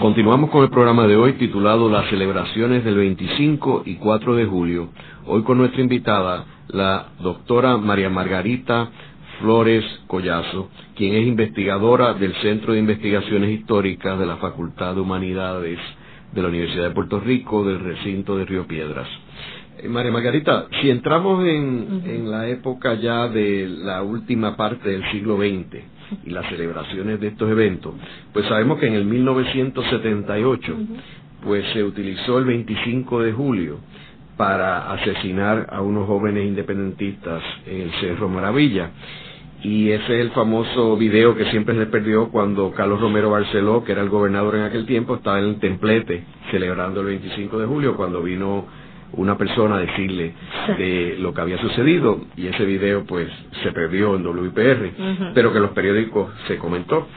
Continuamos 0.00 0.50
con 0.50 0.62
el 0.62 0.70
programa 0.70 1.08
de 1.08 1.16
hoy 1.16 1.32
titulado 1.32 1.90
Las 1.90 2.08
celebraciones 2.08 2.84
del 2.84 2.94
25 2.98 3.82
y 3.84 3.96
4 3.96 4.36
de 4.36 4.46
julio. 4.46 4.90
Hoy 5.26 5.42
con 5.42 5.58
nuestra 5.58 5.82
invitada, 5.82 6.44
la 6.68 7.08
doctora 7.20 7.76
María 7.78 8.08
Margarita 8.08 8.90
Flores 9.40 9.84
Collazo, 10.06 10.70
quien 10.94 11.14
es 11.14 11.26
investigadora 11.26 12.14
del 12.14 12.32
Centro 12.34 12.74
de 12.74 12.78
Investigaciones 12.78 13.50
Históricas 13.50 14.20
de 14.20 14.26
la 14.26 14.36
Facultad 14.36 14.94
de 14.94 15.00
Humanidades 15.00 15.80
de 16.32 16.42
la 16.42 16.48
Universidad 16.48 16.84
de 16.84 16.94
Puerto 16.94 17.18
Rico 17.18 17.64
del 17.64 17.80
recinto 17.80 18.36
de 18.36 18.44
Río 18.44 18.68
Piedras. 18.68 19.08
Eh, 19.78 19.88
María 19.88 20.12
Margarita, 20.12 20.68
si 20.80 20.90
entramos 20.90 21.44
en, 21.44 22.02
en 22.06 22.30
la 22.30 22.46
época 22.46 22.94
ya 22.94 23.26
de 23.26 23.66
la 23.68 24.02
última 24.04 24.56
parte 24.56 24.90
del 24.90 25.02
siglo 25.10 25.38
XX, 25.38 25.97
y 26.24 26.30
las 26.30 26.46
celebraciones 26.48 27.20
de 27.20 27.28
estos 27.28 27.50
eventos, 27.50 27.94
pues 28.32 28.46
sabemos 28.46 28.78
que 28.78 28.86
en 28.86 28.94
el 28.94 29.04
1978 29.04 30.76
pues 31.44 31.64
se 31.72 31.84
utilizó 31.84 32.38
el 32.38 32.44
25 32.46 33.22
de 33.22 33.32
julio 33.32 33.78
para 34.36 34.92
asesinar 34.92 35.66
a 35.70 35.82
unos 35.82 36.06
jóvenes 36.06 36.46
independentistas 36.46 37.42
en 37.66 37.82
el 37.82 37.90
Cerro 38.00 38.28
Maravilla. 38.28 38.90
Y 39.62 39.90
ese 39.90 40.14
es 40.14 40.20
el 40.20 40.30
famoso 40.30 40.96
video 40.96 41.34
que 41.34 41.46
siempre 41.46 41.76
se 41.76 41.86
perdió 41.86 42.28
cuando 42.28 42.70
Carlos 42.70 43.00
Romero 43.00 43.30
Barceló, 43.30 43.82
que 43.82 43.90
era 43.90 44.02
el 44.02 44.08
gobernador 44.08 44.54
en 44.54 44.62
aquel 44.62 44.86
tiempo, 44.86 45.16
estaba 45.16 45.40
en 45.40 45.46
el 45.46 45.58
templete 45.58 46.22
celebrando 46.52 47.00
el 47.00 47.06
25 47.08 47.58
de 47.58 47.66
julio 47.66 47.96
cuando 47.96 48.22
vino 48.22 48.66
una 49.12 49.36
persona 49.36 49.76
a 49.76 49.78
decirle 49.80 50.34
de 50.76 51.16
lo 51.18 51.32
que 51.32 51.40
había 51.40 51.58
sucedido 51.58 52.20
y 52.36 52.46
ese 52.46 52.64
video 52.64 53.04
pues 53.04 53.28
se 53.62 53.72
perdió 53.72 54.14
en 54.16 54.26
WIPR, 54.26 54.92
pero 55.34 55.50
que 55.50 55.58
en 55.58 55.62
los 55.62 55.72
periódicos 55.72 56.30
se 56.46 56.58
comentó. 56.58 57.08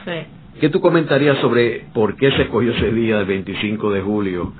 ¿Qué 0.60 0.68
tú 0.68 0.80
comentarías 0.80 1.38
sobre 1.38 1.86
por 1.94 2.16
qué 2.16 2.30
se 2.32 2.42
escogió 2.42 2.72
ese 2.72 2.92
día 2.92 3.18
del 3.18 3.26
25 3.26 3.90
de 3.90 4.00
julio 4.00 4.52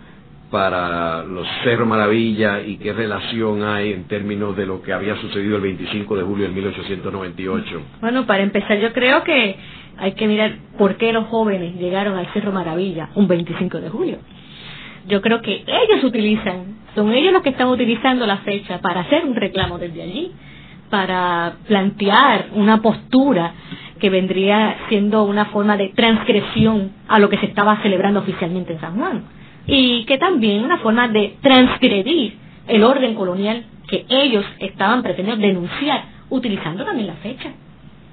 para 0.50 1.24
los 1.24 1.46
Cerro 1.64 1.86
Maravilla 1.86 2.60
y 2.60 2.76
qué 2.76 2.92
relación 2.92 3.62
hay 3.62 3.92
en 3.92 4.04
términos 4.04 4.54
de 4.56 4.66
lo 4.66 4.82
que 4.82 4.92
había 4.92 5.16
sucedido 5.16 5.56
el 5.56 5.62
25 5.62 6.16
de 6.16 6.22
julio 6.22 6.48
de 6.48 6.52
1898? 6.52 7.82
Bueno, 8.00 8.26
para 8.26 8.42
empezar 8.42 8.78
yo 8.78 8.92
creo 8.92 9.22
que 9.24 9.56
hay 9.96 10.12
que 10.12 10.26
mirar 10.26 10.56
por 10.76 10.96
qué 10.96 11.12
los 11.12 11.26
jóvenes 11.26 11.76
llegaron 11.76 12.16
al 12.16 12.26
Cerro 12.32 12.52
Maravilla 12.52 13.10
un 13.14 13.28
25 13.28 13.80
de 13.80 13.88
julio 13.88 14.18
yo 15.06 15.20
creo 15.20 15.42
que 15.42 15.64
ellos 15.66 16.04
utilizan, 16.04 16.76
son 16.94 17.12
ellos 17.12 17.32
los 17.32 17.42
que 17.42 17.50
están 17.50 17.68
utilizando 17.68 18.26
la 18.26 18.38
fecha 18.38 18.80
para 18.80 19.00
hacer 19.00 19.24
un 19.24 19.34
reclamo 19.34 19.78
desde 19.78 20.02
allí, 20.02 20.32
para 20.90 21.54
plantear 21.66 22.48
una 22.54 22.82
postura 22.82 23.54
que 23.98 24.10
vendría 24.10 24.76
siendo 24.88 25.22
una 25.24 25.46
forma 25.46 25.76
de 25.76 25.88
transgresión 25.90 26.92
a 27.08 27.18
lo 27.18 27.28
que 27.28 27.38
se 27.38 27.46
estaba 27.46 27.80
celebrando 27.82 28.20
oficialmente 28.20 28.72
en 28.74 28.80
San 28.80 28.96
Juan. 28.98 29.24
Y 29.66 30.04
que 30.04 30.18
también 30.18 30.64
una 30.64 30.78
forma 30.78 31.08
de 31.08 31.36
transgredir 31.40 32.36
el 32.66 32.82
orden 32.82 33.14
colonial 33.14 33.64
que 33.88 34.04
ellos 34.08 34.44
estaban 34.58 35.02
pretendiendo 35.02 35.46
denunciar, 35.46 36.04
utilizando 36.30 36.84
también 36.84 37.06
la 37.06 37.14
fecha. 37.14 37.52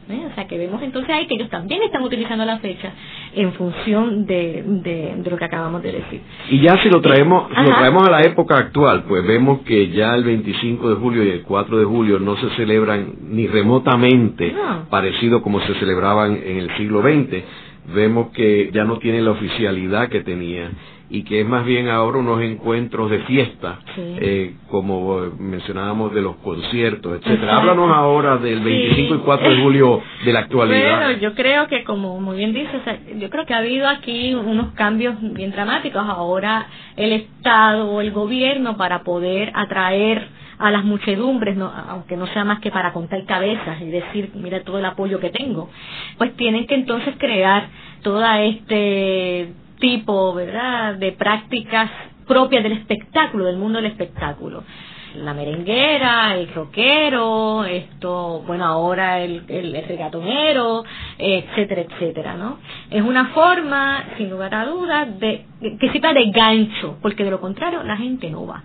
¿Eh? 0.10 0.28
O 0.32 0.36
sea 0.36 0.48
que 0.48 0.58
vemos 0.58 0.82
entonces 0.82 1.10
ahí 1.14 1.28
que 1.28 1.36
ellos 1.36 1.50
también 1.50 1.82
están 1.84 2.04
utilizando 2.04 2.46
la 2.46 2.60
fecha 2.60 2.92
en 3.36 3.54
función 3.54 4.26
de, 4.26 4.64
de, 4.66 5.30
lo 5.30 5.38
que 5.38 5.46
acabamos 5.46 5.82
de 5.84 5.92
decir. 5.94 6.22
Y 6.50 6.62
ya 6.62 6.82
si 6.82 6.90
lo 6.90 7.02
traemos, 7.02 7.50
lo 7.50 7.76
traemos 7.78 8.08
a 8.08 8.12
la 8.12 8.22
época 8.22 8.58
actual, 8.58 9.04
pues 9.08 9.26
vemos 9.26 9.62
que 9.62 9.90
ya 9.90 10.16
el 10.16 10.24
25 10.24 10.90
de 10.90 10.96
julio 10.96 11.24
y 11.24 11.30
el 11.30 11.44
4 11.44 11.78
de 11.78 11.86
julio 11.86 12.20
no 12.20 12.36
se 12.38 12.50
celebran 12.56 13.14
ni 13.30 13.48
remotamente 13.48 14.54
parecido 14.90 15.42
como 15.42 15.62
se 15.62 15.76
celebraban 15.76 16.40
en 16.44 16.58
el 16.58 16.76
siglo 16.78 17.02
XX. 17.02 17.44
Vemos 17.94 18.30
que 18.34 18.70
ya 18.74 18.84
no 18.84 18.98
tiene 19.00 19.22
la 19.22 19.32
oficialidad 19.32 20.10
que 20.10 20.22
tenía 20.22 20.70
y 21.12 21.24
que 21.24 21.42
es 21.42 21.48
más 21.48 21.66
bien 21.66 21.88
ahora 21.88 22.20
unos 22.20 22.42
encuentros 22.42 23.10
de 23.10 23.20
fiesta, 23.20 23.80
eh, 23.98 24.56
como 24.70 25.20
mencionábamos 25.40 26.14
de 26.14 26.22
los 26.22 26.36
conciertos, 26.38 27.20
etcétera. 27.20 27.58
Háblanos 27.58 27.92
ahora 27.92 28.38
del 28.38 28.60
25 28.60 29.16
y 29.16 29.18
4 29.18 29.50
de 29.50 29.62
julio 29.62 30.02
de 30.24 30.34
la 30.34 30.40
actualidad. 30.42 30.98
Bueno, 30.98 31.20
yo 31.20 31.34
creo 31.34 31.68
que 31.68 31.84
como 31.84 32.20
muy 32.20 32.38
bien 32.38 32.54
dices, 32.54 32.82
yo 33.18 33.30
creo 33.32 33.46
que 33.48 33.56
ha 33.56 33.58
habido 33.58 33.88
aquí 33.88 34.36
unos 34.36 34.74
cambios 34.74 35.16
bien 35.20 35.52
dramáticos. 35.52 36.04
Ahora 36.08 36.68
el 36.96 37.12
Estado 37.14 37.90
o 37.90 38.02
el 38.02 38.12
gobierno 38.12 38.78
para 38.78 39.04
poder 39.04 39.52
atraer 39.56 40.28
a 40.60 40.70
las 40.70 40.84
muchedumbres, 40.84 41.56
no, 41.56 41.72
aunque 41.88 42.18
no 42.18 42.28
sea 42.28 42.44
más 42.44 42.60
que 42.60 42.70
para 42.70 42.92
contar 42.94 43.26
cabezas 43.26 43.82
y 43.82 43.90
decir, 43.90 44.32
mira 44.36 44.62
todo 44.64 44.78
el 44.78 44.86
apoyo 44.86 45.20
que 45.20 45.30
tengo, 45.30 45.70
pues 46.18 46.36
tienen 46.36 46.68
que 46.68 46.76
entonces 46.76 47.16
crear 47.18 47.70
toda 48.04 48.44
este 48.44 49.54
tipo, 49.80 50.34
¿verdad?, 50.34 50.96
de 50.96 51.12
prácticas 51.14 51.90
propias 52.30 52.64
del 52.64 52.74
espectáculo, 52.74 53.46
del 53.46 53.58
mundo 53.58 53.82
del 53.82 53.92
espectáculo. 53.92 54.64
La 55.16 55.34
merenguera, 55.34 56.36
el 56.36 56.54
rockero, 56.54 57.66
esto, 57.66 58.44
bueno, 58.46 58.66
ahora 58.66 59.22
el, 59.22 59.44
el, 59.48 59.74
regatonero, 59.88 60.84
etcétera, 61.18 61.82
etcétera, 61.82 62.36
¿no? 62.36 62.60
Es 62.92 63.02
una 63.02 63.30
forma, 63.30 64.04
sin 64.18 64.30
lugar 64.30 64.54
a 64.54 64.66
dudas, 64.66 65.20
de, 65.20 65.46
que 65.80 65.92
sirva 65.92 66.14
de 66.14 66.30
gancho, 66.30 67.00
porque 67.02 67.24
de 67.24 67.32
lo 67.32 67.42
contrario 67.42 67.82
la 67.82 67.98
gente 67.98 68.30
no 68.30 68.46
va. 68.46 68.62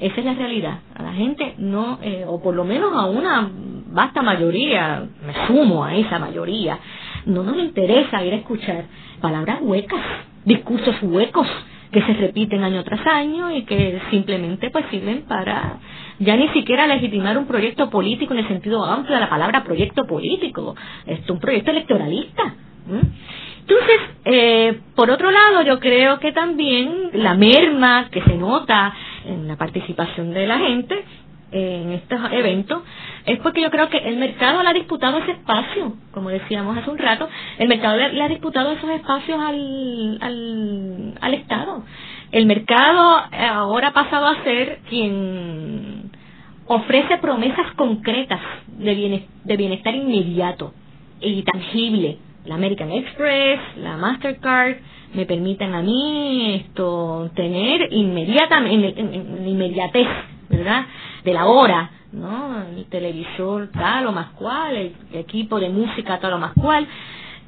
Esa 0.00 0.20
es 0.20 0.24
la 0.24 0.34
realidad. 0.34 0.78
A 0.94 1.02
la 1.02 1.12
gente 1.12 1.54
no, 1.58 1.98
eh, 2.02 2.24
o 2.26 2.42
por 2.42 2.54
lo 2.54 2.64
menos 2.64 2.92
a 2.94 3.04
una 3.04 3.50
vasta 3.92 4.22
mayoría, 4.22 5.06
me 5.24 5.46
sumo 5.46 5.84
a 5.84 5.94
esa 5.94 6.18
mayoría, 6.18 6.78
no 7.26 7.42
nos 7.42 7.58
interesa 7.58 8.24
ir 8.24 8.32
a 8.32 8.36
escuchar 8.36 8.84
palabras 9.20 9.58
huecas 9.60 10.00
discursos 10.44 10.96
huecos 11.02 11.46
que 11.92 12.02
se 12.02 12.12
repiten 12.14 12.64
año 12.64 12.82
tras 12.82 13.06
año 13.06 13.54
y 13.56 13.62
que 13.62 14.00
simplemente 14.10 14.70
pues 14.70 14.84
sirven 14.90 15.22
para 15.22 15.78
ya 16.18 16.36
ni 16.36 16.48
siquiera 16.48 16.86
legitimar 16.86 17.38
un 17.38 17.46
proyecto 17.46 17.88
político 17.88 18.32
en 18.34 18.40
el 18.40 18.48
sentido 18.48 18.84
amplio 18.84 19.14
de 19.14 19.20
la 19.20 19.30
palabra 19.30 19.64
proyecto 19.64 20.04
político, 20.06 20.74
es 21.06 21.28
un 21.30 21.38
proyecto 21.38 21.70
electoralista. 21.70 22.54
Entonces, 23.60 24.00
eh, 24.24 24.80
por 24.94 25.10
otro 25.10 25.30
lado, 25.30 25.62
yo 25.62 25.80
creo 25.80 26.18
que 26.18 26.32
también 26.32 27.10
la 27.14 27.34
merma 27.34 28.08
que 28.10 28.22
se 28.22 28.34
nota 28.36 28.92
en 29.24 29.48
la 29.48 29.56
participación 29.56 30.32
de 30.32 30.46
la 30.46 30.58
gente 30.58 31.04
en 31.54 31.92
estos 31.92 32.20
eventos 32.32 32.82
es 33.26 33.38
porque 33.38 33.62
yo 33.62 33.70
creo 33.70 33.88
que 33.88 33.98
el 33.98 34.16
mercado 34.16 34.62
le 34.62 34.68
ha 34.68 34.72
disputado 34.72 35.18
ese 35.18 35.32
espacio, 35.32 35.94
como 36.10 36.28
decíamos 36.30 36.76
hace 36.76 36.90
un 36.90 36.98
rato, 36.98 37.28
el 37.58 37.68
mercado 37.68 37.96
le, 37.96 38.22
ha 38.22 38.28
disputado 38.28 38.72
esos 38.72 38.90
espacios 38.90 39.40
al, 39.40 40.18
al, 40.20 41.14
al 41.20 41.34
Estado. 41.34 41.84
El 42.32 42.46
mercado 42.46 43.22
ahora 43.32 43.88
ha 43.88 43.92
pasado 43.92 44.26
a 44.26 44.42
ser 44.42 44.80
quien 44.90 46.10
ofrece 46.66 47.18
promesas 47.18 47.72
concretas 47.76 48.40
de 48.66 48.94
bienestar, 48.94 49.30
de 49.44 49.56
bienestar 49.56 49.94
inmediato 49.94 50.74
y 51.20 51.42
tangible. 51.42 52.18
La 52.46 52.56
American 52.56 52.90
Express, 52.90 53.60
la 53.76 53.96
Mastercard, 53.96 54.76
me 55.14 55.24
permiten 55.24 55.72
a 55.72 55.82
mí 55.82 56.62
esto 56.66 57.30
tener 57.34 57.92
inmediatamente, 57.92 59.00
en 59.00 59.48
inmediatez 59.48 60.08
¿verdad? 60.48 60.86
De 61.24 61.32
la 61.32 61.46
hora, 61.46 61.90
¿no? 62.12 62.62
El 62.62 62.84
televisor 62.86 63.68
tal 63.72 64.06
o 64.06 64.12
más 64.12 64.30
cual, 64.32 64.76
el 64.76 64.94
equipo 65.12 65.58
de 65.58 65.70
música 65.70 66.20
tal 66.20 66.34
o 66.34 66.38
más 66.38 66.52
cual. 66.54 66.86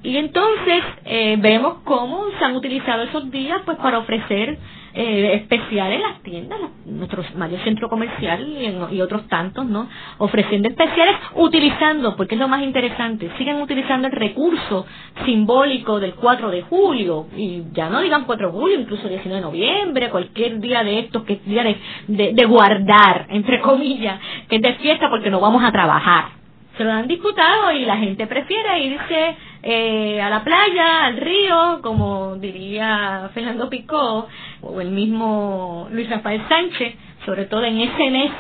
Y 0.03 0.17
entonces 0.17 0.85
eh, 1.05 1.37
vemos 1.39 1.79
cómo 1.85 2.25
se 2.39 2.45
han 2.45 2.55
utilizado 2.57 3.03
esos 3.03 3.31
días 3.31 3.61
pues 3.65 3.79
para 3.79 3.99
ofrecer 3.99 4.59
eh, 4.99 5.35
especial 5.35 5.93
en 5.93 6.01
las 6.01 6.23
tiendas, 6.23 6.59
nuestro 6.87 7.23
mayor 7.37 7.61
centro 7.65 7.87
comercial 7.91 8.49
y, 8.91 9.01
otros 9.03 9.29
tantos, 9.29 9.67
¿no? 9.67 9.87
Ofreciendo 10.17 10.69
especiales, 10.69 11.17
utilizando, 11.35 12.17
porque 12.17 12.35
es 12.35 12.41
lo 12.41 12.49
más 12.49 12.63
interesante, 12.63 13.31
siguen 13.37 13.61
utilizando 13.61 14.07
el 14.07 14.15
recurso 14.15 14.87
simbólico 15.27 16.01
del 16.01 16.15
4 16.15 16.51
de 16.51 16.63
julio, 16.63 17.27
y 17.37 17.65
ya 17.75 17.91
no 17.91 18.01
digan 18.01 18.25
4 18.25 18.47
de 18.47 18.53
julio, 18.59 18.81
incluso 18.81 19.07
19 19.07 19.35
de 19.35 19.43
noviembre, 19.43 20.09
cualquier 20.09 20.61
día 20.61 20.83
de 20.83 21.01
estos 21.01 21.25
que 21.25 21.35
es 21.35 21.45
día 21.45 21.63
de, 21.63 22.33
de 22.33 22.45
guardar, 22.47 23.27
entre 23.29 23.61
comillas, 23.61 24.19
que 24.49 24.57
es 24.57 24.63
de 24.63 24.77
fiesta 24.77 25.11
porque 25.11 25.29
no 25.29 25.41
vamos 25.41 25.63
a 25.63 25.73
trabajar 25.73 26.36
se 26.77 26.85
lo 26.85 26.93
han 26.93 27.09
disputado 27.09 27.73
y 27.73 27.85
la 27.85 27.97
gente 27.97 28.27
prefiere 28.27 28.81
irse 28.81 29.37
eh, 29.63 30.21
a 30.21 30.29
la 30.29 30.45
playa, 30.45 31.07
al 31.07 31.17
río, 31.17 31.81
como 31.83 32.37
diría 32.37 33.31
Fernando 33.33 33.69
Picó 33.71 34.29
o 34.61 34.81
el 34.81 34.91
mismo 34.91 35.89
Luis 35.91 36.09
Rafael 36.11 36.43
Sánchez, 36.49 36.95
sobre 37.25 37.47
todo 37.47 37.65
en 37.65 37.81
ese 37.81 38.11
mes 38.11 38.33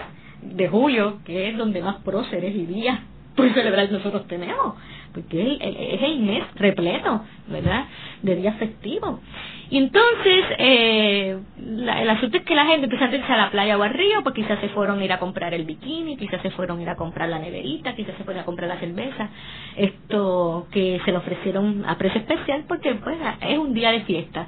de 0.43 0.68
julio, 0.68 1.18
que 1.24 1.49
es 1.49 1.57
donde 1.57 1.82
más 1.82 1.97
próceres 1.97 2.55
y 2.55 2.66
días 2.66 3.01
por 3.34 3.53
celebrar 3.53 3.91
nosotros 3.91 4.26
tenemos, 4.28 4.74
porque 5.12 5.59
es 5.61 6.03
el 6.03 6.20
mes 6.20 6.45
repleto, 6.55 7.22
¿verdad?, 7.49 7.84
de 8.22 8.37
días 8.37 8.57
festivos. 8.57 9.20
Y 9.69 9.79
entonces, 9.79 10.45
eh, 10.59 11.39
el 11.59 12.11
asunto 12.11 12.37
es 12.37 12.45
que 12.45 12.55
la 12.55 12.67
gente 12.67 12.85
empieza 12.85 13.07
a 13.07 13.14
irse 13.14 13.33
a 13.33 13.37
la 13.37 13.51
playa 13.51 13.77
o 13.77 13.83
al 13.83 13.91
río, 13.93 14.23
pues 14.23 14.35
quizás 14.35 14.61
se 14.61 14.69
fueron 14.69 15.01
a 15.01 15.05
ir 15.05 15.12
a 15.12 15.19
comprar 15.19 15.55
el 15.55 15.64
bikini, 15.64 16.17
quizás 16.17 16.41
se 16.43 16.51
fueron 16.51 16.79
a 16.79 16.83
ir 16.83 16.89
a 16.89 16.95
comprar 16.95 17.29
la 17.29 17.41
neverita, 17.41 17.95
quizás 17.97 18.17
se 18.17 18.25
fueron 18.25 18.43
a 18.43 18.47
comprar 18.47 18.69
la 18.69 18.79
cerveza, 18.79 19.29
esto 19.77 20.69
que 20.71 21.01
se 21.05 21.11
le 21.11 21.19
ofrecieron 21.19 21.85
a 21.87 21.99
precio 21.99 22.21
especial 22.21 22.64
porque 22.69 22.95
pues 22.95 23.19
es 23.41 23.59
un 23.59 23.75
día 23.75 23.91
de 23.91 24.01
fiesta. 24.03 24.47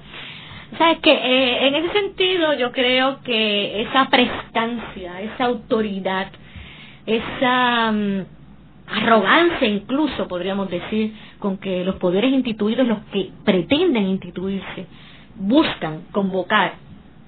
¿Sabes 0.76 0.98
que 0.98 1.10
eh, 1.10 1.66
En 1.66 1.74
ese 1.74 1.92
sentido 1.92 2.52
yo 2.54 2.70
creo 2.72 3.20
que 3.22 3.82
esa 3.82 4.08
prestancia, 4.08 5.20
esa 5.20 5.46
autoridad, 5.46 6.30
esa... 7.06 7.90
Mm, 7.90 8.38
arrogancia 8.90 9.68
incluso, 9.68 10.26
podríamos 10.28 10.70
decir, 10.70 11.14
con 11.38 11.58
que 11.58 11.84
los 11.84 11.96
poderes 11.96 12.32
instituidos, 12.32 12.86
los 12.86 12.98
que 13.12 13.30
pretenden 13.44 14.06
instituirse, 14.06 14.86
buscan 15.38 16.02
convocar 16.12 16.74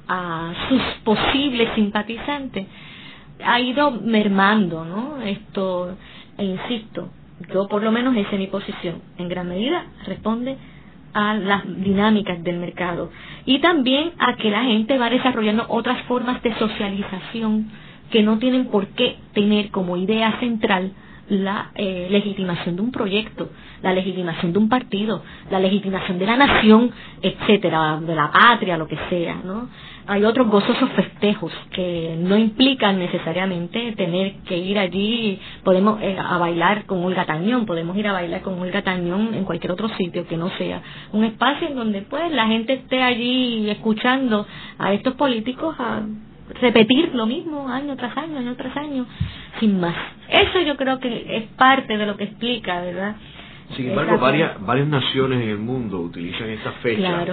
a 0.08 0.52
sus 0.68 0.82
posibles 1.04 1.70
simpatizantes, 1.74 2.66
ha 3.44 3.61
ido 3.61 3.90
mermando, 3.92 4.84
¿no? 4.84 5.22
Esto, 5.22 5.96
e 6.36 6.44
insisto, 6.44 7.11
yo 7.52 7.68
por 7.68 7.82
lo 7.82 7.92
menos 7.92 8.16
esa 8.16 8.32
es 8.32 8.38
mi 8.38 8.48
posición, 8.48 9.00
en 9.18 9.28
gran 9.28 9.48
medida 9.48 9.84
responde 10.06 10.56
a 11.12 11.34
las 11.34 11.62
dinámicas 11.82 12.42
del 12.44 12.58
mercado 12.58 13.11
y 13.46 13.58
también 13.61 14.12
a 14.18 14.36
que 14.36 14.50
la 14.50 14.62
gente 14.64 14.98
va 14.98 15.11
desarrollando 15.11 15.66
otras 15.68 16.02
formas 16.04 16.42
de 16.42 16.54
socialización 16.54 17.70
que 18.11 18.22
no 18.22 18.38
tienen 18.38 18.66
por 18.66 18.88
qué 18.88 19.16
tener 19.32 19.70
como 19.70 19.96
idea 19.96 20.38
central 20.40 20.92
la 21.31 21.70
eh, 21.74 22.09
legitimación 22.11 22.76
de 22.76 22.83
un 22.83 22.91
proyecto, 22.91 23.49
la 23.83 23.93
legitimación 23.93 24.53
de 24.53 24.59
un 24.59 24.68
partido, 24.68 25.22
la 25.51 25.61
legitimación 25.61 26.18
de 26.18 26.26
la 26.26 26.37
nación, 26.37 26.91
etcétera, 27.22 28.01
de 28.01 28.14
la 28.14 28.31
patria, 28.31 28.76
lo 28.76 28.87
que 28.87 28.99
sea, 29.09 29.37
¿no? 29.45 29.68
Hay 30.07 30.24
otros 30.24 30.49
gozosos 30.49 30.91
festejos 30.91 31.53
que 31.72 32.16
no 32.18 32.37
implican 32.37 32.99
necesariamente 32.99 33.93
tener 33.93 34.39
que 34.47 34.59
ir 34.59 34.78
allí, 34.78 35.39
podemos 35.62 36.03
eh, 36.03 36.16
a 36.18 36.37
bailar 36.37 36.85
con 36.87 37.05
Olga 37.05 37.24
Tañón, 37.26 37.64
podemos 37.64 37.97
ir 37.97 38.09
a 38.09 38.12
bailar 38.12 38.41
con 38.43 38.59
Olga 38.59 38.83
Tañón 38.83 39.35
en 39.35 39.45
cualquier 39.45 39.70
otro 39.70 39.89
sitio 39.91 40.26
que 40.26 40.37
no 40.37 40.51
sea 40.59 40.83
un 41.12 41.24
espacio 41.24 41.68
en 41.68 41.76
donde 41.76 42.03
pues 42.03 42.33
la 42.33 42.49
gente 42.49 42.72
esté 42.72 43.03
allí 43.03 43.70
escuchando 43.70 44.47
a 44.78 44.93
estos 44.95 45.14
políticos 45.14 45.76
a 45.78 46.03
repetir 46.61 47.14
lo 47.14 47.26
mismo 47.26 47.68
año 47.68 47.96
tras 47.96 48.16
año, 48.16 48.38
año 48.38 48.55
tras 48.57 48.76
año, 48.76 49.07
sin 49.59 49.80
más. 49.80 49.94
Eso 50.28 50.61
yo 50.61 50.76
creo 50.76 50.98
que 50.98 51.36
es 51.36 51.44
parte 51.57 51.96
de 51.96 52.07
lo 52.07 52.16
que 52.16 52.24
explica, 52.24 52.80
¿verdad? 52.80 53.16
Sin 53.76 53.90
embargo, 53.90 54.18
varias, 54.18 54.61
varias 54.64 54.88
naciones 54.88 55.42
en 55.42 55.51
el 55.51 55.59
mundo 55.59 56.01
utilizan 56.01 56.48
esta 56.51 56.72
fecha 56.82 57.24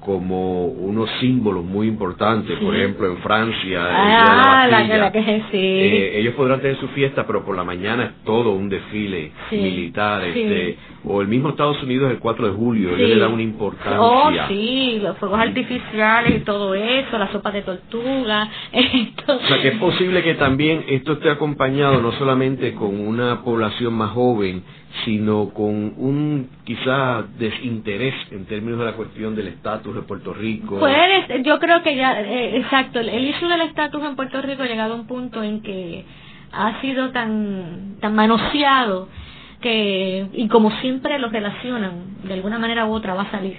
como 0.00 0.66
unos 0.66 1.08
símbolos 1.20 1.64
muy 1.64 1.86
importantes. 1.86 2.58
Por 2.58 2.74
ejemplo, 2.74 3.06
en 3.06 3.18
Francia, 3.18 3.86
ah, 3.90 4.66
la, 4.68 5.12
que 5.12 5.42
sí. 5.50 5.58
Eh, 5.58 6.20
ellos 6.20 6.34
podrán 6.34 6.60
tener 6.60 6.78
su 6.78 6.88
fiesta, 6.88 7.26
pero 7.26 7.44
por 7.44 7.56
la 7.56 7.64
mañana 7.64 8.04
es 8.04 8.24
todo 8.24 8.52
un 8.52 8.68
desfile 8.68 9.32
militar. 9.50 10.24
Este, 10.24 10.78
o 11.04 11.20
el 11.20 11.28
mismo 11.28 11.50
Estados 11.50 11.82
Unidos 11.82 12.10
el 12.10 12.18
4 12.18 12.48
de 12.48 12.52
julio, 12.54 12.96
le 12.96 13.18
da 13.18 13.28
una 13.28 13.42
importancia. 13.42 14.00
Oh, 14.00 14.30
sí, 14.48 15.00
los 15.02 15.16
fuegos 15.18 15.38
artificiales 15.38 16.36
y 16.36 16.40
todo 16.40 16.74
eso, 16.74 17.18
la 17.18 17.30
sopa 17.32 17.50
de 17.50 17.62
tortuga. 17.62 18.48
Esto. 18.72 19.36
O 19.36 19.46
sea, 19.46 19.60
que 19.60 19.68
es 19.68 19.78
posible 19.78 20.22
que 20.22 20.34
también 20.34 20.84
esto 20.88 21.12
esté 21.12 21.30
acompañado 21.30 22.00
no 22.00 22.12
solamente 22.12 22.74
con 22.74 22.98
una 22.98 23.42
población 23.42 23.94
más 23.94 24.10
joven, 24.10 24.62
sino 25.04 25.50
con 25.50 25.94
un 25.96 26.50
quizá 26.64 27.22
desinterés 27.38 28.14
en 28.32 28.44
términos 28.46 28.80
de 28.80 28.86
la 28.86 28.92
cuestión 28.92 29.36
del 29.36 29.48
estatus 29.48 29.94
de 29.94 30.02
Puerto 30.02 30.32
Rico. 30.34 30.78
Pues 30.78 30.96
yo 31.44 31.58
creo 31.58 31.82
que 31.82 31.96
ya, 31.96 32.20
eh, 32.20 32.56
exacto, 32.58 33.00
el 33.00 33.24
issue 33.24 33.48
del 33.48 33.62
estatus 33.62 34.02
en 34.02 34.16
Puerto 34.16 34.42
Rico 34.42 34.62
ha 34.62 34.66
llegado 34.66 34.94
a 34.94 34.96
un 34.96 35.06
punto 35.06 35.42
en 35.42 35.62
que 35.62 36.04
ha 36.52 36.80
sido 36.80 37.10
tan, 37.10 37.96
tan 38.00 38.14
manoseado 38.14 39.08
que, 39.60 40.26
y 40.32 40.48
como 40.48 40.70
siempre 40.80 41.18
lo 41.18 41.28
relacionan, 41.28 42.18
de 42.24 42.34
alguna 42.34 42.58
manera 42.58 42.86
u 42.86 42.92
otra 42.92 43.14
va 43.14 43.22
a 43.22 43.30
salir. 43.30 43.58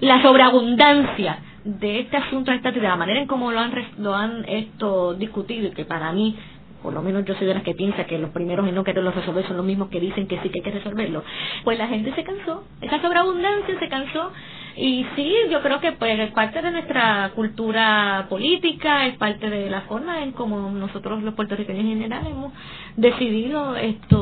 La 0.00 0.20
sobreabundancia 0.20 1.38
de 1.64 2.00
este 2.00 2.16
asunto 2.16 2.50
de 2.50 2.56
estatus, 2.56 2.82
de 2.82 2.88
la 2.88 2.96
manera 2.96 3.20
en 3.20 3.28
cómo 3.28 3.52
lo 3.52 3.60
han, 3.60 3.72
lo 3.98 4.14
han 4.14 4.44
esto 4.48 5.14
discutido 5.14 5.68
y 5.68 5.70
que 5.70 5.84
para 5.84 6.12
mí 6.12 6.36
por 6.82 6.92
lo 6.92 7.02
menos 7.02 7.24
yo 7.24 7.34
soy 7.34 7.46
de 7.46 7.54
las 7.54 7.62
que 7.62 7.74
piensa 7.74 8.04
que 8.04 8.18
los 8.18 8.30
primeros 8.30 8.68
y 8.68 8.72
no 8.72 8.84
quererlos 8.84 9.14
resolver 9.14 9.46
son 9.46 9.56
los 9.56 9.66
mismos 9.66 9.88
que 9.88 10.00
dicen 10.00 10.26
que 10.26 10.40
sí 10.40 10.48
que 10.48 10.58
hay 10.58 10.64
que 10.64 10.70
resolverlo. 10.70 11.22
Pues 11.64 11.78
la 11.78 11.88
gente 11.88 12.14
se 12.14 12.24
cansó, 12.24 12.64
esa 12.80 13.00
sobreabundancia 13.00 13.78
se 13.78 13.88
cansó 13.88 14.32
y 14.76 15.04
sí, 15.16 15.34
yo 15.50 15.62
creo 15.62 15.80
que 15.80 15.92
pues 15.92 16.18
es 16.18 16.30
parte 16.32 16.62
de 16.62 16.70
nuestra 16.70 17.30
cultura 17.34 18.26
política, 18.28 19.06
es 19.06 19.16
parte 19.16 19.50
de 19.50 19.70
la 19.70 19.82
forma 19.82 20.22
en 20.22 20.32
como 20.32 20.70
nosotros 20.70 21.22
los 21.22 21.34
puertorriqueños 21.34 21.84
en 21.84 21.92
general 21.92 22.26
hemos 22.26 22.52
decidido 22.96 23.76
esto 23.76 24.18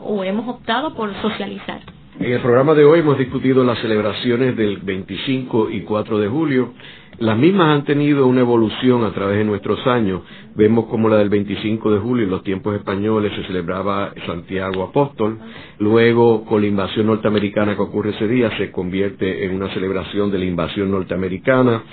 o 0.00 0.24
hemos 0.24 0.48
optado 0.48 0.94
por 0.94 1.12
socializar. 1.20 1.80
En 2.20 2.30
el 2.30 2.40
programa 2.40 2.74
de 2.74 2.84
hoy 2.84 3.00
hemos 3.00 3.18
discutido 3.18 3.64
las 3.64 3.76
celebraciones 3.80 4.56
del 4.56 4.76
25 4.76 5.70
y 5.70 5.80
4 5.80 6.20
de 6.20 6.28
julio 6.28 6.72
las 7.18 7.38
mismas 7.38 7.68
han 7.68 7.84
tenido 7.84 8.26
una 8.26 8.40
evolución 8.40 9.04
a 9.04 9.12
través 9.12 9.38
de 9.38 9.44
nuestros 9.44 9.86
años. 9.86 10.22
Vemos 10.56 10.86
como 10.86 11.08
la 11.08 11.16
del 11.16 11.28
25 11.28 11.92
de 11.92 11.98
julio 12.00 12.24
en 12.24 12.30
los 12.30 12.42
tiempos 12.42 12.74
españoles 12.74 13.32
se 13.36 13.44
celebraba 13.46 14.12
Santiago 14.26 14.82
Apóstol. 14.82 15.38
Luego, 15.78 16.44
con 16.44 16.60
la 16.62 16.66
invasión 16.66 17.06
norteamericana 17.06 17.76
que 17.76 17.82
ocurre 17.82 18.10
ese 18.10 18.26
día, 18.26 18.50
se 18.58 18.72
convierte 18.72 19.44
en 19.44 19.54
una 19.54 19.72
celebración 19.72 20.32
de 20.32 20.38
la 20.38 20.44
invasión 20.44 20.90
norteamericana. 20.90 21.84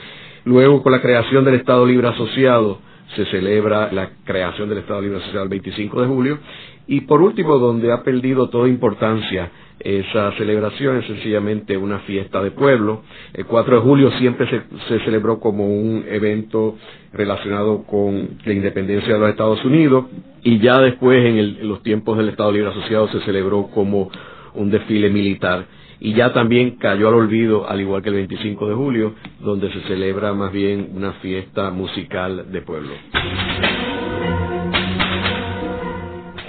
Luego, 0.45 0.81
con 0.81 0.91
la 0.91 1.01
creación 1.01 1.45
del 1.45 1.55
Estado 1.55 1.85
Libre 1.85 2.07
Asociado, 2.07 2.79
se 3.15 3.25
celebra 3.25 3.91
la 3.91 4.09
creación 4.23 4.69
del 4.69 4.79
Estado 4.79 5.01
Libre 5.01 5.19
Asociado 5.19 5.43
el 5.43 5.49
25 5.49 6.01
de 6.01 6.07
julio. 6.07 6.39
Y 6.87 7.01
por 7.01 7.21
último, 7.21 7.59
donde 7.59 7.91
ha 7.91 8.01
perdido 8.01 8.49
toda 8.49 8.67
importancia 8.67 9.51
esa 9.83 10.31
celebración 10.33 10.97
es 10.97 11.07
sencillamente 11.07 11.77
una 11.77 11.99
fiesta 11.99 12.41
de 12.41 12.51
pueblo. 12.51 13.03
El 13.33 13.45
4 13.45 13.75
de 13.75 13.81
julio 13.81 14.11
siempre 14.11 14.47
se, 14.87 14.99
celebró 14.99 15.39
como 15.39 15.67
un 15.67 16.05
evento 16.07 16.77
relacionado 17.13 17.83
con 17.83 18.37
la 18.45 18.53
independencia 18.53 19.13
de 19.13 19.19
los 19.19 19.29
Estados 19.29 19.63
Unidos 19.65 20.05
y 20.43 20.59
ya 20.59 20.79
después 20.79 21.25
en, 21.25 21.67
los 21.67 21.83
tiempos 21.83 22.17
del 22.17 22.29
Estado 22.29 22.51
Libre 22.51 22.69
Asociado 22.69 23.07
se 23.09 23.21
celebró 23.21 23.67
como 23.67 24.09
un 24.53 24.69
desfile 24.69 25.09
militar 25.09 25.65
y 25.99 26.13
ya 26.13 26.33
también 26.33 26.77
cayó 26.77 27.09
al 27.09 27.13
olvido, 27.13 27.69
al 27.69 27.79
igual 27.79 28.01
que 28.01 28.09
el 28.09 28.15
25 28.15 28.67
de 28.67 28.73
julio, 28.73 29.13
donde 29.39 29.71
se 29.71 29.81
celebra 29.81 30.33
más 30.33 30.51
bien 30.51 30.89
una 30.95 31.13
fiesta 31.13 31.69
musical 31.69 32.51
de 32.51 32.61
pueblo. 32.63 32.91